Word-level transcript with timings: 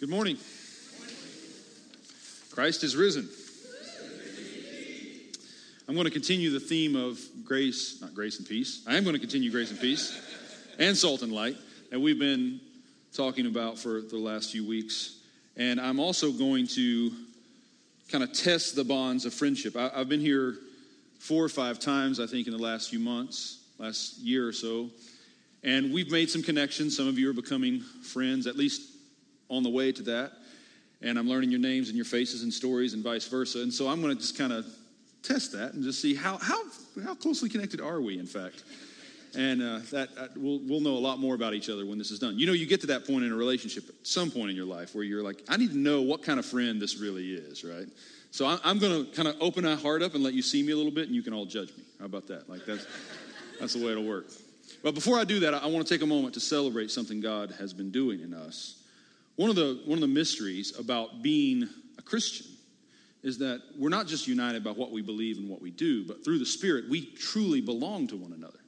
Good 0.00 0.08
morning. 0.08 0.38
Christ 2.52 2.84
is 2.84 2.96
risen. 2.96 3.28
I'm 5.86 5.94
going 5.94 6.06
to 6.06 6.10
continue 6.10 6.48
the 6.48 6.58
theme 6.58 6.96
of 6.96 7.20
grace, 7.44 8.00
not 8.00 8.14
grace 8.14 8.38
and 8.38 8.48
peace. 8.48 8.82
I 8.86 8.96
am 8.96 9.04
going 9.04 9.12
to 9.12 9.20
continue 9.20 9.50
grace 9.50 9.70
and 9.70 9.78
peace 9.78 10.18
and 10.78 10.96
salt 10.96 11.20
and 11.20 11.30
light 11.30 11.58
that 11.90 12.00
we've 12.00 12.18
been 12.18 12.60
talking 13.12 13.44
about 13.44 13.78
for 13.78 14.00
the 14.00 14.16
last 14.16 14.50
few 14.52 14.66
weeks. 14.66 15.18
And 15.58 15.78
I'm 15.78 16.00
also 16.00 16.32
going 16.32 16.66
to 16.68 17.12
kind 18.08 18.24
of 18.24 18.32
test 18.32 18.76
the 18.76 18.84
bonds 18.84 19.26
of 19.26 19.34
friendship. 19.34 19.76
I, 19.76 19.90
have 19.90 20.08
been 20.08 20.20
here 20.20 20.54
four 21.18 21.44
or 21.44 21.50
five 21.50 21.78
times, 21.78 22.20
I 22.20 22.26
think, 22.26 22.46
in 22.46 22.54
the 22.54 22.62
last 22.62 22.88
few 22.88 23.00
months, 23.00 23.58
last 23.76 24.18
year 24.20 24.48
or 24.48 24.54
so. 24.54 24.88
And 25.62 25.92
we've 25.92 26.10
made 26.10 26.30
some 26.30 26.42
connections. 26.42 26.96
Some 26.96 27.06
of 27.06 27.18
you 27.18 27.28
are 27.28 27.34
becoming 27.34 27.80
friends, 28.02 28.46
at 28.46 28.56
least 28.56 28.96
on 29.50 29.62
the 29.62 29.68
way 29.70 29.92
to 29.92 30.02
that. 30.04 30.32
And 31.02 31.18
I'm 31.18 31.28
learning 31.28 31.50
your 31.50 31.60
names 31.60 31.88
and 31.88 31.96
your 31.96 32.04
faces 32.04 32.42
and 32.42 32.52
stories 32.52 32.94
and 32.94 33.02
vice 33.02 33.26
versa. 33.26 33.60
And 33.60 33.72
so 33.72 33.88
I'm 33.88 34.00
going 34.00 34.14
to 34.14 34.20
just 34.20 34.36
kind 34.38 34.52
of 34.52 34.66
test 35.22 35.52
that 35.52 35.74
and 35.74 35.82
just 35.82 36.00
see 36.00 36.14
how, 36.14 36.38
how, 36.38 36.62
how 37.04 37.14
closely 37.14 37.48
connected 37.48 37.80
are 37.80 38.00
we, 38.00 38.18
in 38.18 38.26
fact. 38.26 38.64
And 39.36 39.62
uh, 39.62 39.80
that 39.92 40.08
uh, 40.18 40.26
we'll, 40.36 40.60
we'll 40.64 40.80
know 40.80 40.96
a 40.96 40.98
lot 40.98 41.20
more 41.20 41.34
about 41.34 41.54
each 41.54 41.70
other 41.70 41.86
when 41.86 41.98
this 41.98 42.10
is 42.10 42.18
done. 42.18 42.38
You 42.38 42.46
know, 42.46 42.52
you 42.52 42.66
get 42.66 42.80
to 42.80 42.88
that 42.88 43.06
point 43.06 43.24
in 43.24 43.32
a 43.32 43.36
relationship 43.36 43.88
at 43.88 43.94
some 44.02 44.30
point 44.30 44.50
in 44.50 44.56
your 44.56 44.66
life 44.66 44.94
where 44.94 45.04
you're 45.04 45.22
like, 45.22 45.42
I 45.48 45.56
need 45.56 45.70
to 45.70 45.78
know 45.78 46.02
what 46.02 46.22
kind 46.22 46.38
of 46.38 46.46
friend 46.46 46.82
this 46.82 46.98
really 46.98 47.34
is, 47.34 47.62
right? 47.62 47.86
So 48.32 48.46
I'm, 48.46 48.58
I'm 48.64 48.78
going 48.78 49.04
to 49.06 49.12
kind 49.12 49.28
of 49.28 49.36
open 49.40 49.64
my 49.64 49.76
heart 49.76 50.02
up 50.02 50.14
and 50.14 50.24
let 50.24 50.34
you 50.34 50.42
see 50.42 50.62
me 50.62 50.72
a 50.72 50.76
little 50.76 50.92
bit, 50.92 51.06
and 51.06 51.14
you 51.14 51.22
can 51.22 51.32
all 51.32 51.46
judge 51.46 51.68
me. 51.76 51.84
How 51.98 52.06
about 52.06 52.26
that? 52.28 52.48
Like 52.48 52.64
that's 52.64 52.86
that's 53.58 53.74
the 53.74 53.84
way 53.84 53.92
it'll 53.92 54.04
work. 54.04 54.26
But 54.82 54.94
before 54.94 55.18
I 55.18 55.24
do 55.24 55.40
that, 55.40 55.52
I 55.52 55.66
want 55.66 55.86
to 55.86 55.94
take 55.94 56.02
a 56.02 56.06
moment 56.06 56.34
to 56.34 56.40
celebrate 56.40 56.90
something 56.90 57.20
God 57.20 57.54
has 57.58 57.74
been 57.74 57.90
doing 57.90 58.20
in 58.20 58.32
us. 58.32 58.79
One 59.40 59.48
of 59.48 59.56
the, 59.56 59.80
one 59.86 59.96
of 59.96 60.02
the 60.02 60.06
mysteries 60.06 60.78
about 60.78 61.22
being 61.22 61.66
a 61.96 62.02
Christian 62.02 62.46
is 63.22 63.38
that 63.38 63.62
we're 63.74 63.88
not 63.88 64.06
just 64.06 64.28
united 64.28 64.62
by 64.62 64.72
what 64.72 64.92
we 64.92 65.00
believe 65.00 65.38
and 65.38 65.48
what 65.48 65.62
we 65.62 65.70
do, 65.70 66.04
but 66.04 66.22
through 66.22 66.40
the 66.40 66.44
Spirit, 66.44 66.90
we 66.90 67.06
truly 67.06 67.62
belong 67.62 68.06
to 68.08 68.18
one 68.18 68.34
another. 68.34 68.58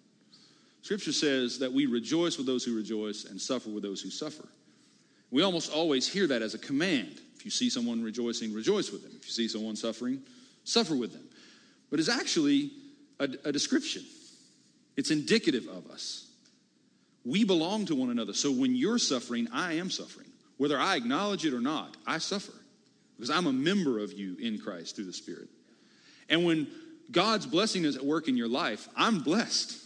Scripture 0.80 1.12
says 1.12 1.58
that 1.58 1.70
we 1.70 1.84
rejoice 1.84 2.38
with 2.38 2.46
those 2.46 2.64
who 2.64 2.74
rejoice 2.74 3.26
and 3.26 3.38
suffer 3.38 3.68
with 3.68 3.82
those 3.82 4.00
who 4.00 4.08
suffer. 4.08 4.48
We 5.30 5.42
almost 5.42 5.70
always 5.70 6.08
hear 6.08 6.26
that 6.28 6.40
as 6.40 6.54
a 6.54 6.58
command. 6.58 7.20
If 7.36 7.44
you 7.44 7.50
see 7.50 7.68
someone 7.68 8.02
rejoicing, 8.02 8.54
rejoice 8.54 8.90
with 8.90 9.02
them. 9.02 9.12
If 9.14 9.26
you 9.26 9.32
see 9.32 9.48
someone 9.48 9.76
suffering, 9.76 10.22
suffer 10.64 10.96
with 10.96 11.12
them. 11.12 11.28
But 11.90 12.00
it's 12.00 12.08
actually 12.08 12.70
a, 13.20 13.24
a 13.44 13.52
description, 13.52 14.04
it's 14.96 15.10
indicative 15.10 15.68
of 15.68 15.90
us. 15.90 16.30
We 17.26 17.44
belong 17.44 17.84
to 17.86 17.94
one 17.94 18.08
another. 18.08 18.32
So 18.32 18.50
when 18.50 18.74
you're 18.74 18.96
suffering, 18.96 19.48
I 19.52 19.74
am 19.74 19.90
suffering. 19.90 20.31
Whether 20.62 20.78
I 20.78 20.94
acknowledge 20.94 21.44
it 21.44 21.54
or 21.54 21.60
not, 21.60 21.96
I 22.06 22.18
suffer 22.18 22.52
because 23.16 23.30
I'm 23.30 23.48
a 23.48 23.52
member 23.52 23.98
of 23.98 24.12
you 24.12 24.36
in 24.38 24.60
Christ 24.60 24.94
through 24.94 25.06
the 25.06 25.12
Spirit. 25.12 25.48
And 26.28 26.44
when 26.44 26.68
God's 27.10 27.46
blessing 27.46 27.84
is 27.84 27.96
at 27.96 28.04
work 28.04 28.28
in 28.28 28.36
your 28.36 28.46
life, 28.46 28.88
I'm 28.96 29.18
blessed. 29.24 29.76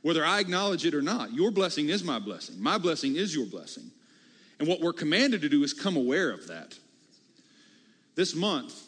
Whether 0.00 0.24
I 0.24 0.40
acknowledge 0.40 0.86
it 0.86 0.94
or 0.94 1.02
not, 1.02 1.34
your 1.34 1.50
blessing 1.50 1.90
is 1.90 2.02
my 2.02 2.18
blessing. 2.18 2.54
My 2.58 2.78
blessing 2.78 3.16
is 3.16 3.36
your 3.36 3.44
blessing. 3.44 3.90
And 4.58 4.66
what 4.66 4.80
we're 4.80 4.94
commanded 4.94 5.42
to 5.42 5.50
do 5.50 5.62
is 5.62 5.74
come 5.74 5.94
aware 5.94 6.30
of 6.30 6.48
that. 6.48 6.74
This 8.14 8.34
month, 8.34 8.82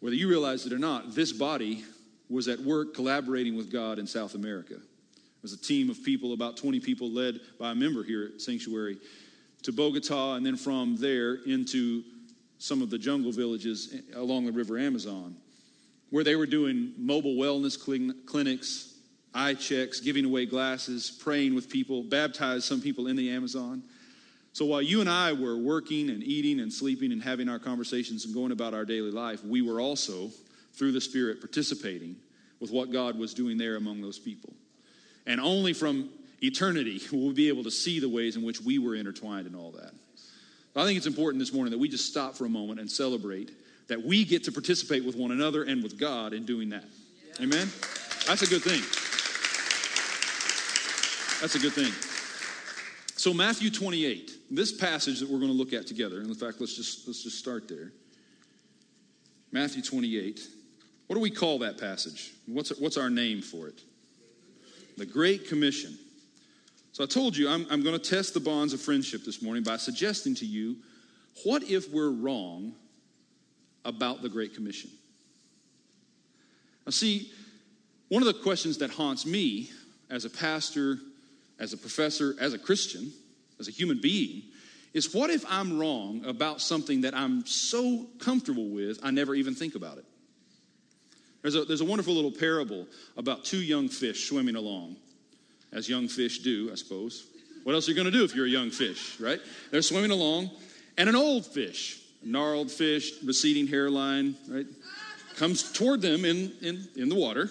whether 0.00 0.16
you 0.16 0.26
realize 0.26 0.64
it 0.64 0.72
or 0.72 0.78
not, 0.78 1.14
this 1.14 1.34
body 1.34 1.84
was 2.30 2.48
at 2.48 2.60
work 2.60 2.94
collaborating 2.94 3.58
with 3.58 3.70
God 3.70 3.98
in 3.98 4.06
South 4.06 4.34
America. 4.34 4.76
It 4.76 5.42
was 5.42 5.52
a 5.52 5.60
team 5.60 5.90
of 5.90 6.02
people, 6.02 6.32
about 6.32 6.56
20 6.56 6.80
people, 6.80 7.10
led 7.10 7.40
by 7.58 7.72
a 7.72 7.74
member 7.74 8.02
here 8.04 8.30
at 8.34 8.40
Sanctuary 8.40 8.96
to 9.68 9.72
Bogota, 9.72 10.36
and 10.36 10.46
then 10.46 10.56
from 10.56 10.96
there 10.96 11.34
into 11.44 12.02
some 12.56 12.80
of 12.80 12.88
the 12.88 12.96
jungle 12.96 13.30
villages 13.30 13.94
along 14.14 14.46
the 14.46 14.50
River 14.50 14.78
Amazon, 14.78 15.36
where 16.08 16.24
they 16.24 16.36
were 16.36 16.46
doing 16.46 16.94
mobile 16.96 17.34
wellness 17.34 17.78
clinics, 18.26 18.94
eye 19.34 19.52
checks, 19.52 20.00
giving 20.00 20.24
away 20.24 20.46
glasses, 20.46 21.10
praying 21.22 21.54
with 21.54 21.68
people, 21.68 22.02
baptized 22.02 22.64
some 22.64 22.80
people 22.80 23.08
in 23.08 23.14
the 23.14 23.28
Amazon. 23.28 23.82
So 24.54 24.64
while 24.64 24.80
you 24.80 25.02
and 25.02 25.10
I 25.10 25.34
were 25.34 25.58
working 25.58 26.08
and 26.08 26.22
eating 26.22 26.60
and 26.60 26.72
sleeping 26.72 27.12
and 27.12 27.22
having 27.22 27.50
our 27.50 27.58
conversations 27.58 28.24
and 28.24 28.32
going 28.32 28.52
about 28.52 28.72
our 28.72 28.86
daily 28.86 29.10
life, 29.10 29.44
we 29.44 29.60
were 29.60 29.82
also, 29.82 30.30
through 30.72 30.92
the 30.92 31.00
Spirit, 31.02 31.40
participating 31.40 32.16
with 32.58 32.70
what 32.70 32.90
God 32.90 33.18
was 33.18 33.34
doing 33.34 33.58
there 33.58 33.76
among 33.76 34.00
those 34.00 34.18
people. 34.18 34.54
And 35.26 35.42
only 35.42 35.74
from 35.74 36.08
eternity, 36.42 37.00
we'll 37.12 37.32
be 37.32 37.48
able 37.48 37.64
to 37.64 37.70
see 37.70 38.00
the 38.00 38.08
ways 38.08 38.36
in 38.36 38.42
which 38.42 38.60
we 38.60 38.78
were 38.78 38.94
intertwined 38.94 39.46
in 39.46 39.54
all 39.54 39.72
that. 39.72 39.92
I 40.76 40.84
think 40.84 40.96
it's 40.96 41.06
important 41.06 41.40
this 41.40 41.52
morning 41.52 41.72
that 41.72 41.78
we 41.78 41.88
just 41.88 42.06
stop 42.06 42.36
for 42.36 42.44
a 42.44 42.48
moment 42.48 42.78
and 42.78 42.88
celebrate 42.88 43.50
that 43.88 44.00
we 44.00 44.24
get 44.24 44.44
to 44.44 44.52
participate 44.52 45.04
with 45.04 45.16
one 45.16 45.32
another 45.32 45.64
and 45.64 45.82
with 45.82 45.98
God 45.98 46.32
in 46.32 46.44
doing 46.44 46.68
that. 46.68 46.84
Yeah. 47.26 47.46
Amen? 47.46 47.68
That's 48.26 48.42
a 48.42 48.46
good 48.46 48.62
thing. 48.62 48.80
That's 51.40 51.56
a 51.56 51.58
good 51.58 51.72
thing. 51.72 51.92
So 53.16 53.34
Matthew 53.34 53.70
28, 53.70 54.30
this 54.50 54.70
passage 54.70 55.18
that 55.18 55.28
we're 55.28 55.38
going 55.38 55.50
to 55.50 55.56
look 55.56 55.72
at 55.72 55.86
together, 55.88 56.20
and 56.20 56.28
in 56.28 56.34
fact, 56.34 56.60
let's 56.60 56.76
just 56.76 57.08
let's 57.08 57.24
just 57.24 57.38
start 57.38 57.66
there. 57.66 57.92
Matthew 59.50 59.82
28. 59.82 60.40
What 61.08 61.14
do 61.16 61.20
we 61.20 61.30
call 61.30 61.58
that 61.60 61.78
passage? 61.78 62.34
What's, 62.46 62.78
what's 62.78 62.98
our 62.98 63.08
name 63.08 63.40
for 63.40 63.66
it? 63.66 63.80
The 64.98 65.06
Great 65.06 65.48
Commission. 65.48 65.98
So 66.98 67.04
I 67.04 67.06
told 67.06 67.36
you 67.36 67.48
I'm, 67.48 67.64
I'm 67.70 67.84
going 67.84 67.96
to 67.96 68.10
test 68.10 68.34
the 68.34 68.40
bonds 68.40 68.72
of 68.72 68.80
friendship 68.80 69.24
this 69.24 69.40
morning 69.40 69.62
by 69.62 69.76
suggesting 69.76 70.34
to 70.34 70.44
you 70.44 70.78
what 71.44 71.62
if 71.62 71.88
we're 71.92 72.10
wrong 72.10 72.72
about 73.84 74.20
the 74.20 74.28
Great 74.28 74.52
Commission? 74.52 74.90
Now, 76.84 76.90
see, 76.90 77.30
one 78.08 78.20
of 78.20 78.26
the 78.26 78.42
questions 78.42 78.78
that 78.78 78.90
haunts 78.90 79.24
me 79.26 79.70
as 80.10 80.24
a 80.24 80.30
pastor, 80.30 80.98
as 81.60 81.72
a 81.72 81.76
professor, 81.76 82.34
as 82.40 82.52
a 82.52 82.58
Christian, 82.58 83.12
as 83.60 83.68
a 83.68 83.70
human 83.70 84.00
being, 84.00 84.42
is 84.92 85.14
what 85.14 85.30
if 85.30 85.44
I'm 85.48 85.78
wrong 85.78 86.24
about 86.24 86.60
something 86.60 87.02
that 87.02 87.14
I'm 87.14 87.46
so 87.46 88.08
comfortable 88.18 88.70
with, 88.70 88.98
I 89.04 89.12
never 89.12 89.36
even 89.36 89.54
think 89.54 89.76
about 89.76 89.98
it? 89.98 90.04
There's 91.42 91.54
a, 91.54 91.64
there's 91.64 91.80
a 91.80 91.84
wonderful 91.84 92.14
little 92.14 92.32
parable 92.32 92.88
about 93.16 93.44
two 93.44 93.62
young 93.62 93.88
fish 93.88 94.28
swimming 94.28 94.56
along 94.56 94.96
as 95.72 95.88
young 95.88 96.08
fish 96.08 96.40
do, 96.40 96.70
I 96.72 96.74
suppose. 96.74 97.26
What 97.64 97.74
else 97.74 97.86
are 97.86 97.90
you 97.90 97.96
going 97.96 98.10
to 98.10 98.16
do 98.16 98.24
if 98.24 98.34
you're 98.34 98.46
a 98.46 98.50
young 98.50 98.70
fish, 98.70 99.20
right? 99.20 99.40
They're 99.70 99.82
swimming 99.82 100.10
along, 100.10 100.50
and 100.96 101.08
an 101.08 101.16
old 101.16 101.44
fish, 101.44 102.00
gnarled 102.22 102.70
fish, 102.70 103.12
receding 103.24 103.66
hairline, 103.66 104.34
right, 104.48 104.66
comes 105.36 105.70
toward 105.72 106.02
them 106.02 106.24
in, 106.24 106.52
in, 106.62 106.88
in 106.96 107.08
the 107.08 107.14
water. 107.14 107.50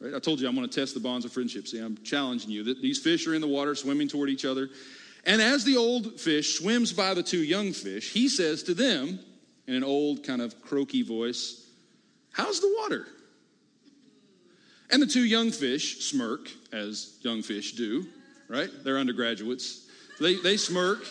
Right? 0.00 0.14
I 0.14 0.18
told 0.18 0.40
you 0.40 0.48
I'm 0.48 0.54
going 0.54 0.68
to 0.68 0.80
test 0.80 0.94
the 0.94 1.00
bonds 1.00 1.24
of 1.24 1.32
friendship. 1.32 1.66
See, 1.66 1.78
I'm 1.78 1.96
challenging 2.02 2.50
you 2.50 2.64
that 2.64 2.82
these 2.82 2.98
fish 2.98 3.26
are 3.26 3.34
in 3.34 3.40
the 3.40 3.48
water 3.48 3.74
swimming 3.74 4.08
toward 4.08 4.28
each 4.28 4.44
other. 4.44 4.68
And 5.24 5.42
as 5.42 5.64
the 5.64 5.76
old 5.76 6.20
fish 6.20 6.58
swims 6.58 6.92
by 6.92 7.14
the 7.14 7.22
two 7.22 7.42
young 7.42 7.72
fish, 7.72 8.12
he 8.12 8.28
says 8.28 8.62
to 8.64 8.74
them 8.74 9.18
in 9.66 9.74
an 9.74 9.84
old 9.84 10.22
kind 10.22 10.40
of 10.40 10.60
croaky 10.62 11.02
voice, 11.02 11.68
How's 12.32 12.60
the 12.60 12.74
water? 12.78 13.06
And 14.90 15.02
the 15.02 15.06
two 15.06 15.24
young 15.24 15.50
fish 15.50 16.04
smirk, 16.04 16.50
as 16.76 17.16
young 17.22 17.42
fish 17.42 17.72
do, 17.72 18.06
right? 18.48 18.68
They're 18.84 18.98
undergraduates. 18.98 19.86
They, 20.20 20.36
they 20.36 20.56
smirk 20.56 21.04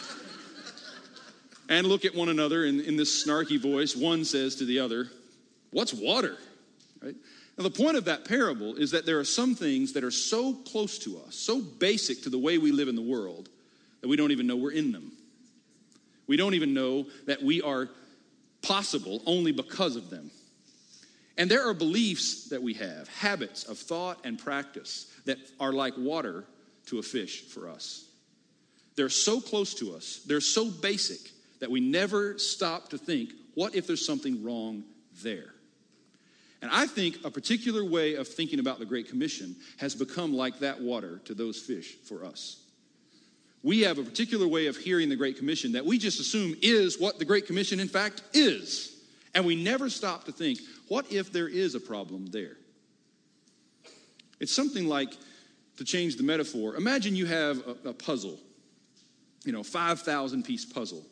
and 1.69 1.87
look 1.87 2.05
at 2.05 2.15
one 2.15 2.29
another 2.29 2.65
in, 2.65 2.79
in 2.81 2.95
this 2.95 3.25
snarky 3.25 3.59
voice. 3.59 3.95
One 3.95 4.23
says 4.23 4.55
to 4.55 4.65
the 4.65 4.79
other, 4.79 5.09
What's 5.71 5.93
water? 5.93 6.37
Right? 7.01 7.15
Now, 7.57 7.63
the 7.63 7.71
point 7.71 7.97
of 7.97 8.05
that 8.05 8.25
parable 8.25 8.75
is 8.75 8.91
that 8.91 9.05
there 9.05 9.19
are 9.19 9.25
some 9.25 9.55
things 9.55 9.93
that 9.93 10.03
are 10.03 10.11
so 10.11 10.53
close 10.53 10.97
to 10.99 11.19
us, 11.25 11.35
so 11.35 11.61
basic 11.61 12.23
to 12.23 12.29
the 12.29 12.37
way 12.37 12.57
we 12.57 12.71
live 12.71 12.87
in 12.87 12.95
the 12.95 13.01
world, 13.01 13.49
that 14.01 14.07
we 14.07 14.15
don't 14.15 14.31
even 14.31 14.47
know 14.47 14.55
we're 14.55 14.71
in 14.71 14.91
them. 14.91 15.11
We 16.27 16.37
don't 16.37 16.53
even 16.53 16.73
know 16.73 17.07
that 17.27 17.41
we 17.41 17.61
are 17.61 17.89
possible 18.61 19.21
only 19.25 19.51
because 19.51 19.95
of 19.95 20.09
them. 20.09 20.31
And 21.37 21.51
there 21.51 21.67
are 21.67 21.73
beliefs 21.73 22.49
that 22.49 22.61
we 22.61 22.73
have, 22.75 23.09
habits 23.09 23.63
of 23.63 23.77
thought 23.77 24.19
and 24.23 24.39
practice 24.39 25.11
that 25.25 25.37
are 25.59 25.73
like 25.73 25.93
water 25.97 26.45
to 26.87 26.99
a 26.99 27.03
fish 27.03 27.41
for 27.41 27.69
us. 27.69 28.05
They're 28.95 29.09
so 29.09 29.41
close 29.41 29.73
to 29.75 29.95
us, 29.95 30.21
they're 30.25 30.39
so 30.41 30.69
basic 30.69 31.19
that 31.59 31.69
we 31.69 31.79
never 31.79 32.37
stop 32.37 32.89
to 32.89 32.97
think, 32.97 33.31
what 33.53 33.75
if 33.75 33.87
there's 33.87 34.05
something 34.05 34.43
wrong 34.43 34.83
there? 35.23 35.53
And 36.61 36.71
I 36.71 36.87
think 36.87 37.23
a 37.23 37.31
particular 37.31 37.83
way 37.83 38.15
of 38.15 38.27
thinking 38.27 38.59
about 38.59 38.79
the 38.79 38.85
Great 38.85 39.09
Commission 39.09 39.55
has 39.77 39.93
become 39.93 40.33
like 40.33 40.59
that 40.59 40.81
water 40.81 41.21
to 41.25 41.33
those 41.33 41.59
fish 41.59 41.95
for 41.95 42.25
us. 42.25 42.61
We 43.61 43.81
have 43.81 43.97
a 43.97 44.03
particular 44.03 44.47
way 44.47 44.67
of 44.67 44.77
hearing 44.77 45.09
the 45.09 45.15
Great 45.15 45.37
Commission 45.37 45.73
that 45.73 45.85
we 45.85 45.97
just 45.97 46.19
assume 46.19 46.55
is 46.61 46.99
what 46.99 47.19
the 47.19 47.25
Great 47.25 47.47
Commission, 47.47 47.79
in 47.79 47.87
fact, 47.87 48.21
is. 48.33 48.95
And 49.33 49.45
we 49.45 49.55
never 49.55 49.89
stop 49.89 50.25
to 50.25 50.31
think, 50.31 50.59
what 50.87 51.11
if 51.11 51.31
there 51.31 51.47
is 51.47 51.75
a 51.75 51.79
problem 51.79 52.27
there? 52.27 52.57
It's 54.39 54.53
something 54.53 54.87
like, 54.87 55.13
to 55.77 55.85
change 55.85 56.17
the 56.17 56.23
metaphor, 56.23 56.75
imagine 56.75 57.15
you 57.15 57.25
have 57.25 57.61
a, 57.67 57.89
a 57.89 57.93
puzzle, 57.93 58.39
you 59.43 59.51
know, 59.51 59.63
5,000 59.63 60.43
piece 60.43 60.65
puzzle. 60.65 61.03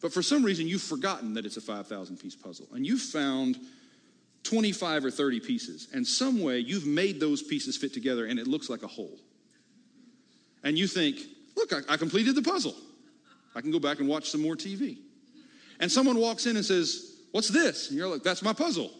But 0.00 0.12
for 0.12 0.22
some 0.22 0.44
reason, 0.44 0.68
you've 0.68 0.82
forgotten 0.82 1.34
that 1.34 1.44
it's 1.44 1.56
a 1.56 1.60
5,000 1.60 2.16
piece 2.18 2.36
puzzle. 2.36 2.68
And 2.72 2.86
you've 2.86 3.02
found 3.02 3.58
25 4.44 5.06
or 5.06 5.10
30 5.10 5.40
pieces. 5.40 5.88
And 5.92 6.06
some 6.06 6.40
way 6.40 6.58
you've 6.58 6.86
made 6.86 7.20
those 7.20 7.42
pieces 7.42 7.76
fit 7.76 7.92
together 7.92 8.26
and 8.26 8.38
it 8.38 8.46
looks 8.46 8.70
like 8.70 8.82
a 8.82 8.86
whole. 8.86 9.18
And 10.62 10.78
you 10.78 10.86
think, 10.86 11.20
look, 11.56 11.72
I, 11.72 11.94
I 11.94 11.96
completed 11.96 12.34
the 12.34 12.42
puzzle. 12.42 12.74
I 13.54 13.60
can 13.60 13.70
go 13.70 13.80
back 13.80 13.98
and 13.98 14.08
watch 14.08 14.30
some 14.30 14.40
more 14.40 14.54
TV. 14.54 14.98
And 15.80 15.90
someone 15.90 16.18
walks 16.18 16.46
in 16.46 16.56
and 16.56 16.64
says, 16.64 17.07
What's 17.32 17.48
this? 17.48 17.88
And 17.88 17.98
you're 17.98 18.08
like, 18.08 18.22
That's 18.22 18.42
my 18.42 18.52
puzzle. 18.52 18.92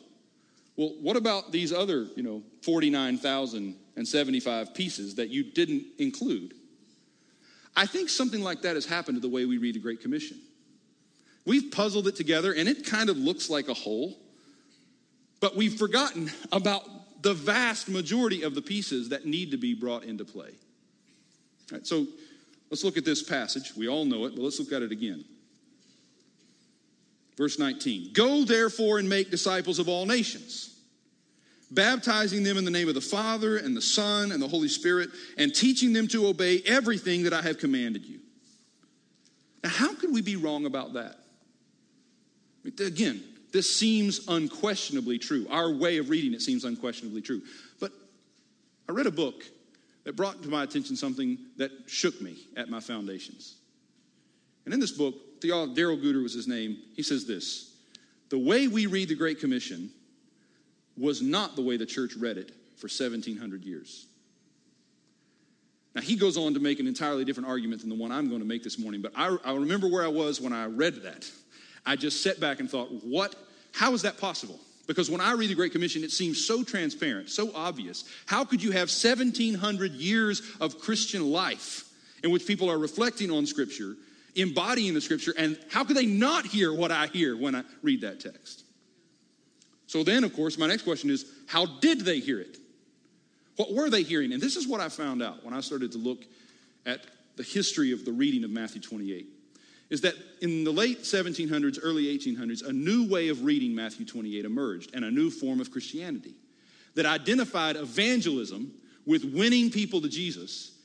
Well, 0.77 0.95
what 1.01 1.17
about 1.17 1.51
these 1.51 1.73
other, 1.73 2.07
you 2.15 2.23
know, 2.23 2.43
49,075 2.63 4.75
pieces 4.75 5.17
that 5.17 5.29
you 5.29 5.43
didn't 5.43 5.85
include? 5.99 6.55
I 7.75 7.87
think 7.87 8.09
something 8.09 8.43
like 8.43 8.63
that 8.63 8.77
has 8.77 8.87
happened 8.87 9.17
to 9.17 9.21
the 9.21 9.29
way 9.29 9.45
we 9.45 9.59
read 9.59 9.75
the 9.75 9.81
Great 9.81 10.01
Commission. 10.01 10.39
We've 11.45 11.73
puzzled 11.73 12.07
it 12.07 12.15
together 12.15 12.53
and 12.53 12.69
it 12.69 12.87
kind 12.87 13.11
of 13.11 13.19
looks 13.19 13.51
like 13.51 13.69
a 13.69 13.75
whole, 13.75 14.17
but 15.41 15.57
we've 15.57 15.75
forgotten 15.75 16.31
about 16.53 16.89
the 17.23 17.35
vast 17.35 17.89
majority 17.89 18.43
of 18.43 18.55
the 18.55 18.63
pieces 18.63 19.09
that 19.09 19.27
need 19.27 19.51
to 19.51 19.57
be 19.57 19.75
brought 19.75 20.05
into 20.05 20.25
play. 20.25 20.51
All 21.73 21.79
right, 21.79 21.87
so 21.87 22.07
let's 22.71 22.85
look 22.85 22.97
at 22.97 23.05
this 23.05 23.23
passage. 23.23 23.73
We 23.77 23.89
all 23.89 24.05
know 24.05 24.27
it, 24.27 24.37
but 24.37 24.43
let's 24.43 24.61
look 24.61 24.73
at 24.73 24.83
it 24.83 24.93
again. 24.93 25.25
Verse 27.39 27.59
19 27.59 28.13
Go 28.13 28.45
therefore 28.45 28.99
and 28.99 29.09
make 29.09 29.31
disciples 29.31 29.79
of 29.79 29.89
all 29.89 30.05
nations, 30.05 30.77
baptizing 31.71 32.43
them 32.43 32.59
in 32.59 32.65
the 32.65 32.71
name 32.71 32.89
of 32.89 32.95
the 32.95 33.01
Father 33.01 33.57
and 33.57 33.75
the 33.75 33.81
Son 33.81 34.33
and 34.33 34.43
the 34.43 34.49
Holy 34.49 34.69
Spirit, 34.69 35.09
and 35.39 35.55
teaching 35.55 35.93
them 35.93 36.09
to 36.09 36.27
obey 36.27 36.61
everything 36.67 37.23
that 37.23 37.33
I 37.33 37.41
have 37.41 37.59
commanded 37.59 38.05
you. 38.05 38.19
Now, 39.63 39.71
how 39.71 39.95
could 39.95 40.13
we 40.13 40.21
be 40.21 40.37
wrong 40.37 40.67
about 40.67 40.95
that? 40.95 41.17
Again, 42.65 43.23
this 43.53 43.75
seems 43.75 44.27
unquestionably 44.29 45.19
true. 45.19 45.47
Our 45.49 45.73
way 45.73 45.99
of 45.99 46.11
reading 46.11 46.35
it 46.35 46.43
seems 46.43 46.65
unquestionably 46.65 47.23
true. 47.23 47.41
But 47.81 47.93
I 48.89 48.93
read 48.93 49.07
a 49.07 49.13
book 49.13 49.45
that 50.05 50.17
brought 50.17 50.43
to 50.43 50.49
my 50.49 50.65
attention 50.65 50.97
something 50.97 51.39
that 51.57 51.71
shook 51.87 52.21
me 52.21 52.37
at 52.57 52.69
my 52.69 52.81
foundations. 52.81 53.55
And 54.65 54.75
in 54.75 54.81
this 54.81 54.93
book, 54.93 55.15
Darrell 55.41 55.97
Guder 55.97 56.23
was 56.23 56.35
his 56.35 56.49
name, 56.49 56.79
he 56.95 57.03
says 57.03 57.27
this 57.27 57.75
The 58.31 58.39
way 58.39 58.69
we 58.69 58.87
read 58.87 59.09
the 59.09 59.15
Great 59.15 59.41
Commission 59.41 59.91
was 60.97 61.23
not 61.23 61.57
the 61.57 61.63
way 61.63 61.77
the 61.77 61.87
church 61.87 62.15
read 62.17 62.39
it 62.39 62.51
for 62.77 62.87
1700 62.87 63.65
years. 63.65 64.07
Now, 65.95 66.03
he 66.03 66.17
goes 66.17 66.37
on 66.37 66.55
to 66.55 66.61
make 66.61 66.81
an 66.81 66.87
entirely 66.87 67.25
different 67.25 67.49
argument 67.49 67.81
than 67.81 67.91
the 67.91 67.97
one 67.97 68.13
I'm 68.13 68.29
going 68.29 68.41
to 68.41 68.47
make 68.47 68.63
this 68.63 68.79
morning, 68.79 69.01
but 69.03 69.13
I, 69.17 69.37
I 69.45 69.55
remember 69.55 69.89
where 69.89 70.05
I 70.05 70.09
was 70.09 70.41
when 70.41 70.53
I 70.53 70.67
read 70.67 71.03
that. 71.03 71.29
I 71.87 71.97
just 71.97 72.23
sat 72.23 72.39
back 72.39 72.61
and 72.61 72.71
thought, 72.71 72.89
what? 73.05 73.35
How 73.73 73.95
is 73.95 74.03
that 74.03 74.19
possible? 74.19 74.61
Because 74.87 75.11
when 75.11 75.21
I 75.21 75.33
read 75.33 75.51
the 75.51 75.55
Great 75.55 75.73
Commission, 75.73 76.05
it 76.05 76.11
seems 76.11 76.45
so 76.45 76.63
transparent, 76.63 77.31
so 77.31 77.51
obvious. 77.55 78.05
How 78.27 78.45
could 78.45 78.63
you 78.63 78.71
have 78.71 78.89
1700 78.89 79.93
years 79.93 80.43
of 80.61 80.79
Christian 80.81 81.31
life 81.31 81.85
in 82.23 82.31
which 82.31 82.47
people 82.47 82.71
are 82.71 82.79
reflecting 82.79 83.31
on 83.31 83.47
Scripture 83.47 83.97
embodying 84.35 84.95
the 84.95 85.01
scripture, 85.01 85.35
and 85.37 85.59
how 85.71 85.85
could 85.85 85.97
they 85.97 86.07
not 86.07 86.47
hear 86.47 86.73
what 86.73 86.91
I 86.91 87.07
hear 87.09 87.37
when 87.37 87.55
I 87.55 87.63
read 87.83 88.03
that 88.03 88.21
text? 88.21 88.65
So 89.87 90.05
then, 90.05 90.25
of 90.25 90.35
course, 90.35 90.59
my 90.59 90.67
next 90.67 90.83
question 90.83 91.11
is 91.11 91.25
how 91.47 91.67
did 91.67 92.03
they 92.03 92.21
hear 92.21 92.41
it? 92.41 92.59
What 93.57 93.73
were 93.73 93.91
they 93.91 94.03
hearing? 94.03 94.33
And 94.33 94.43
this 94.43 94.57
is 94.57 94.69
what 94.69 94.81
I 94.81 94.89
found 94.89 95.23
out 95.23 95.45
when 95.45 95.55
I 95.55 95.61
started 95.61 95.93
to 95.93 95.99
look 95.99 96.25
at 96.87 97.01
the 97.37 97.43
history 97.43 97.93
of 97.93 98.05
the 98.05 98.13
reading 98.13 98.45
of 98.45 98.51
Matthew 98.51 98.81
28 98.81 99.27
is 99.91 100.03
that 100.03 100.15
in 100.43 100.65
the 100.65 100.71
late 100.71 101.03
1700s, 101.03 101.79
early 101.83 102.05
1800s, 102.19 102.67
a 102.67 102.73
new 102.73 103.09
way 103.09 103.29
of 103.29 103.45
reading 103.45 103.75
Matthew 103.75 104.05
28 104.05 104.45
emerged 104.45 104.95
and 104.95 105.05
a 105.05 105.11
new 105.11 105.31
form 105.31 105.61
of 105.61 105.71
Christianity 105.71 106.35
that 106.95 107.07
identified 107.07 107.77
evangelism 107.77 108.73
with 109.07 109.25
winning 109.25 109.71
people 109.71 110.01
to 110.03 110.09
Jesus 110.09 110.78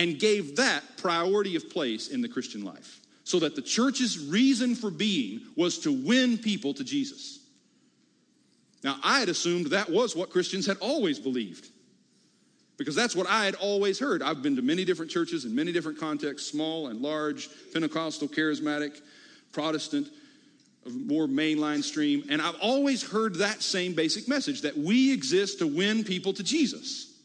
and 0.00 0.18
gave 0.18 0.56
that 0.56 0.82
priority 0.96 1.56
of 1.56 1.68
place 1.68 2.08
in 2.08 2.22
the 2.22 2.28
Christian 2.28 2.64
life 2.64 3.00
so 3.22 3.38
that 3.38 3.54
the 3.54 3.60
church's 3.60 4.18
reason 4.18 4.74
for 4.74 4.90
being 4.90 5.42
was 5.56 5.78
to 5.80 5.92
win 5.92 6.38
people 6.38 6.72
to 6.72 6.82
Jesus. 6.82 7.40
Now, 8.82 8.96
I 9.04 9.20
had 9.20 9.28
assumed 9.28 9.66
that 9.66 9.90
was 9.90 10.16
what 10.16 10.30
Christians 10.30 10.64
had 10.64 10.78
always 10.78 11.18
believed 11.18 11.68
because 12.78 12.94
that's 12.94 13.14
what 13.14 13.28
I 13.28 13.44
had 13.44 13.56
always 13.56 13.98
heard. 13.98 14.22
I've 14.22 14.42
been 14.42 14.56
to 14.56 14.62
many 14.62 14.86
different 14.86 15.10
churches 15.10 15.44
in 15.44 15.54
many 15.54 15.70
different 15.70 16.00
contexts 16.00 16.50
small 16.50 16.86
and 16.86 17.02
large, 17.02 17.50
Pentecostal, 17.74 18.26
charismatic, 18.26 18.98
Protestant, 19.52 20.08
more 20.90 21.26
mainline 21.26 21.84
stream, 21.84 22.24
and 22.30 22.40
I've 22.40 22.58
always 22.62 23.02
heard 23.02 23.34
that 23.34 23.60
same 23.60 23.92
basic 23.92 24.28
message 24.28 24.62
that 24.62 24.78
we 24.78 25.12
exist 25.12 25.58
to 25.58 25.66
win 25.66 26.04
people 26.04 26.32
to 26.32 26.42
Jesus. 26.42 27.18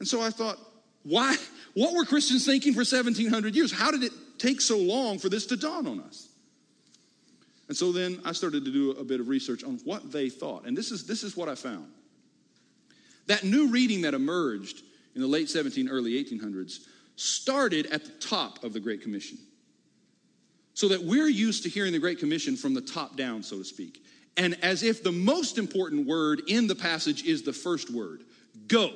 And 0.00 0.08
so 0.08 0.20
I 0.20 0.30
thought, 0.30 0.58
why? 1.08 1.36
What 1.74 1.94
were 1.94 2.04
Christians 2.04 2.44
thinking 2.44 2.72
for 2.72 2.80
1700 2.80 3.54
years? 3.54 3.72
How 3.72 3.90
did 3.90 4.02
it 4.02 4.12
take 4.38 4.60
so 4.60 4.78
long 4.78 5.18
for 5.18 5.28
this 5.28 5.46
to 5.46 5.56
dawn 5.56 5.86
on 5.86 6.00
us? 6.00 6.28
And 7.68 7.76
so 7.76 7.92
then 7.92 8.20
I 8.24 8.32
started 8.32 8.64
to 8.64 8.70
do 8.70 8.92
a 8.92 9.04
bit 9.04 9.20
of 9.20 9.28
research 9.28 9.64
on 9.64 9.78
what 9.84 10.10
they 10.12 10.28
thought. 10.28 10.66
And 10.66 10.76
this 10.76 10.90
is, 10.90 11.06
this 11.06 11.22
is 11.22 11.36
what 11.36 11.48
I 11.48 11.54
found. 11.54 11.86
That 13.26 13.44
new 13.44 13.68
reading 13.68 14.02
that 14.02 14.14
emerged 14.14 14.82
in 15.14 15.20
the 15.20 15.26
late 15.26 15.50
17, 15.50 15.88
early 15.88 16.22
1800s 16.22 16.80
started 17.16 17.86
at 17.86 18.04
the 18.04 18.12
top 18.12 18.62
of 18.64 18.72
the 18.72 18.80
Great 18.80 19.02
Commission. 19.02 19.38
So 20.74 20.88
that 20.88 21.02
we're 21.02 21.28
used 21.28 21.62
to 21.64 21.68
hearing 21.68 21.92
the 21.92 21.98
Great 21.98 22.18
Commission 22.18 22.56
from 22.56 22.72
the 22.72 22.80
top 22.80 23.16
down, 23.16 23.42
so 23.42 23.58
to 23.58 23.64
speak. 23.64 24.04
And 24.36 24.56
as 24.62 24.82
if 24.82 25.02
the 25.02 25.12
most 25.12 25.58
important 25.58 26.06
word 26.06 26.42
in 26.46 26.66
the 26.66 26.74
passage 26.74 27.24
is 27.24 27.42
the 27.42 27.52
first 27.52 27.90
word 27.90 28.24
go 28.66 28.92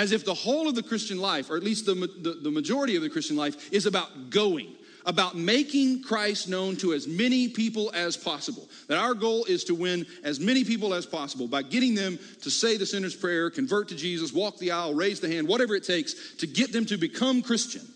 as 0.00 0.12
if 0.12 0.24
the 0.24 0.32
whole 0.32 0.66
of 0.66 0.74
the 0.74 0.82
Christian 0.82 1.18
life, 1.18 1.50
or 1.50 1.58
at 1.58 1.62
least 1.62 1.84
the, 1.84 1.94
the, 1.94 2.40
the, 2.42 2.50
majority 2.50 2.96
of 2.96 3.02
the 3.02 3.10
Christian 3.10 3.36
life, 3.36 3.70
is 3.70 3.84
about 3.84 4.30
going, 4.30 4.74
about 5.04 5.36
making 5.36 6.02
Christ 6.02 6.48
known 6.48 6.74
to 6.76 6.94
as 6.94 7.06
many 7.06 7.48
people 7.48 7.90
as 7.92 8.16
possible. 8.16 8.66
That 8.88 8.96
our 8.96 9.12
goal 9.12 9.44
is 9.44 9.64
to 9.64 9.74
win 9.74 10.06
as 10.24 10.40
many 10.40 10.64
people 10.64 10.94
as 10.94 11.04
possible 11.04 11.48
by 11.48 11.60
getting 11.60 11.94
them 11.94 12.18
to 12.40 12.50
say 12.50 12.78
the 12.78 12.86
sinner's 12.86 13.14
prayer, 13.14 13.50
convert 13.50 13.88
to 13.88 13.94
Jesus, 13.94 14.32
walk 14.32 14.56
the 14.56 14.70
aisle, 14.70 14.94
raise 14.94 15.20
the 15.20 15.28
hand, 15.28 15.46
whatever 15.46 15.74
it 15.74 15.84
takes 15.84 16.34
to 16.36 16.46
get 16.46 16.72
them 16.72 16.86
to 16.86 16.96
become 16.96 17.42
Christian. 17.42 17.86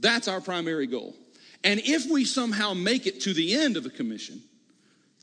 That's 0.00 0.28
our 0.28 0.42
primary 0.42 0.86
goal. 0.86 1.14
And 1.64 1.80
if 1.80 2.10
we 2.10 2.26
somehow 2.26 2.74
make 2.74 3.06
it 3.06 3.22
to 3.22 3.32
the 3.32 3.54
end 3.54 3.78
of 3.78 3.84
the 3.84 3.90
commission, 3.90 4.42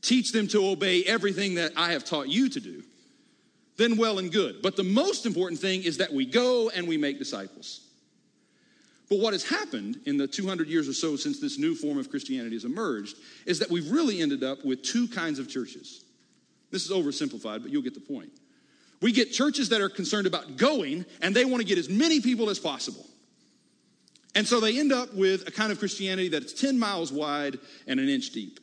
teach 0.02 0.32
them 0.32 0.48
to 0.48 0.70
obey 0.70 1.04
everything 1.04 1.54
that 1.56 1.74
I 1.78 1.92
have 1.92 2.04
taught 2.04 2.30
you 2.30 2.50
to 2.50 2.60
do 2.60 2.82
then 3.80 3.98
well 3.98 4.20
and 4.20 4.32
good. 4.32 4.62
But 4.62 4.76
the 4.76 4.84
most 4.84 5.26
important 5.26 5.60
thing 5.60 5.84
is 5.84 5.98
that 5.98 6.14
we 6.14 6.26
go 6.26 6.70
and 6.70 6.88
we 6.88 6.98
make 6.98 7.18
disciples. 7.18 7.88
But 9.10 9.20
what 9.20 9.34
has 9.34 9.44
happened 9.44 10.02
in 10.06 10.18
the 10.18 10.28
200 10.28 10.68
years 10.68 10.88
or 10.88 10.94
so 10.94 11.16
since 11.16 11.40
this 11.40 11.58
new 11.58 11.74
form 11.74 11.98
of 11.98 12.12
Christianity 12.12 12.56
has 12.56 12.66
emerged 12.66 13.16
is 13.48 13.58
that 13.60 13.72
we've 13.72 13.90
really 13.90 14.22
ended 14.22 14.44
up 14.44 14.64
with 14.64 14.84
two 14.84 15.08
kinds 15.08 15.40
of 15.40 15.50
churches. 15.50 16.04
This 16.70 16.86
is 16.86 16.92
oversimplified, 16.92 17.64
but 17.64 17.72
you'll 17.72 17.82
get 17.82 17.96
the 17.96 18.00
point. 18.02 18.30
We 19.02 19.12
get 19.12 19.32
churches 19.32 19.70
that 19.70 19.82
are 19.82 19.90
concerned 19.90 20.28
about 20.28 20.58
going 20.58 21.06
and 21.22 21.36
they 21.36 21.46
want 21.46 21.62
to 21.62 21.68
get 21.68 21.78
as 21.78 21.90
many 21.90 22.20
people 22.20 22.50
as 22.50 22.60
possible. 22.60 23.08
And 24.36 24.46
so 24.46 24.60
they 24.60 24.78
end 24.78 24.92
up 24.92 25.14
with 25.16 25.48
a 25.48 25.52
kind 25.52 25.72
of 25.72 25.80
Christianity 25.80 26.28
that's 26.28 26.54
10 26.54 26.78
miles 26.78 27.12
wide 27.12 27.58
and 27.88 28.00
an 28.00 28.10
inch 28.10 28.30
deep 28.32 28.60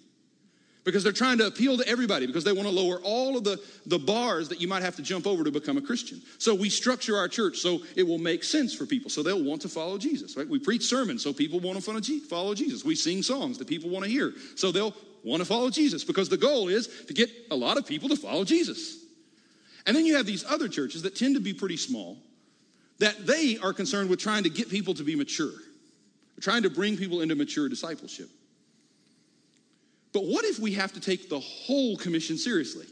because 0.87 1.03
they're 1.03 1.13
trying 1.13 1.37
to 1.37 1.47
appeal 1.49 1.77
to 1.77 1.87
everybody 1.87 2.27
because 2.27 2.45
they 2.45 2.53
want 2.53 2.67
to 2.67 2.73
lower 2.73 3.01
all 3.03 3.37
of 3.37 3.43
the, 3.43 3.61
the 3.87 3.99
bars 3.99 4.49
that 4.49 4.61
you 4.61 4.69
might 4.69 4.83
have 4.83 4.95
to 4.95 5.03
jump 5.03 5.27
over 5.27 5.43
to 5.43 5.51
become 5.51 5.77
a 5.77 5.83
Christian. 5.83 6.23
So 6.39 6.55
we 6.55 6.71
structure 6.71 7.17
our 7.17 7.27
church 7.27 7.59
so 7.59 7.81
it 7.97 8.05
will 8.05 8.19
make 8.19 8.45
sense 8.45 8.73
for 8.73 8.87
people. 8.87 9.11
So 9.11 9.25
they'll 9.25 9.43
want 9.43 9.61
to 9.63 9.69
follow 9.69 9.99
Jesus, 9.99 10.37
right? 10.37 10.49
We 10.49 10.61
preach 10.61 10.85
sermons 10.85 11.25
so 11.25 11.33
people 11.33 11.59
want 11.59 11.77
to 11.77 12.21
follow 12.21 12.55
Jesus. 12.55 12.85
We 12.85 12.95
sing 12.95 13.25
songs 13.25 13.59
that 13.59 13.67
people 13.67 13.91
want 13.91 14.05
to 14.05 14.11
hear. 14.11 14.33
So 14.55 14.71
they'll 14.71 14.95
want 15.25 15.41
to 15.41 15.45
follow 15.45 15.71
Jesus 15.71 16.05
because 16.05 16.29
the 16.29 16.37
goal 16.37 16.69
is 16.69 16.87
to 17.09 17.13
get 17.13 17.31
a 17.51 17.57
lot 17.57 17.79
of 17.79 17.87
people 17.87 18.09
to 18.09 18.17
follow 18.17 18.45
Jesus. 18.45 18.97
And 19.87 19.97
then 19.97 20.07
you 20.07 20.17
have 20.17 20.27
these 20.27 20.45
other 20.45 20.69
churches 20.69 21.03
that 21.03 21.17
tend 21.17 21.35
to 21.35 21.41
be 21.41 21.53
pretty 21.53 21.77
small 21.77 22.17
that 23.01 23.27
they 23.27 23.59
are 23.59 23.73
concerned 23.73 24.09
with 24.09 24.21
trying 24.21 24.45
to 24.45 24.51
get 24.51 24.71
people 24.71 24.95
to 24.95 25.03
be 25.03 25.17
mature, 25.17 25.53
trying 26.41 26.63
to 26.63 26.71
bring 26.71 26.97
people 26.97 27.23
into 27.23 27.35
mature 27.35 27.69
discipleship. 27.69 28.31
But 30.17 30.25
what 30.25 30.47
if 30.47 30.59
we 30.59 30.73
have 30.73 30.95
to 30.95 31.01
take 31.01 31.29
the 31.29 31.41
whole 31.41 31.99
commission 31.99 32.39
seriously? 32.39 32.87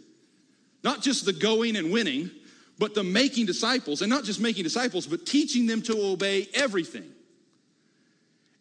Not 0.82 1.00
just 1.00 1.24
the 1.24 1.32
going 1.32 1.74
and 1.74 1.90
winning, 1.90 2.30
but 2.78 2.94
the 2.94 3.02
making 3.02 3.46
disciples, 3.46 4.02
and 4.02 4.10
not 4.10 4.24
just 4.24 4.40
making 4.40 4.64
disciples, 4.64 5.06
but 5.06 5.24
teaching 5.24 5.66
them 5.66 5.80
to 5.84 5.96
obey 6.04 6.48
everything. 6.52 7.10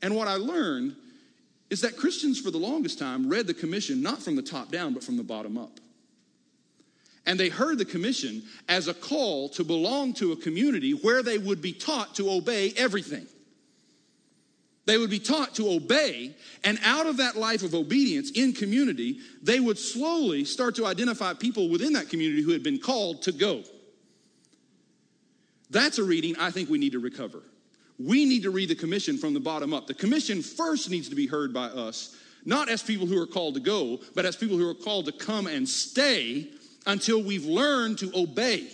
And 0.02 0.16
what 0.16 0.30
I 0.30 0.36
learned 0.36 0.96
is 1.70 1.82
that 1.82 1.98
Christians, 1.98 2.40
for 2.40 2.52
the 2.52 2.58
longest 2.58 2.98
time, 2.98 3.28
read 3.28 3.48
the 3.48 3.54
commission 3.54 4.02
not 4.02 4.24
from 4.24 4.38
the 4.38 4.42
top 4.42 4.72
down, 4.72 4.94
but 4.94 5.04
from 5.04 5.18
the 5.18 5.24
bottom 5.24 5.58
up. 5.58 5.82
And 7.26 7.38
they 7.38 7.50
heard 7.50 7.78
the 7.78 7.84
commission 7.84 8.44
as 8.70 8.88
a 8.88 8.94
call 8.94 9.50
to 9.50 9.66
belong 9.66 10.14
to 10.14 10.32
a 10.32 10.38
community 10.38 10.94
where 10.94 11.22
they 11.22 11.38
would 11.38 11.62
be 11.62 11.74
taught 11.74 12.16
to 12.16 12.32
obey 12.32 12.72
everything. 12.78 13.28
They 14.86 14.98
would 14.98 15.10
be 15.10 15.20
taught 15.20 15.56
to 15.56 15.72
obey, 15.72 16.36
and 16.64 16.78
out 16.84 17.06
of 17.06 17.18
that 17.18 17.38
life 17.38 17.64
of 17.64 17.74
obedience 17.74 18.32
in 18.32 18.52
community, 18.52 19.20
they 19.42 19.60
would 19.60 19.78
slowly 19.78 20.44
start 20.44 20.76
to 20.76 20.86
identify 20.86 21.34
people 21.34 21.70
within 21.70 21.94
that 21.94 22.10
community 22.10 22.42
who 22.42 22.52
had 22.52 22.64
been 22.64 22.80
called 22.80 23.22
to 23.24 23.32
go. 23.32 23.64
That's 25.70 26.00
a 26.00 26.04
reading 26.04 26.36
I 26.38 26.52
think 26.52 26.70
we 26.70 26.78
need 26.78 26.92
to 26.92 27.00
recover. 27.00 27.42
We 27.98 28.26
need 28.26 28.44
to 28.44 28.52
read 28.52 28.70
the 28.70 28.76
commission 28.76 29.18
from 29.18 29.34
the 29.34 29.40
bottom 29.40 29.74
up. 29.74 29.88
The 29.88 29.94
commission 29.94 30.42
first 30.42 30.90
needs 30.90 31.08
to 31.10 31.16
be 31.16 31.28
heard 31.28 31.54
by 31.54 31.68
us, 31.68 32.16
not 32.44 32.68
as 32.68 32.84
people 32.84 33.08
who 33.08 33.22
are 33.22 33.28
called 33.28 33.54
to 33.54 33.62
go, 33.62 34.00
but 34.16 34.26
as 34.26 34.36
people 34.36 34.58
who 34.58 34.70
are 34.70 34.74
called 34.74 35.06
to 35.06 35.12
come 35.14 35.48
and 35.48 35.68
stay 35.68 36.50
until 36.86 37.24
we've 37.24 37.46
learned 37.46 38.00
to 38.00 38.12
obey. 38.14 38.68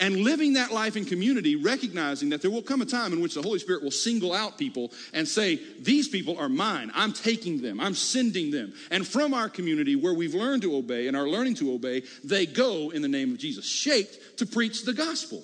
And 0.00 0.18
living 0.18 0.52
that 0.52 0.72
life 0.72 0.96
in 0.96 1.04
community, 1.04 1.56
recognizing 1.56 2.28
that 2.28 2.40
there 2.40 2.52
will 2.52 2.62
come 2.62 2.82
a 2.82 2.86
time 2.86 3.12
in 3.12 3.20
which 3.20 3.34
the 3.34 3.42
Holy 3.42 3.58
Spirit 3.58 3.82
will 3.82 3.90
single 3.90 4.32
out 4.32 4.56
people 4.56 4.92
and 5.12 5.26
say, 5.26 5.60
These 5.80 6.08
people 6.08 6.38
are 6.38 6.48
mine. 6.48 6.92
I'm 6.94 7.12
taking 7.12 7.60
them. 7.60 7.80
I'm 7.80 7.94
sending 7.94 8.52
them. 8.52 8.74
And 8.92 9.06
from 9.06 9.34
our 9.34 9.48
community, 9.48 9.96
where 9.96 10.14
we've 10.14 10.34
learned 10.34 10.62
to 10.62 10.76
obey 10.76 11.08
and 11.08 11.16
are 11.16 11.28
learning 11.28 11.56
to 11.56 11.72
obey, 11.72 12.02
they 12.22 12.46
go 12.46 12.90
in 12.90 13.02
the 13.02 13.08
name 13.08 13.32
of 13.32 13.38
Jesus, 13.38 13.66
shaped 13.66 14.38
to 14.38 14.46
preach 14.46 14.84
the 14.84 14.92
gospel. 14.92 15.42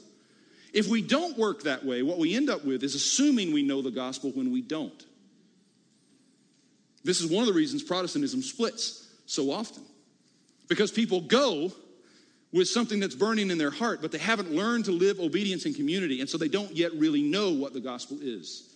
If 0.73 0.87
we 0.87 1.03
don't 1.03 1.37
work 1.37 1.65
that 1.65 1.85
way, 1.85 2.03
what 2.03 2.19
we 2.19 2.37
end 2.37 2.49
up 2.49 2.65
with 2.65 2.85
is 2.85 2.95
assuming 2.95 3.53
we 3.53 3.63
know 3.63 3.83
the 3.83 3.91
gospel 3.91 4.31
when 4.33 4.53
we 4.53 4.61
don't. 4.61 5.05
This 7.03 7.21
is 7.21 7.31
one 7.31 7.43
of 7.43 7.49
the 7.49 7.55
reasons 7.55 7.83
Protestantism 7.83 8.43
splits 8.43 9.09
so 9.27 9.51
often. 9.51 9.83
Because 10.69 10.91
people 10.91 11.21
go 11.21 11.73
with 12.55 12.69
something 12.69 13.01
that's 13.01 13.17
burning 13.17 13.51
in 13.51 13.59
their 13.59 13.73
heart, 13.73 14.01
but 14.01 14.13
they 14.13 14.19
haven't 14.19 14.53
learned 14.53 14.85
to 14.85 14.93
live 14.93 15.19
obedience 15.19 15.67
in 15.67 15.75
community, 15.75 16.21
and 16.21 16.31
so 16.31 16.39
they 16.39 16.49
don't 16.49 16.71
yet 16.71 16.93
really 16.95 17.21
know 17.21 17.51
what 17.51 17.73
the 17.73 17.81
gospel 17.81 18.17
is. 18.23 18.71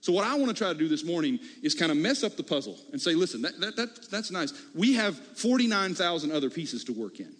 So, 0.00 0.12
what 0.12 0.24
I 0.24 0.34
want 0.34 0.48
to 0.48 0.54
try 0.54 0.72
to 0.72 0.78
do 0.78 0.88
this 0.88 1.04
morning 1.04 1.38
is 1.62 1.72
kind 1.72 1.92
of 1.92 1.98
mess 1.98 2.24
up 2.24 2.36
the 2.36 2.42
puzzle 2.42 2.76
and 2.90 3.00
say, 3.00 3.14
listen, 3.14 3.42
that, 3.42 3.60
that, 3.60 3.76
that 3.76 4.10
that's 4.10 4.32
nice. 4.32 4.52
We 4.74 4.94
have 4.94 5.16
49,000 5.16 6.32
other 6.32 6.50
pieces 6.50 6.82
to 6.84 6.92
work 6.92 7.20
in. 7.20 7.32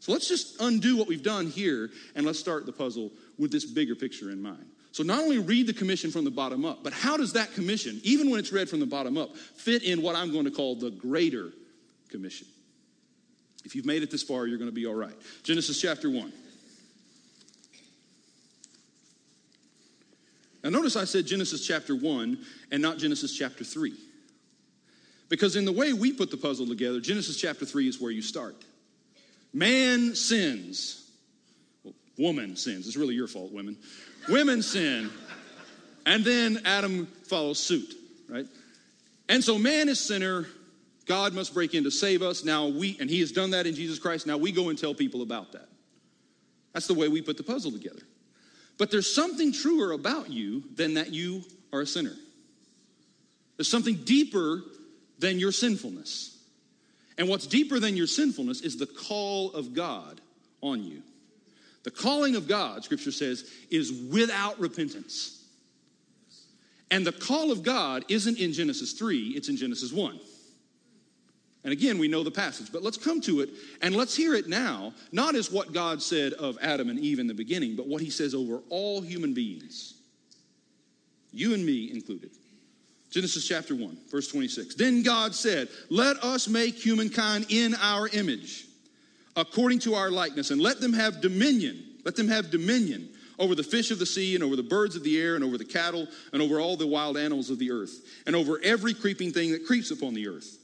So 0.00 0.12
let's 0.12 0.28
just 0.28 0.60
undo 0.60 0.96
what 0.96 1.08
we've 1.08 1.22
done 1.22 1.46
here 1.46 1.88
and 2.14 2.26
let's 2.26 2.38
start 2.38 2.66
the 2.66 2.72
puzzle 2.72 3.12
with 3.38 3.50
this 3.52 3.64
bigger 3.64 3.94
picture 3.94 4.30
in 4.30 4.42
mind. 4.42 4.66
So 4.92 5.02
not 5.02 5.20
only 5.20 5.38
read 5.38 5.68
the 5.68 5.72
commission 5.72 6.10
from 6.10 6.24
the 6.24 6.30
bottom 6.30 6.66
up, 6.66 6.84
but 6.84 6.92
how 6.92 7.16
does 7.16 7.32
that 7.32 7.54
commission, 7.54 8.00
even 8.02 8.28
when 8.28 8.40
it's 8.40 8.52
read 8.52 8.68
from 8.68 8.80
the 8.80 8.86
bottom 8.86 9.16
up, 9.16 9.36
fit 9.36 9.84
in 9.84 10.02
what 10.02 10.16
I'm 10.16 10.32
going 10.32 10.44
to 10.44 10.50
call 10.50 10.74
the 10.74 10.90
greater 10.90 11.52
commission? 12.10 12.46
If 13.64 13.74
you've 13.74 13.86
made 13.86 14.02
it 14.02 14.10
this 14.10 14.22
far, 14.22 14.46
you're 14.46 14.58
going 14.58 14.70
to 14.70 14.74
be 14.74 14.86
all 14.86 14.94
right. 14.94 15.14
Genesis 15.42 15.80
chapter 15.80 16.10
1. 16.10 16.32
Now, 20.62 20.70
notice 20.70 20.96
I 20.96 21.04
said 21.04 21.26
Genesis 21.26 21.66
chapter 21.66 21.94
1 21.94 22.38
and 22.70 22.82
not 22.82 22.98
Genesis 22.98 23.36
chapter 23.36 23.64
3. 23.64 23.94
Because 25.28 25.56
in 25.56 25.64
the 25.64 25.72
way 25.72 25.92
we 25.92 26.12
put 26.12 26.30
the 26.30 26.36
puzzle 26.36 26.66
together, 26.66 27.00
Genesis 27.00 27.36
chapter 27.36 27.64
3 27.64 27.88
is 27.88 28.00
where 28.00 28.10
you 28.10 28.20
start. 28.20 28.56
Man 29.54 30.14
sins. 30.14 31.10
Well, 31.84 31.94
woman 32.18 32.56
sins. 32.56 32.86
It's 32.86 32.96
really 32.96 33.14
your 33.14 33.28
fault, 33.28 33.52
women. 33.52 33.76
Women 34.28 34.62
sin. 34.62 35.10
And 36.04 36.24
then 36.24 36.62
Adam 36.64 37.06
follows 37.24 37.58
suit, 37.58 37.94
right? 38.28 38.46
And 39.28 39.42
so 39.42 39.58
man 39.58 39.88
is 39.88 40.00
sinner. 40.00 40.46
God 41.10 41.34
must 41.34 41.52
break 41.54 41.74
in 41.74 41.82
to 41.82 41.90
save 41.90 42.22
us. 42.22 42.44
Now 42.44 42.68
we, 42.68 42.96
and 43.00 43.10
he 43.10 43.18
has 43.18 43.32
done 43.32 43.50
that 43.50 43.66
in 43.66 43.74
Jesus 43.74 43.98
Christ. 43.98 44.28
Now 44.28 44.36
we 44.36 44.52
go 44.52 44.68
and 44.68 44.78
tell 44.78 44.94
people 44.94 45.22
about 45.22 45.50
that. 45.50 45.68
That's 46.72 46.86
the 46.86 46.94
way 46.94 47.08
we 47.08 47.20
put 47.20 47.36
the 47.36 47.42
puzzle 47.42 47.72
together. 47.72 48.02
But 48.78 48.92
there's 48.92 49.12
something 49.12 49.52
truer 49.52 49.90
about 49.90 50.30
you 50.30 50.62
than 50.76 50.94
that 50.94 51.12
you 51.12 51.42
are 51.72 51.80
a 51.80 51.86
sinner. 51.86 52.14
There's 53.56 53.68
something 53.68 53.96
deeper 54.04 54.62
than 55.18 55.40
your 55.40 55.50
sinfulness. 55.50 56.38
And 57.18 57.28
what's 57.28 57.48
deeper 57.48 57.80
than 57.80 57.96
your 57.96 58.06
sinfulness 58.06 58.60
is 58.60 58.76
the 58.76 58.86
call 58.86 59.50
of 59.50 59.74
God 59.74 60.20
on 60.60 60.84
you. 60.84 61.02
The 61.82 61.90
calling 61.90 62.36
of 62.36 62.46
God, 62.46 62.84
scripture 62.84 63.10
says, 63.10 63.50
is 63.68 63.90
without 64.12 64.60
repentance. 64.60 65.44
And 66.88 67.04
the 67.04 67.10
call 67.10 67.50
of 67.50 67.64
God 67.64 68.04
isn't 68.08 68.38
in 68.38 68.52
Genesis 68.52 68.92
3, 68.92 69.30
it's 69.30 69.48
in 69.48 69.56
Genesis 69.56 69.92
1. 69.92 70.20
And 71.62 71.72
again, 71.72 71.98
we 71.98 72.08
know 72.08 72.22
the 72.22 72.30
passage, 72.30 72.72
but 72.72 72.82
let's 72.82 72.96
come 72.96 73.20
to 73.22 73.40
it 73.40 73.50
and 73.82 73.94
let's 73.94 74.16
hear 74.16 74.34
it 74.34 74.48
now, 74.48 74.94
not 75.12 75.34
as 75.34 75.52
what 75.52 75.72
God 75.72 76.00
said 76.00 76.32
of 76.34 76.56
Adam 76.62 76.88
and 76.88 76.98
Eve 76.98 77.18
in 77.18 77.26
the 77.26 77.34
beginning, 77.34 77.76
but 77.76 77.86
what 77.86 78.00
he 78.00 78.08
says 78.08 78.34
over 78.34 78.60
all 78.70 79.02
human 79.02 79.34
beings, 79.34 79.94
you 81.32 81.52
and 81.52 81.64
me 81.64 81.90
included. 81.92 82.30
Genesis 83.10 83.46
chapter 83.46 83.74
1, 83.74 83.98
verse 84.10 84.28
26. 84.28 84.76
Then 84.76 85.02
God 85.02 85.34
said, 85.34 85.68
Let 85.90 86.16
us 86.24 86.48
make 86.48 86.76
humankind 86.76 87.46
in 87.48 87.74
our 87.74 88.08
image, 88.08 88.66
according 89.36 89.80
to 89.80 89.94
our 89.94 90.10
likeness, 90.10 90.50
and 90.50 90.60
let 90.60 90.80
them 90.80 90.92
have 90.92 91.20
dominion. 91.20 91.84
Let 92.04 92.16
them 92.16 92.28
have 92.28 92.50
dominion 92.50 93.08
over 93.38 93.54
the 93.54 93.62
fish 93.62 93.90
of 93.90 93.98
the 93.98 94.06
sea, 94.06 94.34
and 94.34 94.44
over 94.44 94.54
the 94.54 94.62
birds 94.62 94.94
of 94.94 95.02
the 95.02 95.20
air, 95.20 95.34
and 95.34 95.42
over 95.42 95.58
the 95.58 95.64
cattle, 95.64 96.06
and 96.32 96.40
over 96.40 96.60
all 96.60 96.76
the 96.76 96.86
wild 96.86 97.16
animals 97.16 97.50
of 97.50 97.58
the 97.58 97.70
earth, 97.72 98.00
and 98.26 98.36
over 98.36 98.60
every 98.62 98.94
creeping 98.94 99.32
thing 99.32 99.50
that 99.50 99.66
creeps 99.66 99.90
upon 99.90 100.14
the 100.14 100.28
earth. 100.28 100.59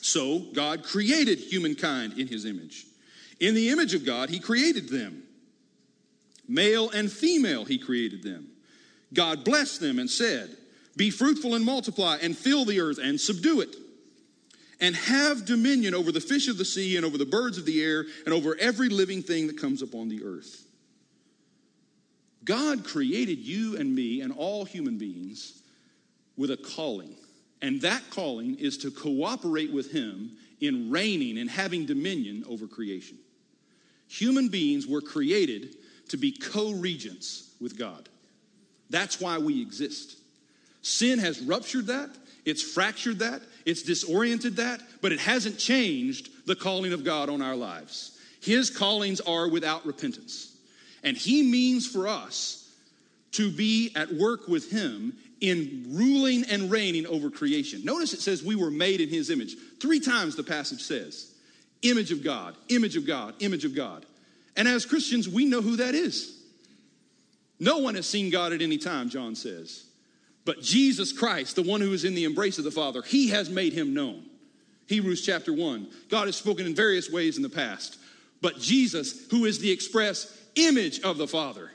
So 0.00 0.38
God 0.52 0.82
created 0.82 1.38
humankind 1.38 2.18
in 2.18 2.28
his 2.28 2.44
image. 2.44 2.86
In 3.40 3.54
the 3.54 3.70
image 3.70 3.94
of 3.94 4.04
God, 4.04 4.30
he 4.30 4.38
created 4.38 4.88
them. 4.88 5.22
Male 6.48 6.90
and 6.90 7.10
female, 7.10 7.64
he 7.64 7.78
created 7.78 8.22
them. 8.22 8.48
God 9.12 9.44
blessed 9.44 9.80
them 9.80 9.98
and 9.98 10.08
said, 10.08 10.56
be 10.96 11.10
fruitful 11.10 11.54
and 11.54 11.64
multiply, 11.64 12.16
and 12.22 12.36
fill 12.36 12.64
the 12.64 12.80
earth 12.80 12.98
and 12.98 13.20
subdue 13.20 13.60
it. 13.60 13.76
And 14.80 14.96
have 14.96 15.44
dominion 15.44 15.94
over 15.94 16.10
the 16.10 16.20
fish 16.20 16.48
of 16.48 16.58
the 16.58 16.64
sea, 16.64 16.96
and 16.96 17.04
over 17.04 17.18
the 17.18 17.26
birds 17.26 17.58
of 17.58 17.66
the 17.66 17.82
air, 17.82 18.04
and 18.24 18.34
over 18.34 18.56
every 18.58 18.88
living 18.88 19.22
thing 19.22 19.46
that 19.46 19.60
comes 19.60 19.82
upon 19.82 20.08
the 20.08 20.24
earth. 20.24 20.66
God 22.44 22.84
created 22.84 23.38
you 23.38 23.76
and 23.76 23.94
me 23.94 24.20
and 24.20 24.32
all 24.32 24.64
human 24.64 24.98
beings 24.98 25.62
with 26.36 26.50
a 26.50 26.56
calling. 26.56 27.16
And 27.62 27.80
that 27.82 28.02
calling 28.10 28.58
is 28.58 28.78
to 28.78 28.90
cooperate 28.90 29.72
with 29.72 29.90
Him 29.90 30.32
in 30.60 30.90
reigning 30.90 31.38
and 31.38 31.50
having 31.50 31.86
dominion 31.86 32.44
over 32.48 32.66
creation. 32.66 33.18
Human 34.08 34.48
beings 34.48 34.86
were 34.86 35.00
created 35.00 35.76
to 36.08 36.16
be 36.16 36.32
co 36.32 36.72
regents 36.72 37.50
with 37.60 37.78
God. 37.78 38.08
That's 38.90 39.20
why 39.20 39.38
we 39.38 39.60
exist. 39.60 40.18
Sin 40.82 41.18
has 41.18 41.40
ruptured 41.40 41.86
that, 41.88 42.10
it's 42.44 42.62
fractured 42.62 43.18
that, 43.18 43.42
it's 43.64 43.82
disoriented 43.82 44.56
that, 44.56 44.80
but 45.02 45.10
it 45.10 45.18
hasn't 45.18 45.58
changed 45.58 46.30
the 46.46 46.54
calling 46.54 46.92
of 46.92 47.02
God 47.02 47.28
on 47.28 47.42
our 47.42 47.56
lives. 47.56 48.16
His 48.40 48.70
callings 48.70 49.20
are 49.20 49.48
without 49.48 49.84
repentance. 49.84 50.56
And 51.02 51.16
He 51.16 51.42
means 51.42 51.86
for 51.86 52.06
us 52.06 52.70
to 53.32 53.50
be 53.50 53.92
at 53.96 54.14
work 54.14 54.46
with 54.46 54.70
Him 54.70 55.16
in 55.40 55.84
ruling 55.88 56.44
and 56.44 56.70
reigning 56.70 57.06
over 57.06 57.30
creation. 57.30 57.84
Notice 57.84 58.12
it 58.12 58.20
says 58.20 58.42
we 58.42 58.56
were 58.56 58.70
made 58.70 59.00
in 59.00 59.08
His 59.08 59.30
image. 59.30 59.56
Three 59.80 60.00
times 60.00 60.36
the 60.36 60.42
passage 60.42 60.82
says 60.82 61.32
image 61.82 62.10
of 62.10 62.24
God, 62.24 62.56
image 62.68 62.96
of 62.96 63.06
God, 63.06 63.34
image 63.40 63.64
of 63.64 63.74
God. 63.74 64.06
And 64.56 64.66
as 64.66 64.86
Christians, 64.86 65.28
we 65.28 65.44
know 65.44 65.60
who 65.60 65.76
that 65.76 65.94
is. 65.94 66.32
No 67.60 67.78
one 67.78 67.94
has 67.94 68.06
seen 68.06 68.30
God 68.30 68.52
at 68.52 68.62
any 68.62 68.78
time, 68.78 69.08
John 69.08 69.34
says. 69.34 69.84
But 70.44 70.62
Jesus 70.62 71.12
Christ, 71.12 71.56
the 71.56 71.62
one 71.62 71.80
who 71.80 71.92
is 71.92 72.04
in 72.04 72.14
the 72.14 72.24
embrace 72.24 72.58
of 72.58 72.64
the 72.64 72.70
Father, 72.70 73.02
he 73.02 73.28
has 73.30 73.50
made 73.50 73.72
him 73.72 73.94
known. 73.94 74.24
Hebrews 74.86 75.24
chapter 75.24 75.52
1. 75.52 75.88
God 76.08 76.26
has 76.26 76.36
spoken 76.36 76.66
in 76.66 76.74
various 76.74 77.10
ways 77.10 77.36
in 77.36 77.42
the 77.42 77.48
past. 77.48 77.98
But 78.40 78.60
Jesus, 78.60 79.26
who 79.30 79.44
is 79.44 79.58
the 79.58 79.70
express 79.70 80.32
image 80.54 81.00
of 81.00 81.18
the 81.18 81.26
Father, 81.26 81.70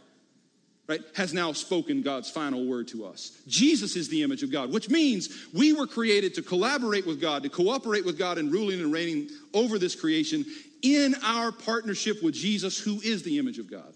right, 0.92 1.02
has 1.16 1.34
now 1.34 1.54
spoken 1.54 2.02
God's 2.02 2.30
final 2.30 2.66
word 2.66 2.88
to 2.90 3.06
us. 3.06 3.42
Jesus 3.48 3.96
is 3.96 4.10
the 4.10 4.24
image 4.24 4.44
of 4.44 4.52
God, 4.52 4.72
which 4.72 4.90
means 4.90 5.48
we 5.54 5.72
were 5.72 5.88
created 5.88 6.36
to 6.36 6.42
collaborate 6.42 7.08
with 7.08 7.22
God, 7.22 7.44
to 7.44 7.50
cooperate 7.50 8.06
with 8.06 8.18
God 8.18 8.38
in 8.38 8.52
ruling 8.52 8.82
and 8.82 8.92
reigning 8.92 9.30
over 9.54 9.80
this 9.80 9.96
creation 9.96 10.46
in 10.82 11.16
our 11.24 11.52
partnership 11.52 12.22
with 12.22 12.34
Jesus, 12.34 12.78
who 12.78 13.00
is 13.02 13.24
the 13.24 13.40
image 13.40 13.58
of 13.58 13.72
God. 13.72 13.94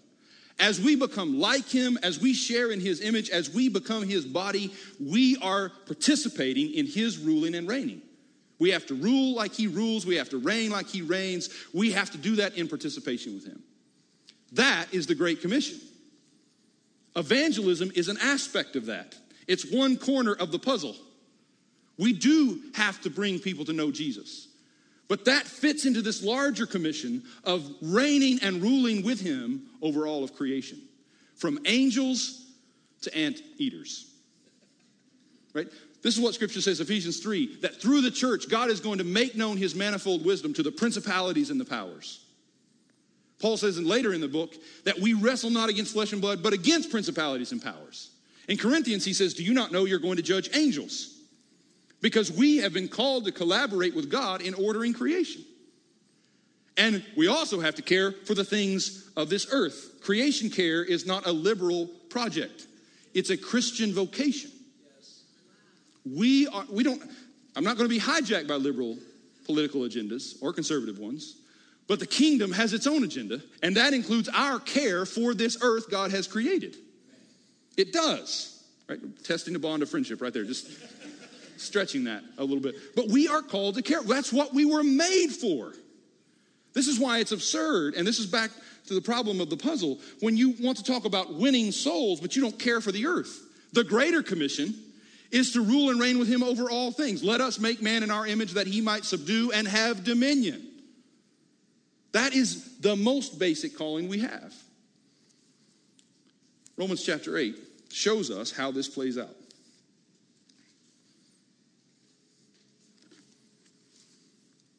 As 0.58 0.80
we 0.80 0.96
become 0.96 1.38
like 1.38 1.68
him, 1.68 1.98
as 2.02 2.18
we 2.18 2.32
share 2.32 2.70
in 2.70 2.80
his 2.80 3.02
image, 3.02 3.28
as 3.28 3.50
we 3.50 3.68
become 3.68 4.02
his 4.02 4.24
body, 4.24 4.72
we 4.98 5.36
are 5.42 5.70
participating 5.84 6.72
in 6.72 6.86
his 6.86 7.18
ruling 7.18 7.54
and 7.54 7.68
reigning. 7.68 8.00
We 8.58 8.70
have 8.70 8.86
to 8.86 8.94
rule 8.94 9.34
like 9.34 9.52
he 9.52 9.66
rules, 9.66 10.06
we 10.06 10.16
have 10.16 10.30
to 10.30 10.38
reign 10.38 10.70
like 10.70 10.86
he 10.86 11.02
reigns. 11.02 11.50
We 11.74 11.92
have 11.92 12.10
to 12.12 12.18
do 12.18 12.36
that 12.36 12.56
in 12.56 12.68
participation 12.68 13.34
with 13.34 13.44
him. 13.44 13.62
That 14.52 14.86
is 14.92 15.06
the 15.06 15.14
Great 15.14 15.42
Commission. 15.42 15.78
Evangelism 17.16 17.90
is 17.94 18.08
an 18.08 18.18
aspect 18.20 18.76
of 18.76 18.86
that, 18.86 19.16
it's 19.48 19.70
one 19.70 19.96
corner 19.96 20.34
of 20.34 20.52
the 20.52 20.58
puzzle. 20.58 20.94
We 21.98 22.12
do 22.12 22.60
have 22.74 23.00
to 23.02 23.10
bring 23.10 23.38
people 23.38 23.64
to 23.64 23.72
know 23.72 23.90
Jesus. 23.90 24.48
But 25.08 25.24
that 25.26 25.46
fits 25.46 25.86
into 25.86 26.02
this 26.02 26.22
larger 26.22 26.66
commission 26.66 27.22
of 27.44 27.66
reigning 27.80 28.40
and 28.42 28.60
ruling 28.60 29.02
with 29.02 29.20
him 29.20 29.62
over 29.80 30.06
all 30.06 30.24
of 30.24 30.34
creation, 30.34 30.80
from 31.36 31.58
angels 31.64 32.44
to 33.02 33.16
ant 33.16 33.40
eaters. 33.56 34.12
right? 35.54 35.68
This 36.02 36.16
is 36.16 36.20
what 36.20 36.34
scripture 36.34 36.60
says, 36.60 36.80
Ephesians 36.80 37.20
3, 37.20 37.60
that 37.62 37.80
through 37.80 38.02
the 38.02 38.10
church, 38.10 38.48
God 38.50 38.68
is 38.68 38.80
going 38.80 38.98
to 38.98 39.04
make 39.04 39.36
known 39.36 39.56
his 39.56 39.74
manifold 39.74 40.24
wisdom 40.24 40.52
to 40.54 40.62
the 40.62 40.72
principalities 40.72 41.50
and 41.50 41.58
the 41.58 41.64
powers. 41.64 42.25
Paul 43.40 43.56
says 43.56 43.78
later 43.78 44.14
in 44.14 44.20
the 44.20 44.28
book 44.28 44.54
that 44.84 44.98
we 44.98 45.12
wrestle 45.12 45.50
not 45.50 45.68
against 45.68 45.92
flesh 45.92 46.12
and 46.12 46.20
blood, 46.20 46.42
but 46.42 46.52
against 46.52 46.90
principalities 46.90 47.52
and 47.52 47.62
powers. 47.62 48.10
In 48.48 48.56
Corinthians, 48.56 49.04
he 49.04 49.12
says, 49.12 49.34
Do 49.34 49.44
you 49.44 49.52
not 49.52 49.72
know 49.72 49.84
you're 49.84 49.98
going 49.98 50.16
to 50.16 50.22
judge 50.22 50.50
angels? 50.54 51.18
Because 52.00 52.30
we 52.30 52.58
have 52.58 52.72
been 52.72 52.88
called 52.88 53.24
to 53.24 53.32
collaborate 53.32 53.94
with 53.94 54.10
God 54.10 54.40
in 54.40 54.54
ordering 54.54 54.92
creation. 54.92 55.44
And 56.76 57.04
we 57.16 57.26
also 57.26 57.60
have 57.60 57.74
to 57.76 57.82
care 57.82 58.12
for 58.12 58.34
the 58.34 58.44
things 58.44 59.10
of 59.16 59.30
this 59.30 59.46
earth. 59.50 60.00
Creation 60.02 60.50
care 60.50 60.84
is 60.84 61.06
not 61.06 61.26
a 61.26 61.32
liberal 61.32 61.86
project, 62.10 62.66
it's 63.14 63.30
a 63.30 63.36
Christian 63.36 63.92
vocation. 63.92 64.50
We 66.04 66.46
are, 66.48 66.64
we 66.70 66.84
don't, 66.84 67.02
I'm 67.56 67.64
not 67.64 67.76
going 67.76 67.88
to 67.88 67.94
be 67.94 68.00
hijacked 68.00 68.46
by 68.46 68.54
liberal 68.54 68.96
political 69.44 69.80
agendas 69.80 70.40
or 70.40 70.52
conservative 70.52 70.98
ones, 70.98 71.36
but 71.88 72.00
the 72.00 72.06
kingdom 72.06 72.52
has 72.52 72.72
its 72.72 72.86
own 72.86 73.04
agenda, 73.04 73.40
and 73.62 73.76
that 73.76 73.94
includes 73.94 74.28
our 74.28 74.58
care 74.58 75.06
for 75.06 75.34
this 75.34 75.58
earth 75.62 75.90
God 75.90 76.10
has 76.10 76.26
created. 76.26 76.76
It 77.76 77.92
does, 77.92 78.64
right? 78.88 78.98
Testing 79.24 79.52
the 79.52 79.58
bond 79.58 79.82
of 79.82 79.90
friendship 79.90 80.20
right 80.20 80.32
there, 80.32 80.44
just 80.44 80.68
stretching 81.56 82.04
that 82.04 82.22
a 82.38 82.44
little 82.44 82.62
bit. 82.62 82.74
But 82.94 83.08
we 83.08 83.28
are 83.28 83.42
called 83.42 83.76
to 83.76 83.82
care. 83.82 84.02
That's 84.02 84.32
what 84.32 84.52
we 84.52 84.64
were 84.64 84.82
made 84.82 85.28
for. 85.28 85.72
This 86.74 86.88
is 86.88 86.98
why 86.98 87.18
it's 87.18 87.32
absurd, 87.32 87.94
and 87.94 88.06
this 88.06 88.18
is 88.18 88.26
back 88.26 88.50
to 88.86 88.94
the 88.94 89.00
problem 89.00 89.40
of 89.40 89.50
the 89.50 89.56
puzzle 89.56 89.98
when 90.20 90.36
you 90.36 90.54
want 90.60 90.76
to 90.78 90.84
talk 90.84 91.04
about 91.04 91.34
winning 91.34 91.72
souls, 91.72 92.20
but 92.20 92.36
you 92.36 92.42
don't 92.42 92.58
care 92.58 92.80
for 92.80 92.92
the 92.92 93.06
earth. 93.06 93.42
The 93.72 93.84
greater 93.84 94.22
commission 94.22 94.74
is 95.30 95.52
to 95.52 95.60
rule 95.60 95.90
and 95.90 96.00
reign 96.00 96.18
with 96.18 96.28
him 96.28 96.42
over 96.42 96.70
all 96.70 96.92
things. 96.92 97.24
Let 97.24 97.40
us 97.40 97.58
make 97.58 97.82
man 97.82 98.02
in 98.02 98.10
our 98.10 98.26
image 98.26 98.52
that 98.52 98.66
he 98.66 98.80
might 98.80 99.04
subdue 99.04 99.52
and 99.52 99.66
have 99.66 100.04
dominion. 100.04 100.66
That 102.16 102.32
is 102.32 102.78
the 102.78 102.96
most 102.96 103.38
basic 103.38 103.76
calling 103.76 104.08
we 104.08 104.20
have. 104.20 104.54
Romans 106.78 107.04
chapter 107.04 107.36
8 107.36 107.54
shows 107.90 108.30
us 108.30 108.50
how 108.50 108.70
this 108.70 108.88
plays 108.88 109.18
out. 109.18 109.36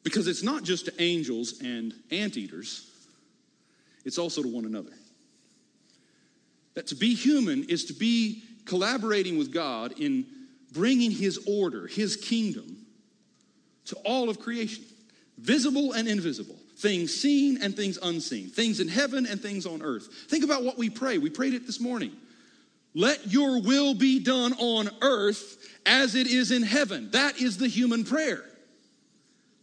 Because 0.02 0.26
it's 0.26 0.42
not 0.42 0.64
just 0.64 0.86
to 0.86 1.00
angels 1.00 1.60
and 1.62 1.94
anteaters, 2.10 2.90
it's 4.04 4.18
also 4.18 4.42
to 4.42 4.48
one 4.48 4.64
another. 4.64 4.90
That 6.74 6.88
to 6.88 6.96
be 6.96 7.14
human 7.14 7.62
is 7.68 7.84
to 7.84 7.92
be 7.92 8.42
collaborating 8.64 9.38
with 9.38 9.52
God 9.52 9.92
in 10.00 10.26
bringing 10.72 11.12
His 11.12 11.38
order, 11.46 11.86
His 11.86 12.16
kingdom 12.16 12.78
to 13.84 13.94
all 14.04 14.28
of 14.28 14.40
creation, 14.40 14.82
visible 15.38 15.92
and 15.92 16.08
invisible, 16.08 16.56
things 16.78 17.12
seen 17.12 17.60
and 17.60 17.76
things 17.76 17.98
unseen, 18.00 18.48
things 18.48 18.80
in 18.80 18.88
heaven 18.88 19.26
and 19.26 19.40
things 19.40 19.66
on 19.66 19.82
earth. 19.82 20.08
Think 20.28 20.44
about 20.44 20.62
what 20.62 20.78
we 20.78 20.88
pray. 20.88 21.18
We 21.18 21.30
prayed 21.30 21.54
it 21.54 21.66
this 21.66 21.80
morning. 21.80 22.12
Let 22.94 23.30
your 23.30 23.60
will 23.60 23.94
be 23.94 24.18
done 24.18 24.54
on 24.54 24.88
earth 25.02 25.56
as 25.84 26.14
it 26.14 26.26
is 26.26 26.50
in 26.50 26.62
heaven. 26.62 27.10
That 27.10 27.40
is 27.40 27.58
the 27.58 27.68
human 27.68 28.04
prayer. 28.04 28.44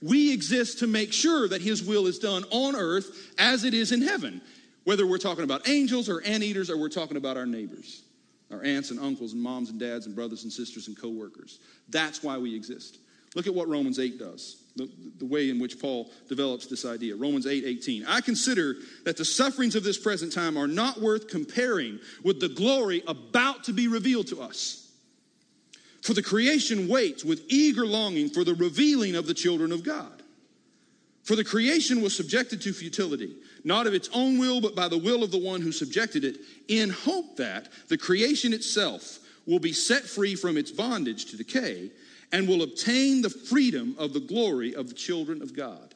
We 0.02 0.34
exist 0.34 0.80
to 0.80 0.88
make 0.88 1.14
sure 1.14 1.48
that 1.48 1.62
His 1.62 1.84
will 1.84 2.06
is 2.08 2.20
done 2.20 2.44
on 2.52 2.76
earth 2.76 3.34
as 3.38 3.64
it 3.64 3.74
is 3.74 3.92
in 3.92 4.02
heaven, 4.02 4.42
whether 4.84 5.08
we're 5.08 5.18
talking 5.18 5.44
about 5.44 5.68
angels 5.68 6.10
or 6.10 6.22
anteaters 6.24 6.70
or 6.70 6.78
we're 6.78 6.90
talking 6.90 7.18
about 7.18 7.38
our 7.38 7.46
neighbors, 7.46 8.04
our 8.52 8.64
aunts 8.64 8.92
and 8.92 9.00
uncles 9.00 9.34
and 9.34 9.42
moms 9.42 9.70
and 9.70 9.80
dads 9.80 10.06
and 10.06 10.16
brothers 10.16 10.44
and 10.44 10.52
sisters 10.52 10.88
and 10.88 11.00
coworkers. 11.00 11.60
That's 11.90 12.22
why 12.22 12.38
we 12.38 12.54
exist. 12.54 13.00
Look 13.36 13.48
at 13.48 13.56
what 13.56 13.68
Romans 13.68 14.00
8 14.00 14.20
does, 14.20 14.65
the, 14.76 14.90
the 15.20 15.26
way 15.26 15.50
in 15.50 15.60
which 15.60 15.80
Paul 15.80 16.12
develops 16.28 16.68
this 16.68 16.86
idea. 16.86 17.16
Romans 17.16 17.48
8 17.48 17.64
18. 17.66 18.06
I 18.06 18.22
consider 18.22 18.76
that 19.06 19.18
the 19.18 19.26
sufferings 19.26 19.76
of 19.76 19.84
this 19.84 19.98
present 19.98 20.34
time 20.34 20.58
are 20.58 20.68
not 20.68 21.02
worth 21.02 21.28
comparing 21.28 22.00
with 22.24 22.40
the 22.40 22.50
glory 22.50 23.04
about 23.08 23.64
to 23.66 23.74
be 23.74 23.88
revealed 23.88 24.28
to 24.28 24.42
us. 24.42 24.92
For 26.02 26.14
the 26.14 26.22
creation 26.22 26.88
waits 26.88 27.24
with 27.24 27.42
eager 27.48 27.86
longing 27.86 28.30
for 28.30 28.44
the 28.44 28.54
revealing 28.54 29.16
of 29.16 29.28
the 29.28 29.34
children 29.34 29.72
of 29.72 29.84
God. 29.84 30.22
For 31.24 31.36
the 31.36 31.44
creation 31.44 32.02
was 32.02 32.16
subjected 32.16 32.62
to 32.62 32.74
futility, 32.74 33.36
not 33.64 33.88
of 33.88 33.96
its 33.96 34.10
own 34.14 34.38
will, 34.38 34.62
but 34.62 34.76
by 34.76 34.88
the 34.88 34.98
will 34.98 35.24
of 35.24 35.32
the 35.32 35.40
one 35.40 35.62
who 35.62 35.72
subjected 35.72 36.24
it, 36.24 36.38
in 36.68 36.92
hope 36.92 37.38
that 37.38 37.70
the 37.88 37.98
creation 37.98 38.54
itself 38.54 39.18
will 39.48 39.58
be 39.58 39.74
set 39.74 40.04
free 40.04 40.36
from 40.36 40.58
its 40.58 40.70
bondage 40.70 41.26
to 41.26 41.38
decay 41.38 41.90
and 42.32 42.48
will 42.48 42.62
obtain 42.62 43.22
the 43.22 43.30
freedom 43.30 43.96
of 43.98 44.14
the 44.14 44.20
glory 44.20 44.76
of 44.76 44.88
the 44.88 44.94
children 44.94 45.42
of 45.42 45.56
God. 45.56 45.94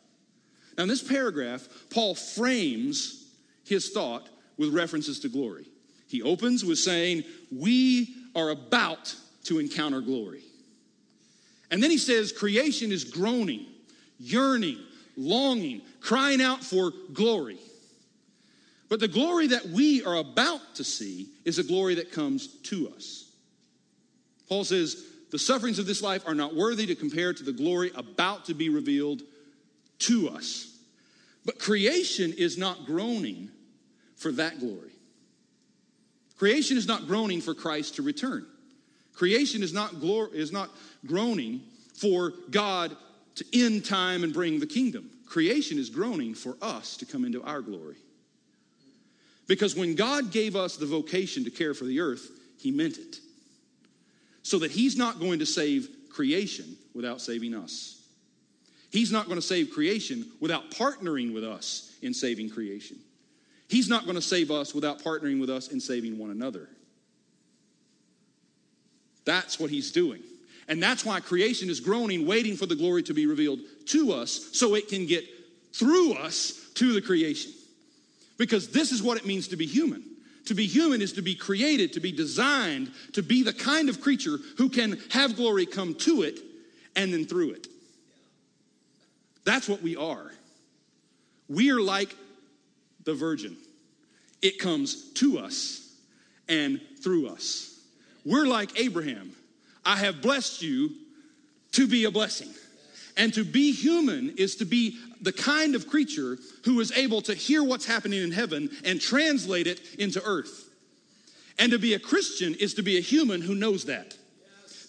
Now, 0.78 0.84
in 0.84 0.90
this 0.90 1.04
paragraph, 1.04 1.68
Paul 1.90 2.16
frames 2.16 3.34
his 3.66 3.90
thought 3.90 4.30
with 4.58 4.74
references 4.74 5.20
to 5.22 5.30
glory. 5.30 5.66
He 6.08 6.22
opens 6.22 6.64
with 6.64 6.80
saying, 6.80 7.24
We 7.52 8.16
are 8.36 8.50
about 8.50 9.16
to 9.46 9.60
encounter 9.60 10.02
glory. 10.02 10.44
And 11.72 11.84
then 11.84 11.92
he 11.92 11.98
says, 11.98 12.32
creation 12.32 12.92
is 12.92 13.04
groaning, 13.04 13.66
yearning, 14.20 14.80
longing, 15.16 15.82
crying 16.02 16.42
out 16.42 16.64
for 16.64 16.92
glory. 17.14 17.58
But 18.90 19.00
the 19.00 19.08
glory 19.08 19.48
that 19.48 19.68
we 19.68 20.04
are 20.04 20.16
about 20.16 20.76
to 20.76 20.84
see 20.84 21.30
is 21.46 21.60
a 21.60 21.64
glory 21.64 21.96
that 21.96 22.12
comes 22.12 22.48
to 22.48 22.92
us. 22.96 23.30
Paul 24.48 24.64
says, 24.64 25.06
the 25.32 25.40
sufferings 25.40 25.80
of 25.80 25.86
this 25.86 26.02
life 26.02 26.24
are 26.28 26.36
not 26.36 26.56
worthy 26.56 26.86
to 26.88 26.96
compare 26.96 27.34
to 27.34 27.44
the 27.44 27.52
glory 27.52 27.92
about 27.96 28.46
to 28.46 28.54
be 28.54 28.70
revealed 28.70 29.22
to 30.00 30.30
us. 30.30 30.78
But 31.46 31.60
creation 31.60 32.34
is 32.38 32.58
not 32.58 32.86
groaning 32.86 33.50
for 34.16 34.32
that 34.34 34.60
glory. 34.60 34.92
Creation 36.38 36.78
is 36.78 36.88
not 36.88 37.08
groaning 37.08 37.42
for 37.42 37.54
Christ 37.54 37.96
to 37.96 38.02
return. 38.02 38.46
Creation 39.14 39.62
is 39.62 39.74
not, 39.74 39.96
glor- 39.96 40.34
is 40.34 40.52
not 40.52 40.70
groaning 41.06 41.62
for 41.94 42.34
God 42.50 42.96
to 43.36 43.46
end 43.54 43.86
time 43.86 44.24
and 44.24 44.34
bring 44.34 44.60
the 44.60 44.66
kingdom. 44.66 45.10
Creation 45.26 45.78
is 45.78 45.90
groaning 45.90 46.34
for 46.34 46.58
us 46.62 46.98
to 46.98 47.06
come 47.06 47.26
into 47.26 47.44
our 47.44 47.62
glory. 47.62 47.98
Because 49.48 49.76
when 49.76 49.96
God 49.96 50.32
gave 50.32 50.56
us 50.56 50.78
the 50.78 50.86
vocation 50.86 51.44
to 51.44 51.52
care 51.52 51.74
for 51.74 51.86
the 51.86 52.00
earth, 52.00 52.30
He 52.60 52.72
meant 52.72 52.98
it. 52.98 53.18
So 54.50 54.58
that 54.58 54.72
He's 54.72 54.98
not 54.98 55.20
going 55.20 55.38
to 55.40 55.46
save 55.46 55.88
creation 56.10 56.76
without 56.96 57.22
saving 57.22 57.54
us. 57.54 58.02
He's 58.90 59.12
not 59.12 59.28
going 59.28 59.36
to 59.36 59.46
save 59.46 59.70
creation 59.70 60.26
without 60.40 60.72
partnering 60.72 61.36
with 61.36 61.44
us 61.44 61.96
in 62.02 62.16
saving 62.16 62.50
creation. 62.50 62.98
He's 63.68 63.88
not 63.88 64.06
going 64.06 64.16
to 64.16 64.24
save 64.24 64.50
us 64.50 64.74
without 64.74 65.04
partnering 65.04 65.40
with 65.40 65.52
us 65.52 65.68
in 65.68 65.80
saving 65.80 66.18
one 66.18 66.32
another. 66.32 66.68
That's 69.24 69.60
what 69.60 69.70
he's 69.70 69.92
doing. 69.92 70.24
And 70.68 70.82
that's 70.82 71.06
why 71.06 71.20
creation 71.20 71.70
is 71.70 71.80
groaning, 71.80 72.26
waiting 72.26 72.56
for 72.56 72.66
the 72.66 72.76
glory 72.76 73.04
to 73.04 73.14
be 73.14 73.28
revealed 73.28 73.60
to 73.90 74.14
us 74.14 74.50
so 74.54 74.74
it 74.74 74.88
can 74.88 75.06
get 75.06 75.26
through 75.74 76.14
us 76.14 76.72
to 76.74 76.92
the 76.94 77.02
creation. 77.04 77.52
Because 78.40 78.70
this 78.70 78.92
is 78.92 79.04
what 79.04 79.20
it 79.20 79.28
means 79.28 79.50
to 79.50 79.58
be 79.58 79.68
human. 79.68 80.04
To 80.46 80.54
be 80.56 80.66
human 80.66 81.02
is 81.02 81.14
to 81.14 81.22
be 81.22 81.36
created, 81.36 81.94
to 81.94 82.00
be 82.00 82.12
designed, 82.12 82.92
to 83.14 83.22
be 83.22 83.44
the 83.44 83.54
kind 83.54 83.90
of 83.90 84.02
creature 84.02 84.38
who 84.58 84.70
can 84.70 85.00
have 85.12 85.36
glory 85.36 85.66
come 85.66 85.94
to 85.96 86.24
it 86.24 86.40
and 86.96 87.14
then 87.14 87.26
through 87.26 87.52
it. 87.52 87.68
That's 89.44 89.70
what 89.70 89.82
we 89.82 89.96
are. 89.96 90.32
We 91.48 91.72
are 91.72 91.82
like 91.82 92.16
the 93.04 93.14
virgin, 93.14 93.58
it 94.42 94.60
comes 94.60 95.12
to 95.14 95.40
us 95.40 95.96
and 96.48 96.80
through 97.02 97.28
us. 97.30 97.80
We're 98.26 98.46
like 98.46 98.80
Abraham. 98.80 99.32
I 99.86 99.96
have 99.96 100.22
blessed 100.22 100.62
you 100.62 100.92
to 101.72 101.88
be 101.88 102.06
a 102.06 102.12
blessing. 102.12 102.50
And 103.20 103.34
to 103.34 103.44
be 103.44 103.74
human 103.74 104.34
is 104.38 104.56
to 104.56 104.66
be 104.66 104.98
the 105.22 105.34
kind 105.34 105.76
of 105.76 105.88
creature 105.88 106.38
who 106.64 106.80
is 106.80 106.94
able 106.94 107.22
to 107.24 107.36
hear 107.36 107.62
what's 107.62 107.86
happening 107.86 108.24
in 108.24 108.32
heaven 108.32 108.70
and 108.86 109.00
translate 109.00 109.68
it 109.68 109.82
into 110.00 110.24
earth. 110.24 110.70
And 111.60 111.74
to 111.74 111.78
be 111.78 111.94
a 111.94 112.00
Christian 112.00 112.56
is 112.56 112.76
to 112.76 112.82
be 112.82 112.98
a 112.98 113.02
human 113.02 113.42
who 113.42 113.54
knows 113.54 113.86
that. 113.86 114.18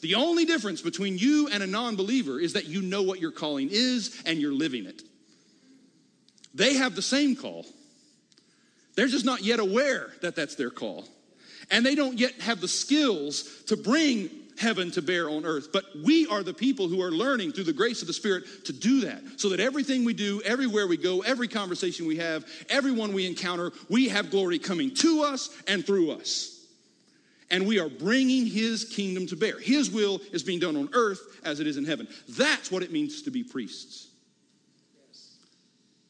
The 0.00 0.14
only 0.14 0.44
difference 0.44 0.80
between 0.80 1.18
you 1.18 1.48
and 1.48 1.60
a 1.62 1.66
non 1.66 1.96
believer 1.96 2.38
is 2.38 2.52
that 2.52 2.66
you 2.66 2.80
know 2.80 3.02
what 3.02 3.20
your 3.20 3.32
calling 3.32 3.68
is 3.70 4.22
and 4.24 4.40
you're 4.40 4.54
living 4.54 4.86
it. 4.86 5.02
They 6.54 6.74
have 6.74 6.94
the 6.94 7.02
same 7.02 7.34
call, 7.34 7.66
they're 8.94 9.08
just 9.08 9.24
not 9.24 9.42
yet 9.42 9.58
aware 9.58 10.12
that 10.22 10.36
that's 10.36 10.54
their 10.54 10.70
call 10.70 11.08
and 11.70 11.86
they 11.86 11.94
don't 11.94 12.18
yet 12.18 12.40
have 12.40 12.60
the 12.60 12.68
skills 12.68 13.44
to 13.66 13.76
bring 13.76 14.28
heaven 14.60 14.90
to 14.92 15.02
bear 15.02 15.28
on 15.28 15.44
earth. 15.44 15.72
But 15.72 15.84
we 16.04 16.26
are 16.28 16.42
the 16.42 16.54
people 16.54 16.86
who 16.86 17.02
are 17.02 17.10
learning 17.10 17.52
through 17.52 17.64
the 17.64 17.72
grace 17.72 18.02
of 18.02 18.06
the 18.06 18.12
Spirit 18.12 18.44
to 18.66 18.72
do 18.72 19.00
that. 19.00 19.22
So 19.36 19.48
that 19.48 19.58
everything 19.60 20.04
we 20.04 20.12
do, 20.12 20.40
everywhere 20.44 20.86
we 20.86 20.96
go, 20.96 21.22
every 21.22 21.48
conversation 21.48 22.06
we 22.06 22.18
have, 22.18 22.44
everyone 22.68 23.12
we 23.12 23.26
encounter, 23.26 23.72
we 23.88 24.08
have 24.08 24.30
glory 24.30 24.58
coming 24.58 24.94
to 24.96 25.22
us 25.22 25.48
and 25.66 25.84
through 25.84 26.12
us. 26.12 26.58
and 27.50 27.66
we 27.66 27.80
are 27.80 27.88
bringing 27.88 28.46
his 28.46 28.84
kingdom 28.84 29.26
to 29.26 29.36
bear. 29.36 29.58
His 29.58 29.90
will 29.90 30.20
is 30.32 30.42
being 30.42 30.60
done 30.60 30.76
on 30.76 30.88
earth 30.92 31.40
as 31.44 31.60
it 31.60 31.66
is 31.66 31.76
in 31.76 31.84
heaven. 31.84 32.06
That's 32.28 32.70
what 32.70 32.82
it 32.82 32.92
means 32.92 33.22
to 33.22 33.30
be 33.30 33.42
priests. 33.42 34.08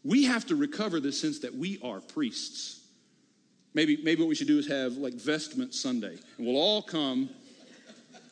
We 0.05 0.25
have 0.25 0.47
to 0.47 0.57
recover 0.57 1.01
the 1.01 1.13
sense 1.13 1.41
that 1.41 1.55
we 1.55 1.79
are 1.83 2.01
priests. 2.01 2.81
Maybe, 3.75 3.99
maybe 4.03 4.23
what 4.23 4.29
we 4.29 4.35
should 4.35 4.49
do 4.49 4.59
is 4.59 4.67
have 4.69 4.95
like 4.97 5.15
vestment 5.15 5.75
Sunday, 5.75 6.19
and 6.39 6.47
we'll 6.47 6.57
all 6.57 6.83
come 6.83 7.31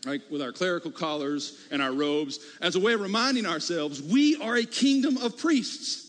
right, 0.09 0.23
with 0.31 0.43
our 0.43 0.53
clerical 0.53 0.91
collars 0.91 1.59
and 1.71 1.83
our 1.83 1.93
robes 1.93 2.41
as 2.61 2.77
a 2.77 2.81
way 2.81 2.95
of 2.95 3.01
reminding 3.01 3.47
ourselves 3.47 4.03
we 4.03 4.37
are 4.37 4.57
a 4.57 4.65
kingdom 4.65 5.17
of 5.19 5.37
priests. 5.37 6.07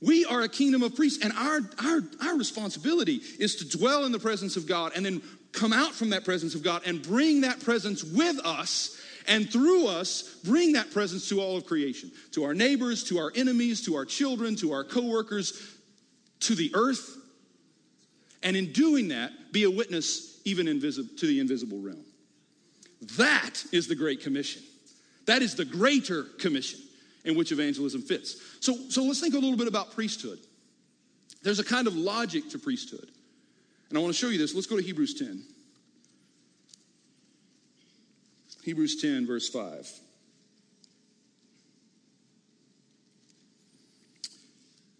We 0.00 0.24
are 0.24 0.42
a 0.42 0.48
kingdom 0.48 0.82
of 0.82 0.96
priests, 0.96 1.24
and 1.24 1.32
our, 1.34 1.60
our, 1.84 2.00
our 2.26 2.36
responsibility 2.36 3.20
is 3.38 3.56
to 3.56 3.78
dwell 3.78 4.04
in 4.04 4.10
the 4.10 4.18
presence 4.18 4.56
of 4.56 4.66
God 4.66 4.92
and 4.96 5.06
then 5.06 5.22
come 5.52 5.72
out 5.72 5.92
from 5.92 6.10
that 6.10 6.24
presence 6.24 6.54
of 6.54 6.62
God 6.62 6.82
and 6.86 7.02
bring 7.02 7.42
that 7.42 7.60
presence 7.60 8.02
with 8.02 8.44
us 8.44 8.98
and 9.28 9.48
through 9.50 9.86
us 9.86 10.40
bring 10.44 10.72
that 10.72 10.90
presence 10.90 11.28
to 11.28 11.40
all 11.40 11.56
of 11.56 11.66
creation 11.66 12.10
to 12.32 12.42
our 12.42 12.54
neighbors 12.54 13.04
to 13.04 13.18
our 13.18 13.30
enemies 13.36 13.82
to 13.82 13.94
our 13.94 14.04
children 14.04 14.56
to 14.56 14.72
our 14.72 14.82
coworkers 14.82 15.76
to 16.40 16.56
the 16.56 16.72
earth 16.74 17.16
and 18.42 18.56
in 18.56 18.72
doing 18.72 19.08
that 19.08 19.30
be 19.52 19.62
a 19.62 19.70
witness 19.70 20.40
even 20.44 20.66
invisible 20.66 21.08
to 21.16 21.26
the 21.26 21.38
invisible 21.38 21.78
realm 21.80 22.04
that 23.16 23.64
is 23.72 23.88
the 23.88 23.94
great 23.94 24.22
commission 24.22 24.62
that 25.26 25.42
is 25.42 25.54
the 25.54 25.64
greater 25.64 26.24
commission 26.38 26.80
in 27.24 27.36
which 27.36 27.52
evangelism 27.52 28.02
fits. 28.02 28.36
So, 28.60 28.74
so 28.88 29.04
let's 29.04 29.20
think 29.20 29.34
a 29.34 29.38
little 29.38 29.56
bit 29.56 29.68
about 29.68 29.92
priesthood. 29.92 30.38
There's 31.42 31.58
a 31.58 31.64
kind 31.64 31.86
of 31.86 31.96
logic 31.96 32.50
to 32.50 32.58
priesthood. 32.58 33.08
And 33.88 33.98
I 33.98 34.00
want 34.00 34.12
to 34.12 34.18
show 34.18 34.28
you 34.28 34.38
this. 34.38 34.54
Let's 34.54 34.66
go 34.66 34.76
to 34.76 34.82
Hebrews 34.82 35.14
10. 35.18 35.42
Hebrews 38.64 39.00
10, 39.00 39.26
verse 39.26 39.48
5. 39.48 39.90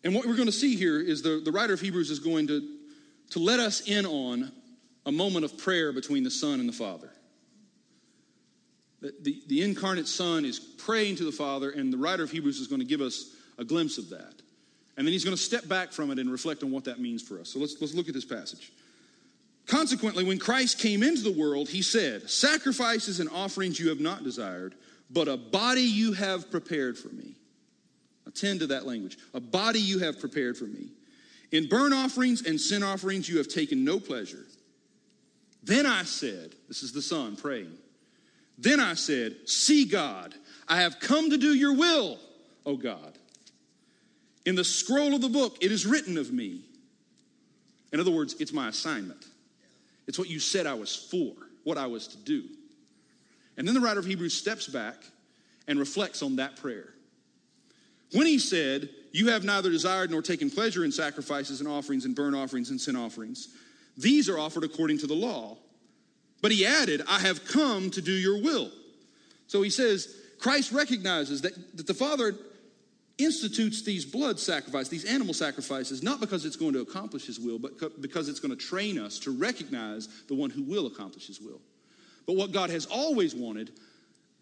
And 0.04 0.14
what 0.14 0.26
we're 0.26 0.34
going 0.34 0.46
to 0.46 0.52
see 0.52 0.74
here 0.74 1.00
is 1.00 1.22
the, 1.22 1.40
the 1.44 1.52
writer 1.52 1.72
of 1.72 1.80
Hebrews 1.80 2.10
is 2.10 2.18
going 2.18 2.48
to, 2.48 2.60
to 3.30 3.38
let 3.38 3.60
us 3.60 3.82
in 3.82 4.04
on 4.04 4.50
a 5.06 5.12
moment 5.12 5.44
of 5.44 5.56
prayer 5.58 5.92
between 5.92 6.24
the 6.24 6.30
Son 6.30 6.58
and 6.58 6.68
the 6.68 6.72
Father. 6.72 7.12
The, 9.02 9.42
the 9.48 9.62
incarnate 9.62 10.06
Son 10.06 10.44
is 10.44 10.60
praying 10.60 11.16
to 11.16 11.24
the 11.24 11.32
Father, 11.32 11.70
and 11.70 11.92
the 11.92 11.96
writer 11.96 12.22
of 12.22 12.30
Hebrews 12.30 12.60
is 12.60 12.68
going 12.68 12.80
to 12.80 12.86
give 12.86 13.00
us 13.00 13.34
a 13.58 13.64
glimpse 13.64 13.98
of 13.98 14.08
that. 14.10 14.34
And 14.96 15.06
then 15.06 15.12
he's 15.12 15.24
going 15.24 15.36
to 15.36 15.42
step 15.42 15.66
back 15.66 15.92
from 15.92 16.10
it 16.10 16.18
and 16.18 16.30
reflect 16.30 16.62
on 16.62 16.70
what 16.70 16.84
that 16.84 17.00
means 17.00 17.22
for 17.22 17.40
us. 17.40 17.48
So 17.48 17.58
let's, 17.58 17.80
let's 17.80 17.94
look 17.94 18.08
at 18.08 18.14
this 18.14 18.24
passage. 18.24 18.72
Consequently, 19.66 20.24
when 20.24 20.38
Christ 20.38 20.78
came 20.78 21.02
into 21.02 21.22
the 21.22 21.32
world, 21.32 21.68
he 21.68 21.82
said, 21.82 22.30
Sacrifices 22.30 23.18
and 23.18 23.28
offerings 23.30 23.80
you 23.80 23.88
have 23.88 24.00
not 24.00 24.22
desired, 24.22 24.74
but 25.10 25.28
a 25.28 25.36
body 25.36 25.82
you 25.82 26.12
have 26.12 26.50
prepared 26.50 26.96
for 26.96 27.08
me. 27.08 27.34
Attend 28.26 28.60
to 28.60 28.66
that 28.68 28.86
language. 28.86 29.18
A 29.34 29.40
body 29.40 29.80
you 29.80 29.98
have 30.00 30.20
prepared 30.20 30.56
for 30.56 30.64
me. 30.64 30.90
In 31.50 31.68
burnt 31.68 31.92
offerings 31.92 32.46
and 32.46 32.60
sin 32.60 32.82
offerings 32.82 33.28
you 33.28 33.38
have 33.38 33.48
taken 33.48 33.84
no 33.84 33.98
pleasure. 33.98 34.46
Then 35.62 35.86
I 35.86 36.04
said, 36.04 36.54
This 36.68 36.82
is 36.82 36.92
the 36.92 37.02
Son 37.02 37.36
praying. 37.36 37.72
Then 38.58 38.80
I 38.80 38.94
said, 38.94 39.36
See, 39.46 39.84
God, 39.84 40.34
I 40.68 40.80
have 40.80 41.00
come 41.00 41.30
to 41.30 41.38
do 41.38 41.54
your 41.54 41.74
will, 41.74 42.18
O 42.64 42.76
God. 42.76 43.18
In 44.44 44.54
the 44.54 44.64
scroll 44.64 45.14
of 45.14 45.20
the 45.20 45.28
book, 45.28 45.58
it 45.60 45.70
is 45.70 45.86
written 45.86 46.18
of 46.18 46.32
me. 46.32 46.62
In 47.92 48.00
other 48.00 48.10
words, 48.10 48.34
it's 48.40 48.52
my 48.52 48.68
assignment. 48.68 49.24
It's 50.06 50.18
what 50.18 50.28
you 50.28 50.40
said 50.40 50.66
I 50.66 50.74
was 50.74 50.94
for, 50.96 51.34
what 51.64 51.78
I 51.78 51.86
was 51.86 52.08
to 52.08 52.16
do. 52.16 52.44
And 53.56 53.66
then 53.66 53.74
the 53.74 53.80
writer 53.80 54.00
of 54.00 54.06
Hebrews 54.06 54.34
steps 54.34 54.66
back 54.66 54.96
and 55.68 55.78
reflects 55.78 56.22
on 56.22 56.36
that 56.36 56.56
prayer. 56.56 56.94
When 58.12 58.26
he 58.26 58.38
said, 58.38 58.88
You 59.12 59.28
have 59.28 59.44
neither 59.44 59.70
desired 59.70 60.10
nor 60.10 60.22
taken 60.22 60.50
pleasure 60.50 60.84
in 60.84 60.92
sacrifices 60.92 61.60
and 61.60 61.68
offerings 61.68 62.04
and 62.04 62.14
burnt 62.14 62.34
offerings 62.34 62.70
and 62.70 62.80
sin 62.80 62.96
offerings, 62.96 63.48
these 63.96 64.28
are 64.28 64.38
offered 64.38 64.64
according 64.64 64.98
to 64.98 65.06
the 65.06 65.14
law 65.14 65.56
but 66.42 66.50
he 66.52 66.66
added, 66.66 67.02
I 67.09 67.20
have 67.20 67.46
come 67.46 67.90
to 67.92 68.02
do 68.02 68.12
your 68.12 68.42
will. 68.42 68.70
So 69.46 69.62
he 69.62 69.70
says, 69.70 70.14
Christ 70.38 70.72
recognizes 70.72 71.42
that, 71.42 71.76
that 71.76 71.87
the 71.87 71.94
Father 71.94 72.35
institutes 73.16 73.83
these 73.83 74.05
blood 74.05 74.40
sacrifices, 74.40 74.88
these 74.88 75.05
animal 75.05 75.35
sacrifices, 75.35 76.02
not 76.02 76.20
because 76.20 76.44
it's 76.44 76.57
going 76.57 76.72
to 76.72 76.81
accomplish 76.81 77.26
his 77.26 77.38
will, 77.38 77.59
but 77.59 78.00
because 78.00 78.28
it's 78.28 78.40
going 78.40 78.57
to 78.57 78.66
train 78.66 78.98
us 78.98 79.18
to 79.20 79.31
recognize 79.31 80.09
the 80.28 80.35
one 80.35 80.50
who 80.50 80.62
will 80.62 80.87
accomplish 80.87 81.26
his 81.26 81.40
will. 81.40 81.61
But 82.26 82.37
what 82.37 82.52
God 82.52 82.70
has 82.70 82.87
always 82.87 83.35
wanted 83.35 83.70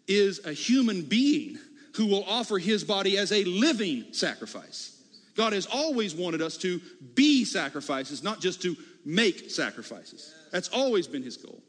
is 0.07 0.45
a 0.45 0.53
human 0.53 1.03
being 1.03 1.59
who 1.95 2.07
will 2.07 2.23
offer 2.23 2.57
his 2.57 2.83
body 2.83 3.17
as 3.17 3.31
a 3.31 3.43
living 3.43 4.05
sacrifice. 4.11 4.97
God 5.35 5.53
has 5.53 5.65
always 5.65 6.15
wanted 6.15 6.41
us 6.41 6.57
to 6.57 6.81
be 7.15 7.45
sacrifices, 7.45 8.23
not 8.23 8.41
just 8.41 8.61
to 8.63 8.75
make 9.05 9.49
sacrifices. 9.49 10.33
That's 10.51 10.69
always 10.69 11.07
been 11.07 11.23
his 11.23 11.37
goal. 11.37 11.61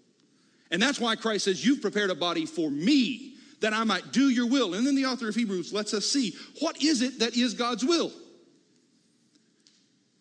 And 0.73 0.83
that's 0.83 0.99
why 0.99 1.15
Christ 1.15 1.45
says, 1.45 1.65
You've 1.65 1.83
prepared 1.83 2.11
a 2.11 2.15
body 2.15 2.47
for 2.47 2.71
me 2.71 3.35
that 3.61 3.75
I 3.75 3.85
might 3.85 4.11
do 4.11 4.31
your 4.31 4.47
will. 4.47 4.75
And 4.75 4.85
then 4.87 4.97
the 4.97 5.07
author 5.07 5.29
of 5.29 5.35
Hebrews 5.37 5.73
lets 5.73 5.95
us 5.95 6.07
see 6.07 6.35
what 6.61 6.83
is 6.83 7.03
it 7.03 7.21
that 7.21 7.37
is 7.37 7.55
God's 7.55 7.85
will. 7.85 8.11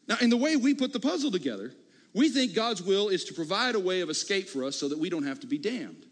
Now, 0.08 0.18
in 0.22 0.30
the 0.30 0.38
way 0.38 0.58
we 0.58 0.74
put 0.74 0.94
the 0.94 1.00
puzzle 1.00 1.32
together, 1.32 1.72
we 2.14 2.30
think 2.30 2.54
God's 2.54 2.84
will 2.84 3.08
is 3.08 3.24
to 3.26 3.34
provide 3.34 3.76
a 3.76 3.80
way 3.80 4.02
of 4.02 4.10
escape 4.10 4.50
for 4.50 4.66
us 4.66 4.76
so 4.76 4.90
that 4.90 5.00
we 5.00 5.10
don't 5.10 5.24
have 5.24 5.40
to 5.40 5.48
be 5.48 5.58
damned. 5.58 6.06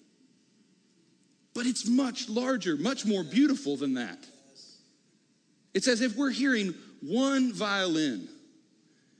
But 1.53 1.65
it's 1.65 1.87
much 1.87 2.29
larger, 2.29 2.77
much 2.77 3.05
more 3.05 3.23
beautiful 3.23 3.75
than 3.75 3.95
that. 3.95 4.25
It's 5.73 5.87
as 5.87 5.99
if 5.99 6.15
we're 6.15 6.31
hearing 6.31 6.73
one 7.01 7.51
violin, 7.51 8.29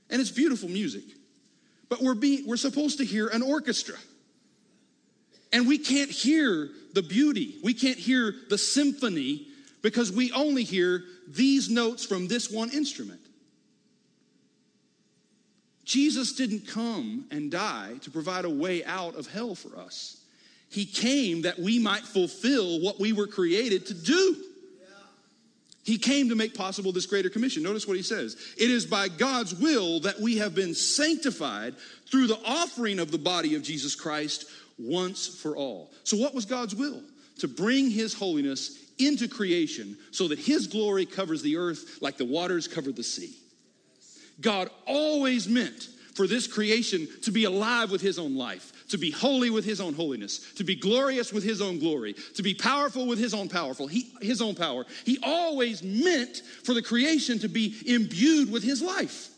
and 0.08 0.20
it's 0.20 0.30
beautiful 0.30 0.68
music, 0.68 1.04
but 1.90 2.00
we're, 2.00 2.14
being, 2.14 2.46
we're 2.46 2.56
supposed 2.56 2.98
to 2.98 3.04
hear 3.04 3.28
an 3.28 3.42
orchestra. 3.42 3.96
And 5.52 5.66
we 5.66 5.78
can't 5.78 6.10
hear 6.10 6.70
the 6.92 7.02
beauty, 7.02 7.56
we 7.62 7.74
can't 7.74 7.98
hear 7.98 8.34
the 8.48 8.58
symphony 8.58 9.46
because 9.82 10.12
we 10.12 10.32
only 10.32 10.64
hear 10.64 11.04
these 11.28 11.70
notes 11.70 12.04
from 12.04 12.28
this 12.28 12.50
one 12.50 12.70
instrument. 12.70 13.20
Jesus 15.84 16.34
didn't 16.34 16.68
come 16.68 17.26
and 17.30 17.50
die 17.50 17.94
to 18.02 18.10
provide 18.10 18.44
a 18.44 18.50
way 18.50 18.84
out 18.84 19.16
of 19.16 19.26
hell 19.26 19.54
for 19.54 19.76
us. 19.76 20.22
He 20.70 20.84
came 20.84 21.42
that 21.42 21.58
we 21.58 21.80
might 21.80 22.04
fulfill 22.04 22.80
what 22.80 23.00
we 23.00 23.12
were 23.12 23.26
created 23.26 23.86
to 23.86 23.94
do. 23.94 24.36
He 25.82 25.98
came 25.98 26.28
to 26.28 26.36
make 26.36 26.54
possible 26.54 26.92
this 26.92 27.06
greater 27.06 27.30
commission. 27.30 27.64
Notice 27.64 27.88
what 27.88 27.96
he 27.96 28.02
says. 28.04 28.36
It 28.56 28.70
is 28.70 28.86
by 28.86 29.08
God's 29.08 29.54
will 29.54 29.98
that 30.00 30.20
we 30.20 30.36
have 30.36 30.54
been 30.54 30.74
sanctified 30.74 31.74
through 32.08 32.28
the 32.28 32.38
offering 32.44 33.00
of 33.00 33.10
the 33.10 33.18
body 33.18 33.56
of 33.56 33.62
Jesus 33.62 33.96
Christ 33.96 34.44
once 34.80 35.26
for 35.26 35.56
all. 35.56 35.90
So, 36.04 36.16
what 36.16 36.34
was 36.34 36.44
God's 36.44 36.74
will? 36.74 37.02
To 37.38 37.48
bring 37.48 37.90
his 37.90 38.12
holiness 38.12 38.78
into 38.98 39.28
creation 39.28 39.96
so 40.10 40.28
that 40.28 40.38
his 40.38 40.66
glory 40.66 41.06
covers 41.06 41.42
the 41.42 41.56
earth 41.56 41.98
like 42.02 42.18
the 42.18 42.24
waters 42.24 42.68
cover 42.68 42.92
the 42.92 43.02
sea. 43.02 43.34
God 44.40 44.70
always 44.86 45.48
meant 45.48 45.88
for 46.14 46.26
this 46.26 46.46
creation 46.46 47.08
to 47.22 47.30
be 47.30 47.44
alive 47.44 47.90
with 47.90 48.00
his 48.00 48.18
own 48.18 48.36
life, 48.36 48.72
to 48.88 48.98
be 48.98 49.10
holy 49.10 49.48
with 49.48 49.64
his 49.64 49.80
own 49.80 49.94
holiness, 49.94 50.52
to 50.54 50.64
be 50.64 50.74
glorious 50.74 51.32
with 51.32 51.44
his 51.44 51.62
own 51.62 51.78
glory, 51.78 52.14
to 52.34 52.42
be 52.42 52.54
powerful 52.54 53.06
with 53.06 53.18
his 53.18 53.32
own 53.32 53.48
powerful, 53.48 53.86
he, 53.86 54.12
his 54.20 54.42
own 54.42 54.54
power. 54.54 54.84
He 55.04 55.18
always 55.22 55.82
meant 55.82 56.42
for 56.64 56.74
the 56.74 56.82
creation 56.82 57.38
to 57.38 57.48
be 57.48 57.74
imbued 57.86 58.50
with 58.50 58.62
his 58.62 58.82
life. 58.82 59.30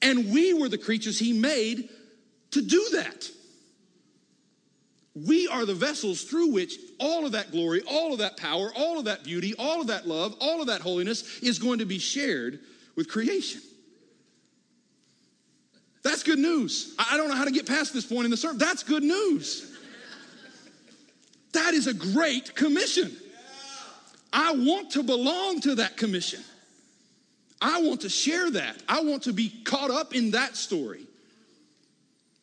And 0.00 0.30
we 0.30 0.54
were 0.54 0.68
the 0.68 0.78
creatures 0.78 1.18
he 1.18 1.32
made 1.32 1.88
to 2.52 2.62
do 2.62 2.88
that. 2.92 3.28
We 5.26 5.48
are 5.48 5.64
the 5.64 5.74
vessels 5.74 6.22
through 6.22 6.52
which 6.52 6.74
all 7.00 7.24
of 7.26 7.32
that 7.32 7.50
glory, 7.50 7.82
all 7.82 8.12
of 8.12 8.18
that 8.18 8.36
power, 8.36 8.70
all 8.76 8.98
of 8.98 9.06
that 9.06 9.24
beauty, 9.24 9.54
all 9.58 9.80
of 9.80 9.86
that 9.88 10.06
love, 10.06 10.36
all 10.40 10.60
of 10.60 10.66
that 10.66 10.80
holiness 10.80 11.38
is 11.40 11.58
going 11.58 11.78
to 11.78 11.86
be 11.86 11.98
shared 11.98 12.60
with 12.94 13.08
creation. 13.08 13.60
That's 16.02 16.22
good 16.22 16.38
news. 16.38 16.94
I 16.98 17.16
don't 17.16 17.28
know 17.28 17.34
how 17.34 17.44
to 17.44 17.50
get 17.50 17.66
past 17.66 17.92
this 17.92 18.06
point 18.06 18.26
in 18.26 18.30
the 18.30 18.36
sermon. 18.36 18.58
That's 18.58 18.82
good 18.82 19.02
news. 19.02 19.76
That 21.52 21.74
is 21.74 21.86
a 21.86 21.94
great 21.94 22.54
commission. 22.54 23.16
I 24.32 24.52
want 24.52 24.90
to 24.92 25.02
belong 25.02 25.60
to 25.62 25.76
that 25.76 25.96
commission. 25.96 26.40
I 27.60 27.82
want 27.82 28.02
to 28.02 28.08
share 28.08 28.50
that. 28.52 28.82
I 28.88 29.00
want 29.00 29.24
to 29.24 29.32
be 29.32 29.48
caught 29.64 29.90
up 29.90 30.14
in 30.14 30.32
that 30.32 30.54
story 30.54 31.07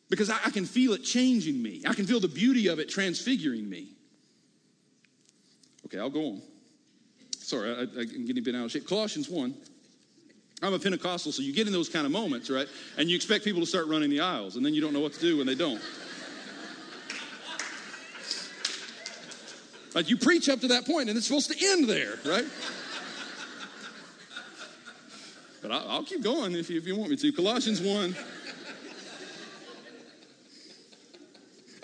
because 0.08 0.30
I, 0.30 0.38
I 0.44 0.50
can 0.50 0.64
feel 0.64 0.92
it 0.92 1.02
changing 1.02 1.62
me. 1.62 1.82
I 1.86 1.94
can 1.94 2.06
feel 2.06 2.20
the 2.20 2.28
beauty 2.28 2.68
of 2.68 2.78
it 2.78 2.88
transfiguring 2.88 3.68
me. 3.68 3.88
Okay, 5.86 5.98
I'll 5.98 6.10
go 6.10 6.26
on. 6.26 6.42
Sorry, 7.38 7.70
I, 7.70 7.82
am 7.82 8.26
getting 8.26 8.38
a 8.38 8.42
bit 8.42 8.54
out 8.54 8.64
of 8.64 8.72
shape. 8.72 8.88
Colossians 8.88 9.28
1. 9.28 9.54
I'm 10.62 10.72
a 10.72 10.78
Pentecostal, 10.78 11.32
so 11.32 11.42
you 11.42 11.52
get 11.52 11.66
in 11.66 11.72
those 11.72 11.88
kind 11.88 12.06
of 12.06 12.12
moments, 12.12 12.50
right? 12.50 12.66
And 12.96 13.10
you 13.10 13.16
expect 13.16 13.44
people 13.44 13.60
to 13.60 13.66
start 13.66 13.86
running 13.88 14.10
the 14.10 14.20
aisles, 14.20 14.56
and 14.56 14.64
then 14.64 14.74
you 14.74 14.80
don't 14.80 14.92
know 14.92 15.00
what 15.00 15.12
to 15.12 15.20
do 15.20 15.36
when 15.36 15.46
they 15.46 15.54
don't. 15.54 15.80
like 19.94 20.10
you 20.10 20.16
preach 20.16 20.48
up 20.48 20.60
to 20.60 20.68
that 20.68 20.86
point, 20.86 21.08
and 21.08 21.16
it's 21.16 21.26
supposed 21.26 21.50
to 21.52 21.66
end 21.66 21.88
there, 21.88 22.18
right? 22.24 22.46
but 25.62 25.70
I'll, 25.70 26.04
keep 26.04 26.22
going 26.22 26.54
if 26.54 26.70
you, 26.70 26.78
if 26.78 26.86
you 26.86 26.96
want 26.96 27.10
me 27.10 27.16
to. 27.16 27.32
Colossians 27.32 27.80
1. 27.80 28.16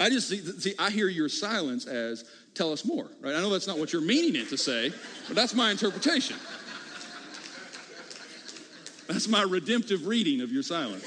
I 0.02 0.10
just 0.10 0.28
see, 0.28 0.74
I 0.80 0.90
hear 0.90 1.06
your 1.06 1.28
silence 1.28 1.86
as 1.86 2.24
tell 2.54 2.72
us 2.72 2.84
more, 2.84 3.08
right? 3.20 3.36
I 3.36 3.40
know 3.40 3.50
that's 3.50 3.68
not 3.68 3.78
what 3.78 3.92
you're 3.92 4.02
meaning 4.02 4.34
it 4.34 4.48
to 4.48 4.58
say, 4.58 4.90
but 5.28 5.36
that's 5.36 5.54
my 5.54 5.70
interpretation. 5.70 6.36
That's 9.06 9.28
my 9.28 9.42
redemptive 9.42 10.08
reading 10.08 10.40
of 10.40 10.50
your 10.50 10.64
silence. 10.64 11.04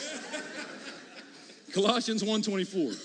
Colossians 1.73 2.23
1:24. 2.23 2.95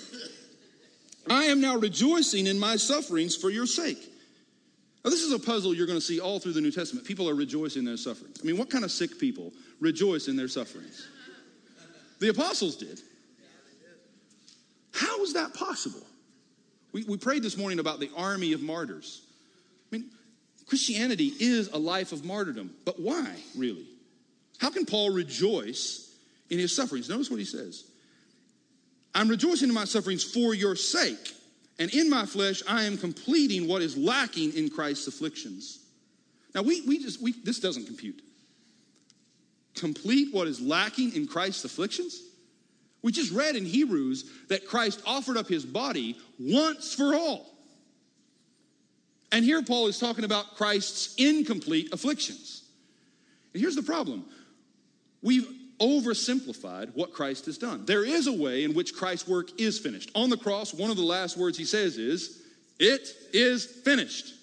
I 1.29 1.43
am 1.45 1.59
now 1.59 1.75
rejoicing 1.75 2.47
in 2.47 2.57
my 2.57 2.77
sufferings 2.77 3.35
for 3.35 3.49
your 3.49 3.65
sake. 3.65 3.99
Now, 5.03 5.09
this 5.09 5.23
is 5.23 5.33
a 5.33 5.39
puzzle 5.39 5.73
you're 5.73 5.87
going 5.87 5.99
to 5.99 6.05
see 6.05 6.21
all 6.21 6.39
through 6.39 6.53
the 6.53 6.61
New 6.61 6.71
Testament. 6.71 7.05
People 7.05 7.27
are 7.29 7.35
rejoicing 7.35 7.81
in 7.81 7.85
their 7.85 7.97
sufferings. 7.97 8.39
I 8.41 8.45
mean, 8.45 8.57
what 8.57 8.69
kind 8.69 8.85
of 8.85 8.91
sick 8.91 9.19
people 9.19 9.51
rejoice 9.81 10.29
in 10.29 10.37
their 10.37 10.47
sufferings? 10.47 11.05
The 12.19 12.29
apostles 12.29 12.77
did. 12.77 13.01
How 14.93 15.21
is 15.23 15.33
that 15.33 15.53
possible? 15.53 16.05
We, 16.91 17.03
we 17.03 17.17
prayed 17.17 17.43
this 17.43 17.57
morning 17.57 17.79
about 17.79 17.99
the 17.99 18.11
army 18.15 18.53
of 18.53 18.61
martyrs. 18.61 19.21
I 19.91 19.97
mean, 19.97 20.09
Christianity 20.67 21.33
is 21.39 21.69
a 21.69 21.77
life 21.77 22.11
of 22.11 22.25
martyrdom, 22.25 22.71
but 22.85 22.99
why, 22.99 23.27
really? 23.57 23.85
How 24.57 24.69
can 24.69 24.85
Paul 24.85 25.11
rejoice 25.11 26.15
in 26.49 26.59
his 26.59 26.75
sufferings? 26.75 27.09
Notice 27.09 27.29
what 27.29 27.39
he 27.39 27.45
says 27.45 27.85
I'm 29.13 29.27
rejoicing 29.27 29.69
in 29.69 29.75
my 29.75 29.85
sufferings 29.85 30.23
for 30.23 30.53
your 30.53 30.75
sake, 30.75 31.33
and 31.79 31.93
in 31.93 32.09
my 32.09 32.25
flesh 32.25 32.61
I 32.67 32.83
am 32.83 32.97
completing 32.97 33.67
what 33.67 33.81
is 33.81 33.97
lacking 33.97 34.53
in 34.53 34.69
Christ's 34.69 35.07
afflictions. 35.07 35.79
Now, 36.53 36.61
we, 36.63 36.81
we 36.81 36.99
just, 36.99 37.21
we, 37.21 37.31
this 37.31 37.59
doesn't 37.59 37.85
compute. 37.85 38.21
Complete 39.75 40.33
what 40.33 40.47
is 40.47 40.59
lacking 40.59 41.15
in 41.15 41.27
Christ's 41.27 41.63
afflictions? 41.63 42.21
We 43.03 43.11
just 43.11 43.31
read 43.31 43.55
in 43.55 43.65
Hebrews 43.65 44.29
that 44.49 44.67
Christ 44.67 45.01
offered 45.05 45.37
up 45.37 45.47
his 45.47 45.65
body 45.65 46.17
once 46.39 46.93
for 46.93 47.15
all. 47.15 47.51
And 49.31 49.45
here 49.45 49.61
Paul 49.61 49.87
is 49.87 49.97
talking 49.97 50.25
about 50.25 50.55
Christ's 50.55 51.15
incomplete 51.15 51.89
afflictions. 51.93 52.63
And 53.53 53.61
here's 53.61 53.75
the 53.75 53.83
problem 53.83 54.25
we've 55.21 55.47
oversimplified 55.79 56.93
what 56.93 57.11
Christ 57.11 57.47
has 57.47 57.57
done. 57.57 57.85
There 57.85 58.05
is 58.05 58.27
a 58.27 58.33
way 58.33 58.63
in 58.63 58.73
which 58.73 58.93
Christ's 58.93 59.27
work 59.27 59.59
is 59.59 59.79
finished. 59.79 60.11
On 60.13 60.29
the 60.29 60.37
cross, 60.37 60.73
one 60.73 60.91
of 60.91 60.97
the 60.97 61.03
last 61.03 61.37
words 61.37 61.57
he 61.57 61.65
says 61.65 61.97
is, 61.97 62.43
It 62.79 63.07
is 63.33 63.65
finished. 63.65 64.35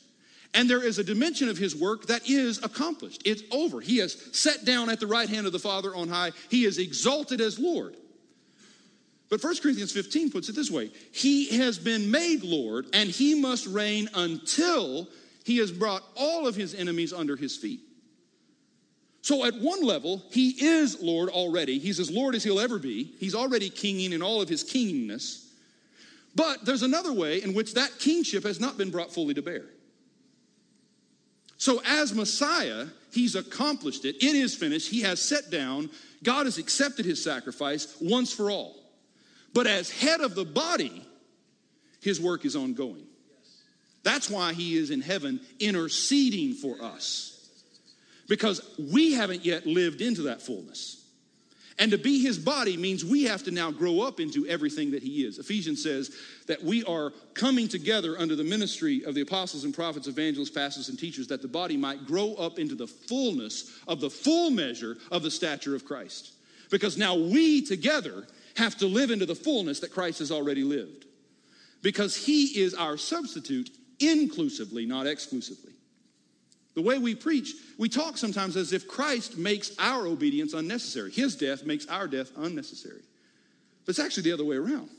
And 0.55 0.69
there 0.69 0.83
is 0.83 0.99
a 0.99 1.05
dimension 1.05 1.49
of 1.49 1.59
his 1.59 1.77
work 1.77 2.07
that 2.07 2.29
is 2.29 2.65
accomplished. 2.65 3.23
It's 3.25 3.43
over. 3.53 3.81
He 3.81 3.99
has 3.99 4.15
sat 4.33 4.65
down 4.65 4.89
at 4.89 4.99
the 4.99 5.07
right 5.07 5.29
hand 5.29 5.47
of 5.47 5.53
the 5.53 5.59
Father 5.59 5.95
on 5.95 6.09
high, 6.09 6.33
he 6.49 6.65
is 6.65 6.79
exalted 6.79 7.41
as 7.41 7.59
Lord. 7.59 7.95
But 9.31 9.45
1 9.45 9.57
Corinthians 9.59 9.93
15 9.93 10.31
puts 10.31 10.49
it 10.49 10.55
this 10.55 10.71
way 10.71 10.91
He 11.13 11.57
has 11.59 11.79
been 11.79 12.11
made 12.11 12.43
Lord, 12.43 12.87
and 12.93 13.11
he 13.11 13.35
must 13.35 13.67
reign 13.67 14.09
until 14.15 15.09
he 15.45 15.59
has 15.59 15.73
brought 15.73 16.03
all 16.17 16.47
of 16.47 16.55
his 16.55 16.75
enemies 16.75 17.13
under 17.13 17.37
his 17.37 17.57
feet. 17.57 17.81
So, 19.21 19.45
at 19.45 19.55
one 19.55 19.83
level, 19.83 20.23
he 20.31 20.51
is 20.65 21.03
Lord 21.03 21.29
already. 21.29 21.79
He's 21.79 22.01
as 22.01 22.11
Lord 22.11 22.35
as 22.35 22.45
he'll 22.45 22.61
ever 22.61 22.79
be. 22.79 23.13
He's 23.19 23.35
already 23.35 23.69
kinging 23.69 24.13
in 24.13 24.23
all 24.23 24.41
of 24.41 24.49
his 24.49 24.65
kingingness. 24.65 25.45
But 26.35 26.65
there's 26.65 26.83
another 26.83 27.13
way 27.13 27.43
in 27.43 27.53
which 27.53 27.75
that 27.75 27.99
kingship 27.99 28.45
has 28.45 28.61
not 28.61 28.79
been 28.79 28.91
brought 28.91 29.13
fully 29.13 29.35
to 29.35 29.43
bear. 29.43 29.65
So, 31.59 31.83
as 31.85 32.15
Messiah, 32.15 32.87
he's 33.13 33.35
accomplished 33.35 34.05
it. 34.05 34.17
It 34.17 34.37
is 34.37 34.55
finished. 34.55 34.89
He 34.89 35.03
has 35.03 35.21
set 35.21 35.51
down. 35.51 35.91
God 36.23 36.47
has 36.47 36.57
accepted 36.57 37.05
his 37.05 37.23
sacrifice 37.23 37.97
once 38.01 38.33
for 38.33 38.51
all. 38.51 38.78
But 39.55 39.67
as 39.67 39.91
head 39.91 40.21
of 40.21 40.35
the 40.35 40.45
body, 40.45 41.05
his 42.01 42.21
work 42.21 42.45
is 42.45 42.57
ongoing. 42.57 43.07
That's 44.03 44.31
why 44.31 44.53
he 44.53 44.77
is 44.77 44.91
in 44.91 45.01
heaven 45.01 45.41
interceding 45.59 46.55
for 46.55 46.81
us. 46.83 47.35
Because 48.29 48.61
we 48.79 49.15
haven't 49.15 49.45
yet 49.45 49.67
lived 49.67 50.01
into 50.01 50.23
that 50.23 50.43
fullness. 50.43 50.99
And 51.79 51.93
to 51.93 51.99
be 51.99 52.21
his 52.23 52.39
body 52.39 52.77
means 52.77 53.05
we 53.05 53.25
have 53.25 53.45
to 53.45 53.53
now 53.53 53.71
grow 53.71 54.01
up 54.01 54.19
into 54.19 54.47
everything 54.47 54.91
that 54.91 55.03
he 55.03 55.25
is. 55.25 55.39
Ephesians 55.39 55.83
says 55.83 56.11
that 56.47 56.63
we 56.63 56.83
are 56.85 57.13
coming 57.35 57.69
together 57.69 58.19
under 58.19 58.35
the 58.35 58.43
ministry 58.43 59.05
of 59.05 59.15
the 59.15 59.21
apostles 59.21 59.65
and 59.65 59.73
prophets, 59.73 60.09
evangelists, 60.09 60.51
pastors, 60.51 60.89
and 60.89 60.99
teachers, 60.99 61.29
that 61.29 61.41
the 61.41 61.49
body 61.49 61.77
might 61.77 62.05
grow 62.05 62.35
up 62.35 62.59
into 62.59 62.75
the 62.75 62.87
fullness 62.87 63.79
of 63.87 64.01
the 64.01 64.11
full 64.11 64.51
measure 64.51 64.97
of 65.13 65.23
the 65.23 65.31
stature 65.31 65.77
of 65.77 65.85
Christ. 65.85 66.33
Because 66.69 66.99
now 66.99 67.15
we 67.15 67.63
together 67.63 68.27
have 68.59 68.77
to 68.79 68.87
live 68.87 69.11
into 69.11 69.27
the 69.27 69.35
fullness 69.35 69.81
that 69.81 69.93
Christ 69.93 70.19
has 70.19 70.31
already 70.31 70.63
lived. 70.63 71.07
Because 71.81 72.17
he 72.17 72.61
is 72.61 72.75
our 72.75 72.97
substitute 72.97 73.71
inclusively, 74.01 74.85
not 74.85 75.07
exclusively. 75.07 75.73
The 76.75 76.83
way 76.83 76.99
we 76.99 77.15
preach, 77.15 77.55
we 77.79 77.89
talk 77.89 78.17
sometimes 78.19 78.57
as 78.57 78.73
if 78.73 78.87
Christ 78.87 79.39
makes 79.39 79.73
our 79.79 80.07
obedience 80.07 80.55
unnecessary. 80.55 81.11
His 81.11 81.37
death 81.37 81.65
makes 81.65 81.87
our 81.89 82.07
death 82.07 82.31
unnecessary. 82.37 83.03
But 83.85 83.91
it's 83.91 83.99
actually 83.99 84.25
the 84.25 84.33
other 84.33 84.45
way 84.45 84.57
around. 84.57 84.91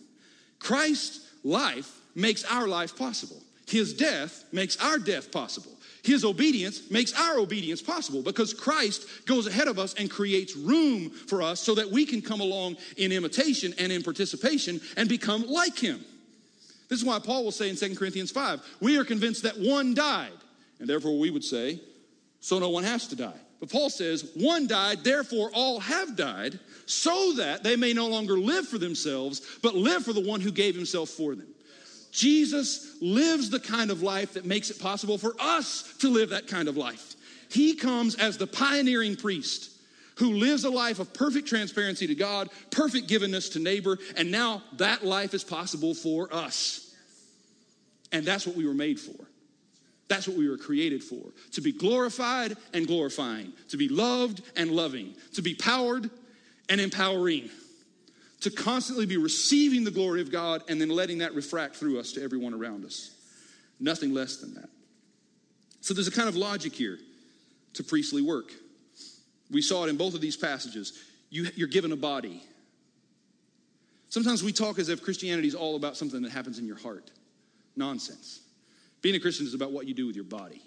Christ's 0.60 1.30
life 1.44 2.00
makes 2.16 2.44
our 2.46 2.68
life 2.68 2.98
possible. 2.98 3.42
His 3.68 3.94
death 3.94 4.46
makes 4.52 4.78
our 4.82 4.98
death 4.98 5.32
possible. 5.32 5.72
His 6.10 6.26
obedience 6.26 6.90
makes 6.90 7.14
our 7.14 7.38
obedience 7.38 7.84
possible 7.84 8.24
because 8.24 8.52
Christ 8.52 9.28
goes 9.28 9.46
ahead 9.46 9.68
of 9.68 9.78
us 9.78 9.94
and 9.94 10.10
creates 10.10 10.56
room 10.56 11.12
for 11.12 11.44
us 11.44 11.60
so 11.60 11.76
that 11.76 11.92
we 11.92 12.04
can 12.04 12.20
come 12.20 12.42
along 12.42 12.78
in 12.98 13.12
imitation 13.12 13.76
and 13.78 13.92
in 13.92 14.02
participation 14.02 14.82
and 14.98 15.08
become 15.08 15.46
like 15.46 15.78
him. 15.78 16.04
This 16.88 16.98
is 16.98 17.06
why 17.06 17.20
Paul 17.20 17.44
will 17.44 17.52
say 17.52 17.70
in 17.70 17.76
2 17.76 17.96
Corinthians 17.96 18.32
5 18.32 18.60
we 18.82 18.98
are 18.98 19.04
convinced 19.06 19.44
that 19.44 19.60
one 19.60 19.94
died, 19.94 20.32
and 20.80 20.90
therefore 20.90 21.20
we 21.20 21.30
would 21.30 21.44
say, 21.44 21.80
so 22.40 22.58
no 22.58 22.70
one 22.70 22.86
has 22.86 23.06
to 23.10 23.16
die. 23.16 23.40
But 23.60 23.70
Paul 23.70 23.92
says, 23.92 24.32
one 24.34 24.66
died, 24.66 25.04
therefore 25.04 25.52
all 25.54 25.80
have 25.80 26.16
died, 26.16 26.60
so 26.88 27.34
that 27.34 27.62
they 27.62 27.76
may 27.76 27.94
no 27.94 28.08
longer 28.08 28.40
live 28.40 28.68
for 28.68 28.80
themselves, 28.80 29.60
but 29.62 29.76
live 29.76 30.06
for 30.06 30.14
the 30.14 30.28
one 30.28 30.42
who 30.42 30.52
gave 30.52 30.74
himself 30.74 31.10
for 31.10 31.36
them. 31.36 31.54
Jesus 32.12 32.96
lives 33.02 33.50
the 33.50 33.60
kind 33.60 33.92
of 33.92 34.02
life 34.02 34.34
that 34.34 34.46
makes 34.46 34.70
it 34.70 34.80
possible 34.80 35.18
for 35.18 35.36
us 35.40 35.94
to 36.00 36.10
live 36.10 36.30
that 36.30 36.48
kind 36.48 36.68
of 36.68 36.78
life. 36.78 37.16
He 37.50 37.76
comes 37.76 38.16
as 38.16 38.38
the 38.38 38.48
pioneering 38.48 39.16
priest 39.16 39.72
who 40.16 40.34
lives 40.34 40.66
a 40.66 40.70
life 40.70 41.00
of 41.00 41.14
perfect 41.14 41.48
transparency 41.48 42.06
to 42.08 42.16
God, 42.16 42.50
perfect 42.72 43.08
givenness 43.08 43.54
to 43.54 43.60
neighbor, 43.60 43.98
and 44.18 44.30
now 44.30 44.62
that 44.74 45.06
life 45.06 45.34
is 45.34 45.44
possible 45.44 45.94
for 45.94 46.34
us. 46.34 46.94
And 48.12 48.26
that's 48.26 48.46
what 48.46 48.56
we 48.56 48.68
were 48.68 48.74
made 48.74 49.00
for. 49.00 49.16
That's 50.10 50.28
what 50.28 50.36
we 50.36 50.50
were 50.50 50.58
created 50.58 51.04
for 51.04 51.22
to 51.54 51.62
be 51.62 51.72
glorified 51.72 52.58
and 52.74 52.86
glorifying, 52.88 53.54
to 53.70 53.78
be 53.78 53.88
loved 53.88 54.42
and 54.58 54.72
loving, 54.72 55.14
to 55.36 55.42
be 55.42 55.56
powered 55.56 56.10
and 56.68 56.82
empowering 56.82 57.50
to 58.42 58.50
constantly 58.50 59.06
be 59.06 59.18
receiving 59.18 59.84
the 59.84 59.92
glory 59.92 60.22
of 60.22 60.32
God 60.32 60.64
and 60.70 60.80
then 60.80 60.90
letting 60.90 61.18
that 61.20 61.36
refract 61.36 61.76
through 61.76 62.00
us 62.00 62.14
to 62.14 62.24
everyone 62.24 62.54
around 62.54 62.86
us. 62.86 63.12
Nothing 63.80 64.14
less 64.14 64.38
than 64.38 64.54
that. 64.56 64.70
So 65.82 65.94
there's 65.94 66.08
a 66.08 66.12
kind 66.12 66.30
of 66.30 66.36
logic 66.36 66.74
here 66.74 66.98
to 67.74 67.84
priestly 67.84 68.22
work. 68.22 68.52
We 69.52 69.62
saw 69.62 69.86
it 69.86 69.90
in 69.90 69.98
both 69.98 70.14
of 70.14 70.22
these 70.22 70.38
passages. 70.38 70.94
You, 71.30 71.48
you're 71.56 71.68
given 71.68 71.92
a 71.92 71.98
body. 71.98 72.44
Sometimes 74.10 74.44
we 74.44 74.52
talk 74.52 74.80
as 74.80 74.90
if 74.90 75.04
Christianity 75.04 75.48
is 75.48 75.56
all 75.56 75.76
about 75.76 75.98
something 75.98 76.22
that 76.22 76.32
happens 76.32 76.60
in 76.60 76.66
your 76.66 76.78
heart. 76.78 77.12
Nonsense. 77.76 78.42
Being 79.02 79.16
a 79.16 79.20
Christian 79.20 79.46
is 79.46 79.54
about 79.54 79.72
what 79.72 79.88
you 79.88 79.94
do 79.94 80.08
with 80.08 80.16
your 80.16 80.26
body. 80.26 80.62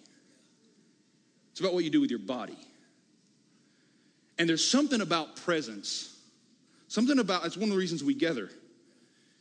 It's 1.51 1.61
about 1.61 1.75
what 1.75 1.85
you 1.85 1.91
do 1.91 2.01
with 2.01 2.11
your 2.11 2.19
body. 2.19 2.57
And 4.39 4.49
there's 4.49 4.67
something 4.67 5.01
about 5.01 5.37
presence 5.37 6.12
Something 6.93 7.21
about 7.21 7.47
it's 7.47 7.57
one 7.57 7.71
of 7.71 7.71
the 7.71 7.79
reasons 7.79 8.05
we 8.05 8.13
gather 8.13 8.51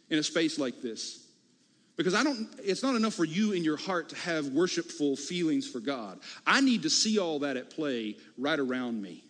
in 0.09 0.17
a 0.17 0.23
space 0.23 0.57
like 0.57 0.81
this. 0.81 1.27
Because 1.97 2.15
I 2.15 2.23
don't, 2.23 2.47
it's 2.63 2.81
not 2.81 2.95
enough 2.95 3.13
for 3.13 3.25
you 3.25 3.51
in 3.51 3.61
your 3.61 3.75
heart 3.75 4.07
to 4.07 4.15
have 4.15 4.47
worshipful 4.47 5.17
feelings 5.17 5.67
for 5.69 5.81
God. 5.81 6.21
I 6.47 6.61
need 6.61 6.83
to 6.83 6.89
see 6.89 7.19
all 7.19 7.39
that 7.39 7.57
at 7.57 7.69
play 7.69 8.15
right 8.37 8.57
around 8.57 9.01
me. 9.01 9.21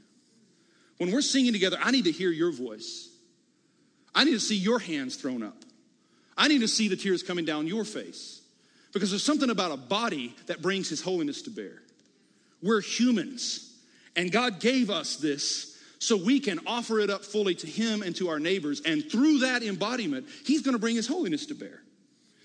When 1.00 1.12
we're 1.12 1.24
singing 1.24 1.52
together, 1.52 1.80
I 1.82 1.90
need 1.90 2.04
to 2.04 2.12
hear 2.12 2.30
your 2.30 2.52
voice. 2.52 3.10
I 4.14 4.24
need 4.24 4.34
to 4.34 4.40
see 4.40 4.56
your 4.56 4.78
hands 4.78 5.16
thrown 5.16 5.42
up. 5.42 5.58
I 6.38 6.48
need 6.48 6.62
to 6.62 6.68
see 6.68 6.90
the 6.90 6.96
tears 6.96 7.24
coming 7.24 7.44
down 7.44 7.66
your 7.66 7.86
face. 7.86 8.44
Because 8.94 9.10
there's 9.10 9.24
something 9.24 9.50
about 9.50 9.72
a 9.72 9.78
body 9.78 10.36
that 10.46 10.62
brings 10.62 10.90
his 10.90 11.02
holiness 11.02 11.42
to 11.42 11.50
bear. 11.50 11.82
We're 12.62 12.82
humans, 12.82 13.76
and 14.16 14.32
God 14.32 14.60
gave 14.60 14.92
us 14.92 15.16
this 15.16 15.71
so 16.02 16.18
we 16.18 16.40
can 16.40 16.60
offer 16.66 17.00
it 17.00 17.12
up 17.12 17.24
fully 17.24 17.54
to 17.54 17.68
Him 17.68 18.02
and 18.02 18.16
to 18.16 18.30
our 18.30 18.40
neighbors. 18.40 18.82
And 18.84 19.10
through 19.10 19.40
that 19.40 19.62
embodiment, 19.62 20.28
He's 20.44 20.64
going 20.64 20.74
to 20.74 20.80
bring 20.80 20.96
His 20.96 21.08
holiness 21.08 21.46
to 21.46 21.54
bear. 21.54 21.84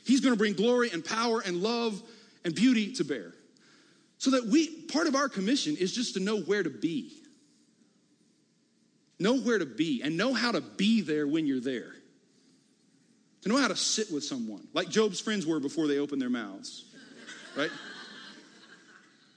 He's 0.04 0.20
going 0.20 0.34
to 0.34 0.38
bring 0.38 0.52
glory 0.52 0.90
and 0.92 1.02
power 1.02 1.40
and 1.40 1.62
love 1.62 2.00
and 2.44 2.54
beauty 2.54 2.92
to 2.92 3.04
bear. 3.04 3.32
So 4.18 4.32
that 4.32 4.44
we, 4.44 4.68
part 4.68 5.06
of 5.06 5.16
our 5.16 5.30
commission 5.30 5.74
is 5.74 5.94
just 5.94 6.14
to 6.14 6.20
know 6.20 6.38
where 6.40 6.62
to 6.62 6.68
be. 6.68 7.12
Know 9.18 9.38
where 9.38 9.58
to 9.58 9.66
be 9.66 10.02
and 10.02 10.18
know 10.18 10.34
how 10.34 10.52
to 10.52 10.60
be 10.60 11.00
there 11.00 11.26
when 11.26 11.46
you're 11.46 11.58
there. 11.58 11.94
To 13.40 13.48
know 13.48 13.56
how 13.56 13.68
to 13.68 13.76
sit 13.76 14.12
with 14.12 14.22
someone, 14.22 14.68
like 14.74 14.90
Job's 14.90 15.18
friends 15.18 15.46
were 15.46 15.60
before 15.60 15.86
they 15.86 15.98
opened 15.98 16.20
their 16.20 16.28
mouths, 16.28 16.84
right? 17.56 17.70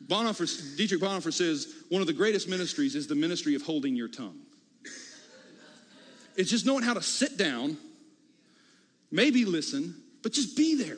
Bonhoeffer, 0.09 0.75
Dietrich 0.75 0.99
Bonhoeffer 0.99 1.31
says 1.31 1.71
one 1.89 2.01
of 2.01 2.07
the 2.07 2.13
greatest 2.13 2.49
ministries 2.49 2.95
is 2.95 3.05
the 3.05 3.15
ministry 3.15 3.53
of 3.53 3.61
holding 3.61 3.95
your 3.95 4.07
tongue. 4.07 4.39
It's 6.35 6.49
just 6.49 6.65
knowing 6.65 6.83
how 6.83 6.95
to 6.95 7.01
sit 7.01 7.37
down, 7.37 7.77
maybe 9.11 9.45
listen, 9.45 9.95
but 10.23 10.31
just 10.31 10.57
be 10.57 10.75
there. 10.75 10.97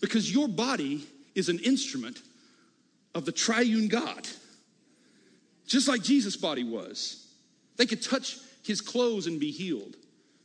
Because 0.00 0.32
your 0.32 0.48
body 0.48 1.06
is 1.34 1.48
an 1.48 1.58
instrument 1.60 2.22
of 3.14 3.24
the 3.24 3.32
triune 3.32 3.88
God, 3.88 4.28
just 5.66 5.88
like 5.88 6.02
Jesus' 6.02 6.36
body 6.36 6.62
was. 6.62 7.26
They 7.76 7.86
could 7.86 8.02
touch 8.02 8.38
his 8.62 8.80
clothes 8.80 9.26
and 9.26 9.40
be 9.40 9.50
healed 9.50 9.96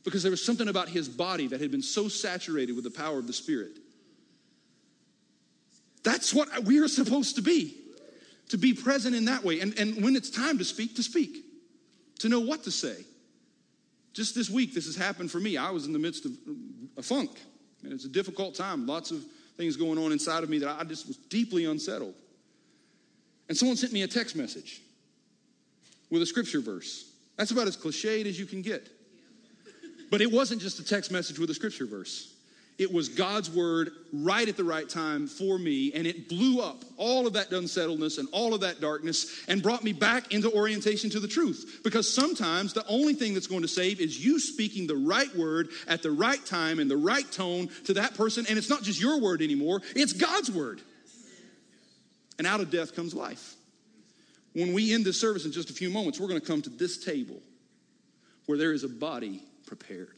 because 0.02 0.22
there 0.22 0.30
was 0.30 0.44
something 0.44 0.68
about 0.68 0.88
his 0.88 1.08
body 1.08 1.46
that 1.46 1.60
had 1.60 1.70
been 1.70 1.82
so 1.82 2.08
saturated 2.08 2.74
with 2.74 2.84
the 2.84 2.90
power 2.90 3.18
of 3.18 3.26
the 3.26 3.32
Spirit. 3.32 3.78
That's 6.02 6.32
what 6.32 6.64
we 6.64 6.78
are 6.78 6.88
supposed 6.88 7.36
to 7.36 7.42
be, 7.42 7.76
to 8.48 8.58
be 8.58 8.72
present 8.72 9.14
in 9.14 9.26
that 9.26 9.44
way. 9.44 9.60
And, 9.60 9.78
and 9.78 10.02
when 10.02 10.16
it's 10.16 10.30
time 10.30 10.58
to 10.58 10.64
speak, 10.64 10.96
to 10.96 11.02
speak, 11.02 11.44
to 12.20 12.28
know 12.28 12.40
what 12.40 12.64
to 12.64 12.70
say. 12.70 13.04
Just 14.12 14.34
this 14.34 14.50
week, 14.50 14.74
this 14.74 14.86
has 14.86 14.96
happened 14.96 15.30
for 15.30 15.38
me. 15.38 15.56
I 15.56 15.70
was 15.70 15.86
in 15.86 15.92
the 15.92 15.98
midst 15.98 16.24
of 16.24 16.32
a 16.96 17.02
funk, 17.02 17.30
and 17.82 17.92
it's 17.92 18.04
a 18.04 18.08
difficult 18.08 18.54
time. 18.54 18.86
Lots 18.86 19.10
of 19.10 19.24
things 19.56 19.76
going 19.76 19.98
on 19.98 20.10
inside 20.12 20.42
of 20.42 20.50
me 20.50 20.58
that 20.58 20.80
I 20.80 20.84
just 20.84 21.06
was 21.06 21.16
deeply 21.16 21.66
unsettled. 21.66 22.14
And 23.48 23.56
someone 23.56 23.76
sent 23.76 23.92
me 23.92 24.02
a 24.02 24.08
text 24.08 24.36
message 24.36 24.80
with 26.10 26.22
a 26.22 26.26
scripture 26.26 26.60
verse. 26.60 27.12
That's 27.36 27.50
about 27.50 27.68
as 27.68 27.76
cliched 27.76 28.26
as 28.26 28.38
you 28.38 28.46
can 28.46 28.62
get. 28.62 28.88
But 30.10 30.20
it 30.20 30.30
wasn't 30.30 30.60
just 30.60 30.80
a 30.80 30.84
text 30.84 31.12
message 31.12 31.38
with 31.38 31.50
a 31.50 31.54
scripture 31.54 31.86
verse. 31.86 32.34
It 32.80 32.90
was 32.90 33.10
God's 33.10 33.50
word 33.50 33.90
right 34.10 34.48
at 34.48 34.56
the 34.56 34.64
right 34.64 34.88
time 34.88 35.26
for 35.26 35.58
me, 35.58 35.92
and 35.92 36.06
it 36.06 36.30
blew 36.30 36.62
up 36.62 36.82
all 36.96 37.26
of 37.26 37.34
that 37.34 37.52
unsettledness 37.52 38.16
and 38.16 38.26
all 38.32 38.54
of 38.54 38.62
that 38.62 38.80
darkness 38.80 39.44
and 39.48 39.62
brought 39.62 39.84
me 39.84 39.92
back 39.92 40.32
into 40.32 40.50
orientation 40.50 41.10
to 41.10 41.20
the 41.20 41.28
truth. 41.28 41.82
Because 41.84 42.10
sometimes 42.10 42.72
the 42.72 42.86
only 42.86 43.12
thing 43.12 43.34
that's 43.34 43.46
going 43.46 43.60
to 43.60 43.68
save 43.68 44.00
is 44.00 44.24
you 44.24 44.40
speaking 44.40 44.86
the 44.86 44.96
right 44.96 45.28
word 45.36 45.68
at 45.88 46.02
the 46.02 46.10
right 46.10 46.42
time 46.46 46.80
in 46.80 46.88
the 46.88 46.96
right 46.96 47.30
tone 47.30 47.68
to 47.84 47.92
that 47.92 48.14
person, 48.14 48.46
and 48.48 48.56
it's 48.56 48.70
not 48.70 48.82
just 48.82 48.98
your 48.98 49.20
word 49.20 49.42
anymore, 49.42 49.82
it's 49.94 50.14
God's 50.14 50.50
word. 50.50 50.80
And 52.38 52.46
out 52.46 52.60
of 52.60 52.70
death 52.70 52.96
comes 52.96 53.12
life. 53.12 53.56
When 54.54 54.72
we 54.72 54.94
end 54.94 55.04
this 55.04 55.20
service 55.20 55.44
in 55.44 55.52
just 55.52 55.68
a 55.68 55.74
few 55.74 55.90
moments, 55.90 56.18
we're 56.18 56.28
going 56.28 56.40
to 56.40 56.46
come 56.46 56.62
to 56.62 56.70
this 56.70 57.04
table 57.04 57.42
where 58.46 58.56
there 58.56 58.72
is 58.72 58.84
a 58.84 58.88
body 58.88 59.42
prepared. 59.66 60.14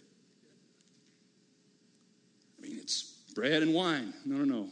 It's 2.82 3.02
bread 3.34 3.62
and 3.62 3.72
wine. 3.72 4.12
No, 4.26 4.36
no, 4.36 4.44
no. 4.44 4.68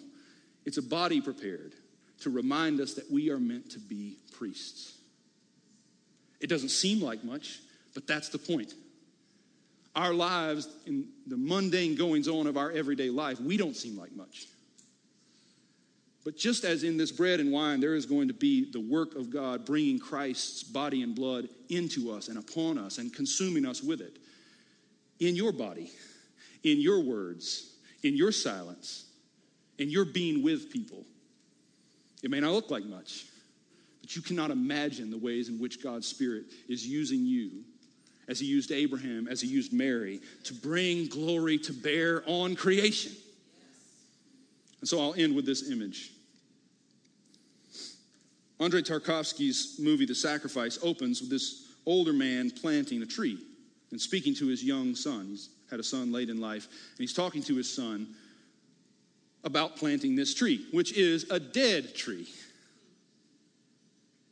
It's 0.67 0.77
a 0.77 0.83
body 0.83 1.21
prepared 1.21 1.73
to 2.21 2.31
remind 2.31 2.81
us 2.81 2.95
that 2.95 3.11
we 3.11 3.31
are 3.31 3.39
meant 3.39 3.71
to 3.71 3.79
be 3.79 4.19
priests. 4.33 4.99
It 6.41 6.49
doesn't 6.49 6.71
seem 6.71 7.01
like 7.01 7.25
much, 7.25 7.61
but 7.95 8.07
that's 8.07 8.29
the 8.29 8.39
point. 8.39 8.75
Our 9.95 10.13
lives, 10.13 10.69
in 10.87 11.09
the 11.27 11.37
mundane 11.37 11.97
goings 11.97 12.29
on 12.29 12.47
of 12.47 12.57
our 12.57 12.71
everyday 12.71 13.11
life, 13.11 13.41
we 13.41 13.57
don't 13.57 13.77
seem 13.77 13.97
like 13.97 14.13
much. 14.13 14.47
But 16.25 16.37
just 16.37 16.65
as 16.65 16.85
in 16.85 16.97
this 16.97 17.11
bread 17.11 17.41
and 17.41 17.51
wine, 17.51 17.81
there 17.81 17.95
is 17.95 18.07
going 18.07 18.29
to 18.29 18.35
be 18.35 18.71
the 18.71 18.81
work 18.81 19.15
of 19.15 19.31
God 19.31 19.65
bringing 19.65 19.99
Christ's 19.99 20.63
body 20.63 21.03
and 21.03 21.15
blood 21.15 21.49
into 21.71 22.13
us 22.13 22.29
and 22.29 22.39
upon 22.39 22.77
us 22.77 22.99
and 22.99 23.13
consuming 23.13 23.65
us 23.65 23.83
with 23.83 24.01
it. 24.01 24.19
In 25.19 25.35
your 25.35 25.53
body, 25.53 25.91
in 26.63 26.81
your 26.81 27.01
words, 27.01 27.71
in 28.03 28.17
your 28.17 28.33
silence, 28.33 29.05
in 29.79 29.91
your 29.91 30.05
being 30.05 30.43
with 30.43 30.71
people. 30.71 31.05
It 32.23 32.31
may 32.31 32.41
not 32.41 32.53
look 32.53 32.71
like 32.71 32.85
much, 32.85 33.27
but 34.01 34.15
you 34.15 34.23
cannot 34.23 34.51
imagine 34.51 35.11
the 35.11 35.19
ways 35.19 35.49
in 35.49 35.59
which 35.59 35.83
God's 35.83 36.07
Spirit 36.07 36.45
is 36.69 36.87
using 36.87 37.25
you, 37.25 37.51
as 38.29 38.39
He 38.39 38.47
used 38.47 38.73
Abraham, 38.73 39.27
as 39.29 39.41
He 39.41 39.49
used 39.49 39.73
Mary, 39.73 40.21
to 40.45 40.55
bring 40.55 41.09
glory 41.09 41.59
to 41.59 41.73
bear 41.73 42.23
on 42.27 42.55
creation. 42.55 43.13
And 44.81 44.89
so 44.89 45.01
I'll 45.01 45.15
end 45.15 45.35
with 45.35 45.47
this 45.47 45.71
image. 45.71 46.13
Andrei 48.59 48.83
Tarkovsky's 48.83 49.79
movie, 49.81 50.05
The 50.05 50.15
Sacrifice, 50.15 50.79
opens 50.83 51.21
with 51.21 51.31
this 51.31 51.69
older 51.87 52.13
man 52.13 52.51
planting 52.51 53.03
a 53.03 53.07
tree 53.07 53.39
and 53.91 54.01
speaking 54.01 54.35
to 54.37 54.47
his 54.47 54.63
young 54.63 54.95
son. 54.95 55.27
He's 55.29 55.49
had 55.71 55.81
a 55.81 55.85
son 55.85 56.13
late 56.13 56.29
in 56.29 56.41
life, 56.41 56.67
and 56.67 56.99
he's 56.99 57.15
talking 57.15 57.43
to 57.45 57.57
his 57.57 57.73
son 57.73 58.09
about 59.45 59.77
planting 59.77 60.17
this 60.17 60.35
tree, 60.35 60.67
which 60.73 60.93
is 60.93 61.31
a 61.31 61.41
dead 61.41 61.95
tree. 61.95 62.29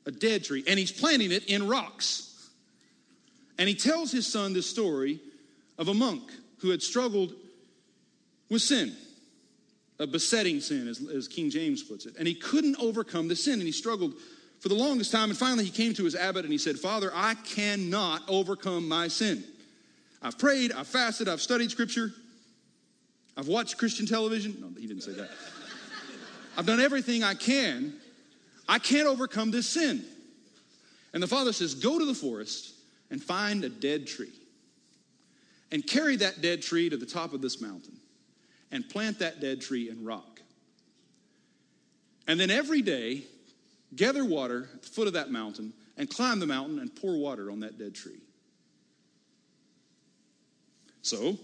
A 0.06 0.10
dead 0.10 0.44
tree. 0.44 0.64
And 0.66 0.78
he's 0.78 0.92
planting 0.92 1.32
it 1.32 1.44
in 1.46 1.66
rocks. 1.66 2.50
And 3.58 3.68
he 3.68 3.74
tells 3.74 4.12
his 4.12 4.26
son 4.26 4.52
the 4.52 4.62
story 4.62 5.20
of 5.78 5.88
a 5.88 5.94
monk 5.94 6.22
who 6.58 6.70
had 6.70 6.82
struggled 6.82 7.32
with 8.50 8.62
sin, 8.62 8.94
a 9.98 10.06
besetting 10.06 10.60
sin, 10.60 10.88
as, 10.88 11.00
as 11.08 11.28
King 11.28 11.50
James 11.50 11.82
puts 11.82 12.06
it. 12.06 12.14
And 12.18 12.26
he 12.26 12.34
couldn't 12.34 12.76
overcome 12.80 13.28
the 13.28 13.36
sin, 13.36 13.54
and 13.54 13.62
he 13.62 13.72
struggled 13.72 14.14
for 14.60 14.68
the 14.68 14.74
longest 14.74 15.12
time. 15.12 15.30
And 15.30 15.38
finally, 15.38 15.64
he 15.64 15.70
came 15.70 15.94
to 15.94 16.04
his 16.04 16.14
abbot 16.14 16.44
and 16.44 16.52
he 16.52 16.58
said, 16.58 16.78
Father, 16.78 17.10
I 17.14 17.34
cannot 17.34 18.22
overcome 18.28 18.88
my 18.88 19.08
sin. 19.08 19.44
I've 20.20 20.38
prayed, 20.38 20.72
I've 20.72 20.86
fasted, 20.86 21.28
I've 21.28 21.40
studied 21.40 21.70
scripture, 21.70 22.12
I've 23.36 23.48
watched 23.48 23.78
Christian 23.78 24.04
television. 24.04 24.56
No, 24.60 24.68
he 24.78 24.86
didn't 24.86 25.02
say 25.02 25.12
that. 25.12 25.30
I've 26.56 26.66
done 26.66 26.80
everything 26.80 27.22
I 27.22 27.34
can. 27.34 27.94
I 28.68 28.80
can't 28.80 29.06
overcome 29.06 29.52
this 29.52 29.68
sin. 29.68 30.04
And 31.14 31.22
the 31.22 31.28
father 31.28 31.52
says, 31.52 31.74
Go 31.74 32.00
to 32.00 32.04
the 32.04 32.14
forest 32.14 32.74
and 33.10 33.22
find 33.22 33.62
a 33.62 33.68
dead 33.68 34.08
tree 34.08 34.32
and 35.70 35.86
carry 35.86 36.16
that 36.16 36.42
dead 36.42 36.62
tree 36.62 36.88
to 36.88 36.96
the 36.96 37.06
top 37.06 37.32
of 37.32 37.40
this 37.40 37.60
mountain 37.60 37.96
and 38.72 38.88
plant 38.88 39.20
that 39.20 39.40
dead 39.40 39.60
tree 39.60 39.88
in 39.88 40.04
rock. 40.04 40.42
And 42.26 42.38
then 42.38 42.50
every 42.50 42.82
day, 42.82 43.22
gather 43.94 44.24
water 44.24 44.68
at 44.74 44.82
the 44.82 44.88
foot 44.88 45.06
of 45.06 45.14
that 45.14 45.30
mountain 45.30 45.72
and 45.96 46.10
climb 46.10 46.40
the 46.40 46.46
mountain 46.46 46.78
and 46.80 46.94
pour 46.94 47.16
water 47.16 47.50
on 47.50 47.60
that 47.60 47.78
dead 47.78 47.94
tree. 47.94 48.20
So 51.02 51.38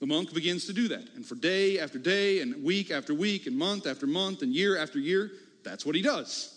the 0.00 0.06
monk 0.06 0.32
begins 0.32 0.66
to 0.66 0.72
do 0.72 0.88
that. 0.88 1.08
And 1.14 1.24
for 1.24 1.34
day 1.34 1.78
after 1.78 1.98
day, 1.98 2.40
and 2.40 2.62
week 2.62 2.90
after 2.90 3.14
week, 3.14 3.46
and 3.46 3.56
month 3.56 3.86
after 3.86 4.06
month, 4.06 4.42
and 4.42 4.52
year 4.52 4.76
after 4.76 4.98
year, 4.98 5.32
that's 5.64 5.84
what 5.84 5.94
he 5.94 6.02
does. 6.02 6.54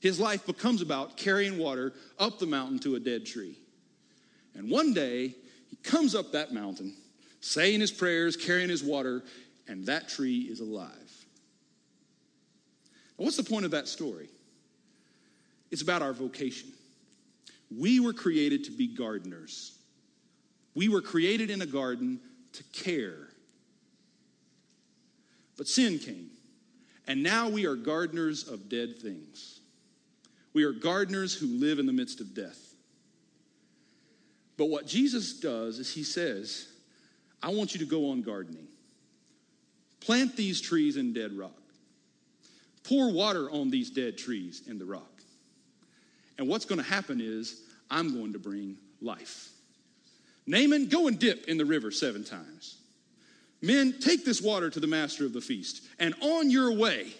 His 0.00 0.18
life 0.18 0.46
becomes 0.46 0.82
about 0.82 1.16
carrying 1.16 1.58
water 1.58 1.92
up 2.18 2.38
the 2.38 2.46
mountain 2.46 2.78
to 2.80 2.96
a 2.96 3.00
dead 3.00 3.24
tree. 3.24 3.56
And 4.54 4.70
one 4.70 4.92
day, 4.92 5.34
he 5.70 5.76
comes 5.82 6.14
up 6.14 6.32
that 6.32 6.52
mountain, 6.52 6.94
saying 7.40 7.80
his 7.80 7.90
prayers, 7.90 8.36
carrying 8.36 8.68
his 8.68 8.82
water, 8.82 9.22
and 9.68 9.86
that 9.86 10.08
tree 10.08 10.40
is 10.40 10.60
alive. 10.60 11.26
Now, 13.18 13.24
what's 13.24 13.36
the 13.36 13.44
point 13.44 13.64
of 13.64 13.70
that 13.70 13.88
story? 13.88 14.28
It's 15.70 15.82
about 15.82 16.02
our 16.02 16.12
vocation. 16.12 16.70
We 17.76 18.00
were 18.00 18.12
created 18.12 18.64
to 18.64 18.70
be 18.70 18.88
gardeners. 18.88 19.78
We 20.74 20.88
were 20.88 21.02
created 21.02 21.50
in 21.50 21.62
a 21.62 21.66
garden 21.66 22.20
to 22.54 22.64
care. 22.72 23.28
But 25.56 25.68
sin 25.68 25.98
came, 25.98 26.30
and 27.06 27.22
now 27.22 27.48
we 27.48 27.66
are 27.66 27.76
gardeners 27.76 28.48
of 28.48 28.68
dead 28.68 28.98
things. 29.00 29.60
We 30.54 30.64
are 30.64 30.72
gardeners 30.72 31.34
who 31.34 31.46
live 31.46 31.78
in 31.78 31.86
the 31.86 31.92
midst 31.92 32.20
of 32.20 32.34
death. 32.34 32.74
But 34.56 34.66
what 34.66 34.86
Jesus 34.86 35.40
does 35.40 35.78
is 35.78 35.92
he 35.92 36.04
says, 36.04 36.68
I 37.42 37.50
want 37.50 37.74
you 37.74 37.80
to 37.80 37.86
go 37.86 38.10
on 38.10 38.22
gardening. 38.22 38.66
Plant 40.00 40.36
these 40.36 40.60
trees 40.60 40.96
in 40.96 41.12
dead 41.12 41.32
rock. 41.32 41.52
Pour 42.84 43.12
water 43.12 43.50
on 43.50 43.70
these 43.70 43.90
dead 43.90 44.18
trees 44.18 44.62
in 44.66 44.78
the 44.78 44.84
rock. 44.84 45.22
And 46.38 46.48
what's 46.48 46.64
going 46.64 46.80
to 46.80 46.88
happen 46.88 47.20
is, 47.20 47.62
I'm 47.90 48.18
going 48.18 48.32
to 48.32 48.38
bring 48.38 48.76
life. 49.00 49.51
Naaman, 50.46 50.88
go 50.88 51.06
and 51.06 51.18
dip 51.18 51.46
in 51.46 51.58
the 51.58 51.64
river 51.64 51.90
seven 51.90 52.24
times. 52.24 52.78
Men, 53.60 53.94
take 54.00 54.24
this 54.24 54.42
water 54.42 54.70
to 54.70 54.80
the 54.80 54.86
master 54.86 55.24
of 55.24 55.32
the 55.32 55.40
feast, 55.40 55.84
and 56.00 56.14
on 56.20 56.50
your 56.50 56.72
way, 56.72 57.12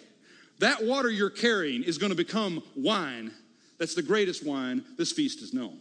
that 0.59 0.83
water 0.83 1.09
you're 1.09 1.29
carrying 1.29 1.83
is 1.83 1.97
going 1.97 2.11
to 2.11 2.17
become 2.17 2.61
wine. 2.75 3.31
That's 3.79 3.95
the 3.95 4.01
greatest 4.01 4.45
wine 4.45 4.83
this 4.97 5.11
feast 5.11 5.39
has 5.39 5.53
known. 5.53 5.79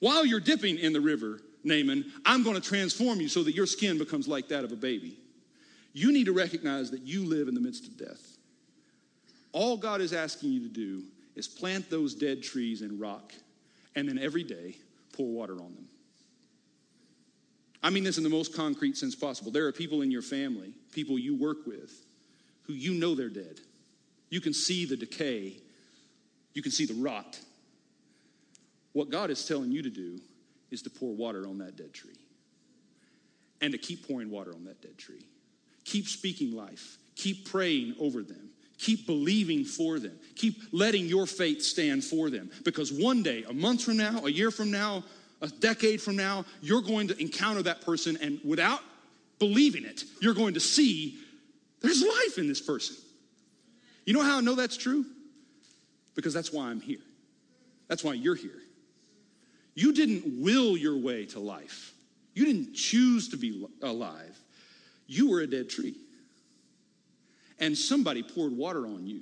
While 0.00 0.26
you're 0.26 0.40
dipping 0.40 0.78
in 0.78 0.92
the 0.92 1.00
river, 1.00 1.40
Naaman, 1.64 2.12
I'm 2.26 2.42
going 2.42 2.60
to 2.60 2.66
transform 2.66 3.20
you 3.20 3.28
so 3.28 3.42
that 3.42 3.54
your 3.54 3.66
skin 3.66 3.96
becomes 3.96 4.28
like 4.28 4.48
that 4.48 4.64
of 4.64 4.72
a 4.72 4.76
baby. 4.76 5.16
You 5.94 6.12
need 6.12 6.26
to 6.26 6.32
recognize 6.32 6.90
that 6.90 7.02
you 7.02 7.24
live 7.24 7.48
in 7.48 7.54
the 7.54 7.60
midst 7.60 7.86
of 7.86 7.96
death. 7.96 8.36
All 9.52 9.76
God 9.76 10.00
is 10.00 10.12
asking 10.12 10.52
you 10.52 10.60
to 10.60 10.68
do 10.68 11.04
is 11.36 11.48
plant 11.48 11.88
those 11.88 12.14
dead 12.14 12.42
trees 12.42 12.82
in 12.82 12.98
rock 12.98 13.32
and 13.96 14.08
then 14.08 14.18
every 14.18 14.42
day 14.42 14.76
pour 15.12 15.28
water 15.28 15.54
on 15.54 15.74
them. 15.74 15.88
I 17.84 17.90
mean 17.90 18.02
this 18.02 18.16
in 18.16 18.24
the 18.24 18.30
most 18.30 18.54
concrete 18.56 18.96
sense 18.96 19.14
possible. 19.14 19.52
There 19.52 19.66
are 19.66 19.72
people 19.72 20.00
in 20.00 20.10
your 20.10 20.22
family, 20.22 20.72
people 20.92 21.18
you 21.18 21.36
work 21.36 21.66
with, 21.66 21.92
who 22.62 22.72
you 22.72 22.94
know 22.94 23.14
they're 23.14 23.28
dead. 23.28 23.60
You 24.30 24.40
can 24.40 24.54
see 24.54 24.86
the 24.86 24.96
decay, 24.96 25.58
you 26.54 26.62
can 26.62 26.72
see 26.72 26.86
the 26.86 26.94
rot. 26.94 27.38
What 28.94 29.10
God 29.10 29.30
is 29.30 29.46
telling 29.46 29.70
you 29.70 29.82
to 29.82 29.90
do 29.90 30.18
is 30.70 30.80
to 30.82 30.90
pour 30.90 31.14
water 31.14 31.46
on 31.46 31.58
that 31.58 31.76
dead 31.76 31.92
tree 31.92 32.16
and 33.60 33.70
to 33.72 33.78
keep 33.78 34.08
pouring 34.08 34.30
water 34.30 34.54
on 34.54 34.64
that 34.64 34.80
dead 34.80 34.96
tree. 34.96 35.26
Keep 35.84 36.08
speaking 36.08 36.56
life, 36.56 36.96
keep 37.16 37.50
praying 37.50 37.96
over 38.00 38.22
them. 38.22 38.48
Keep 38.76 39.06
believing 39.06 39.64
for 39.64 40.00
them. 40.00 40.18
Keep 40.34 40.56
letting 40.72 41.06
your 41.06 41.26
faith 41.26 41.62
stand 41.62 42.02
for 42.02 42.28
them. 42.28 42.50
Because 42.64 42.92
one 42.92 43.22
day, 43.22 43.44
a 43.48 43.52
month 43.52 43.84
from 43.84 43.96
now, 43.96 44.26
a 44.26 44.30
year 44.30 44.50
from 44.50 44.70
now, 44.72 45.04
a 45.44 45.48
decade 45.48 46.00
from 46.00 46.16
now, 46.16 46.44
you're 46.62 46.80
going 46.80 47.08
to 47.08 47.20
encounter 47.20 47.62
that 47.62 47.82
person, 47.82 48.16
and 48.20 48.40
without 48.44 48.80
believing 49.38 49.84
it, 49.84 50.04
you're 50.20 50.34
going 50.34 50.54
to 50.54 50.60
see 50.60 51.18
there's 51.80 52.02
life 52.02 52.38
in 52.38 52.48
this 52.48 52.62
person. 52.62 52.96
You 54.06 54.14
know 54.14 54.22
how 54.22 54.38
I 54.38 54.40
know 54.40 54.54
that's 54.54 54.76
true? 54.76 55.04
Because 56.14 56.32
that's 56.32 56.52
why 56.52 56.68
I'm 56.68 56.80
here. 56.80 57.02
That's 57.88 58.02
why 58.02 58.14
you're 58.14 58.34
here. 58.34 58.62
You 59.74 59.92
didn't 59.92 60.40
will 60.42 60.76
your 60.76 60.96
way 60.96 61.26
to 61.26 61.40
life, 61.40 61.92
you 62.34 62.46
didn't 62.46 62.74
choose 62.74 63.28
to 63.28 63.36
be 63.36 63.66
alive. 63.82 64.38
You 65.06 65.30
were 65.30 65.40
a 65.40 65.46
dead 65.46 65.68
tree. 65.68 65.96
And 67.60 67.76
somebody 67.76 68.22
poured 68.22 68.52
water 68.56 68.86
on 68.86 69.06
you 69.06 69.20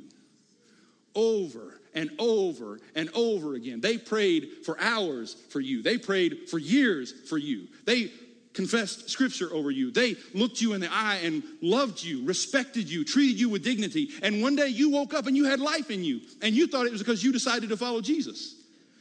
over 1.16 1.80
and 1.94 2.10
over 2.18 2.80
and 2.94 3.10
over 3.14 3.54
again. 3.54 3.80
They 3.80 3.98
prayed 3.98 4.64
for 4.64 4.80
hours 4.80 5.36
for 5.50 5.60
you. 5.60 5.82
They 5.82 5.98
prayed 5.98 6.48
for 6.48 6.58
years 6.58 7.12
for 7.28 7.38
you. 7.38 7.68
They 7.84 8.10
confessed 8.54 9.08
scripture 9.08 9.52
over 9.52 9.70
you. 9.70 9.90
They 9.90 10.16
looked 10.34 10.60
you 10.60 10.74
in 10.74 10.80
the 10.80 10.92
eye 10.92 11.20
and 11.22 11.42
loved 11.60 12.02
you, 12.02 12.24
respected 12.24 12.88
you, 12.88 13.04
treated 13.04 13.40
you 13.40 13.48
with 13.48 13.64
dignity. 13.64 14.10
And 14.22 14.42
one 14.42 14.56
day 14.56 14.68
you 14.68 14.90
woke 14.90 15.14
up 15.14 15.26
and 15.26 15.36
you 15.36 15.44
had 15.44 15.60
life 15.60 15.90
in 15.90 16.04
you. 16.04 16.20
And 16.42 16.54
you 16.54 16.66
thought 16.66 16.86
it 16.86 16.92
was 16.92 17.02
because 17.02 17.24
you 17.24 17.32
decided 17.32 17.68
to 17.70 17.76
follow 17.76 18.00
Jesus. 18.00 18.56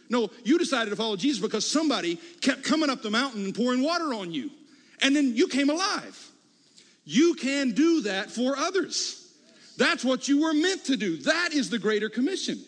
No, 0.10 0.30
you 0.44 0.58
decided 0.58 0.90
to 0.90 0.96
follow 0.96 1.16
Jesus 1.16 1.42
because 1.42 1.70
somebody 1.70 2.18
kept 2.42 2.64
coming 2.64 2.90
up 2.90 3.02
the 3.02 3.10
mountain 3.10 3.46
and 3.46 3.56
pouring 3.56 3.82
water 3.82 4.14
on 4.14 4.32
you. 4.32 4.52
And 5.02 5.16
then 5.16 5.36
you 5.36 5.48
came 5.48 5.70
alive. 5.70 6.32
You 7.06 7.34
can 7.34 7.72
do 7.72 8.02
that 8.02 8.30
for 8.30 8.58
others. 8.58 9.18
That's 9.78 10.04
what 10.04 10.28
you 10.28 10.42
were 10.42 10.54
meant 10.54 10.86
to 10.86 10.98
do. 10.98 11.18
That 11.18 11.54
is 11.54 11.70
the 11.70 11.80
greater 11.80 12.10
commission. 12.10 12.60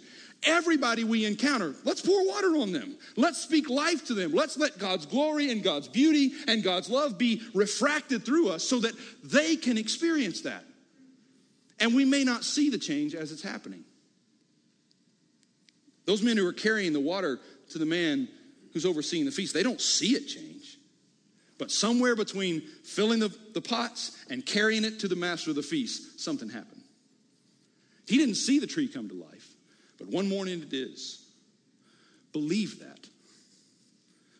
Everybody 0.46 1.04
we 1.04 1.26
encounter, 1.26 1.74
let's 1.84 2.02
pour 2.02 2.28
water 2.28 2.58
on 2.58 2.72
them. 2.72 2.98
Let's 3.16 3.42
speak 3.42 3.70
life 3.70 4.06
to 4.08 4.14
them. 4.14 4.34
Let's 4.34 4.58
let 4.58 4.78
God's 4.78 5.06
glory 5.06 5.52
and 5.52 5.64
God's 5.64 5.88
beauty 5.88 6.34
and 6.48 6.64
God's 6.64 6.90
love 6.90 7.18
be 7.18 7.42
refracted 7.54 8.26
through 8.26 8.50
us 8.50 8.64
so 8.64 8.80
that 8.80 8.94
they 9.24 9.56
can 9.56 9.78
experience 9.78 10.42
that. 10.42 10.64
And 11.80 11.96
we 11.96 12.06
may 12.06 12.24
not 12.24 12.44
see 12.44 12.70
the 12.70 12.78
change 12.78 13.16
as 13.16 13.32
it's 13.32 13.42
happening. 13.42 13.84
Those 16.06 16.22
men 16.22 16.38
who 16.38 16.48
are 16.48 16.54
carrying 16.54 16.94
the 16.94 17.00
water 17.00 17.40
to 17.70 17.78
the 17.78 17.86
man 17.86 18.28
who's 18.74 18.86
overseeing 18.86 19.26
the 19.26 19.32
feast, 19.32 19.54
they 19.54 19.64
don't 19.64 19.82
see 19.82 20.14
it 20.14 20.28
change. 20.28 20.78
But 21.58 21.72
somewhere 21.72 22.16
between 22.16 22.62
filling 22.84 23.20
the, 23.20 23.34
the 23.54 23.62
pots 23.62 24.18
and 24.30 24.46
carrying 24.46 24.84
it 24.84 25.00
to 25.00 25.08
the 25.08 25.16
master 25.16 25.52
of 25.52 25.56
the 25.56 25.64
feast, 25.64 26.20
something 26.20 26.50
happened. 26.50 26.82
He 28.06 28.18
didn't 28.18 28.36
see 28.36 28.60
the 28.60 28.68
tree 28.68 28.88
come 28.88 29.08
to 29.10 29.16
life, 29.16 29.33
but 30.04 30.12
one 30.12 30.28
morning 30.28 30.62
it 30.62 30.74
is. 30.74 31.24
Believe 32.34 32.80
that. 32.80 33.08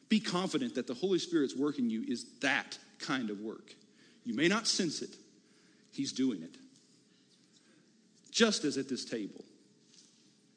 Be 0.10 0.20
confident 0.20 0.76
that 0.76 0.88
the 0.88 0.94
Holy 0.94 1.20
Spirit's 1.20 1.56
work 1.56 1.80
in 1.80 1.90
you 1.90 2.04
is 2.08 2.26
that 2.42 2.78
kind 3.00 3.30
of 3.30 3.40
work. 3.40 3.74
You 4.26 4.34
may 4.34 4.48
not 4.48 4.68
sense 4.68 5.02
it, 5.02 5.16
He's 5.92 6.12
doing 6.12 6.42
it. 6.42 6.56
Just 8.32 8.66
as 8.66 8.78
at 8.78 8.90
this 8.90 9.06
table, 9.06 9.44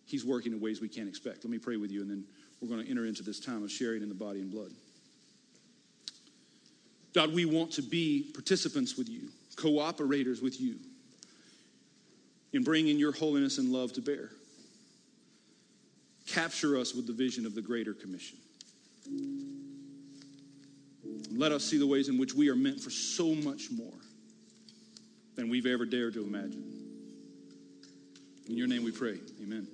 He's 0.07 0.24
working 0.24 0.52
in 0.52 0.61
ways 0.61 0.80
we 0.80 0.88
can't 0.88 1.09
expect. 1.09 1.44
Let 1.44 1.50
me 1.50 1.59
pray 1.59 1.76
with 1.76 1.90
you, 1.90 2.00
and 2.00 2.11
then 2.11 2.24
we're 2.61 2.68
going 2.68 2.84
to 2.84 2.90
enter 2.90 3.07
into 3.07 3.22
this 3.22 3.38
time 3.38 3.62
of 3.62 3.70
sharing 3.70 4.02
in 4.02 4.09
the 4.09 4.14
body 4.14 4.40
and 4.40 4.50
blood. 4.50 4.70
God, 7.14 7.32
we 7.32 7.44
want 7.44 7.70
to 7.72 7.82
be 7.82 8.30
participants 8.34 8.96
with 8.96 9.09
you, 9.09 9.28
cooperators 9.57 10.42
with 10.42 10.61
you 10.61 10.76
in 12.52 12.62
bringing 12.62 12.98
your 12.98 13.12
holiness 13.12 13.59
and 13.59 13.70
love 13.72 13.92
to 13.94 14.00
bear. 14.00 14.30
Capture 16.27 16.77
us 16.77 16.95
with 16.95 17.07
the 17.07 17.12
vision 17.12 17.47
of 17.47 17.55
the 17.55 17.62
Greater 17.62 17.95
Commission. 17.95 18.39
Let 21.31 21.53
us 21.53 21.64
see 21.64 21.79
the 21.79 21.87
ways 21.87 22.09
in 22.09 22.18
which 22.18 22.35
we 22.35 22.49
are 22.49 22.57
meant 22.57 22.81
for 22.81 22.91
so 22.91 23.35
much 23.35 23.70
more 23.70 23.93
than 25.37 25.49
we've 25.49 25.66
ever 25.66 25.85
dared 25.85 26.14
to 26.14 26.24
imagine. 26.24 26.64
In 28.49 28.57
your 28.57 28.68
name 28.68 28.85
we 28.85 28.93
pray. 28.93 29.18
Amen. 29.43 29.66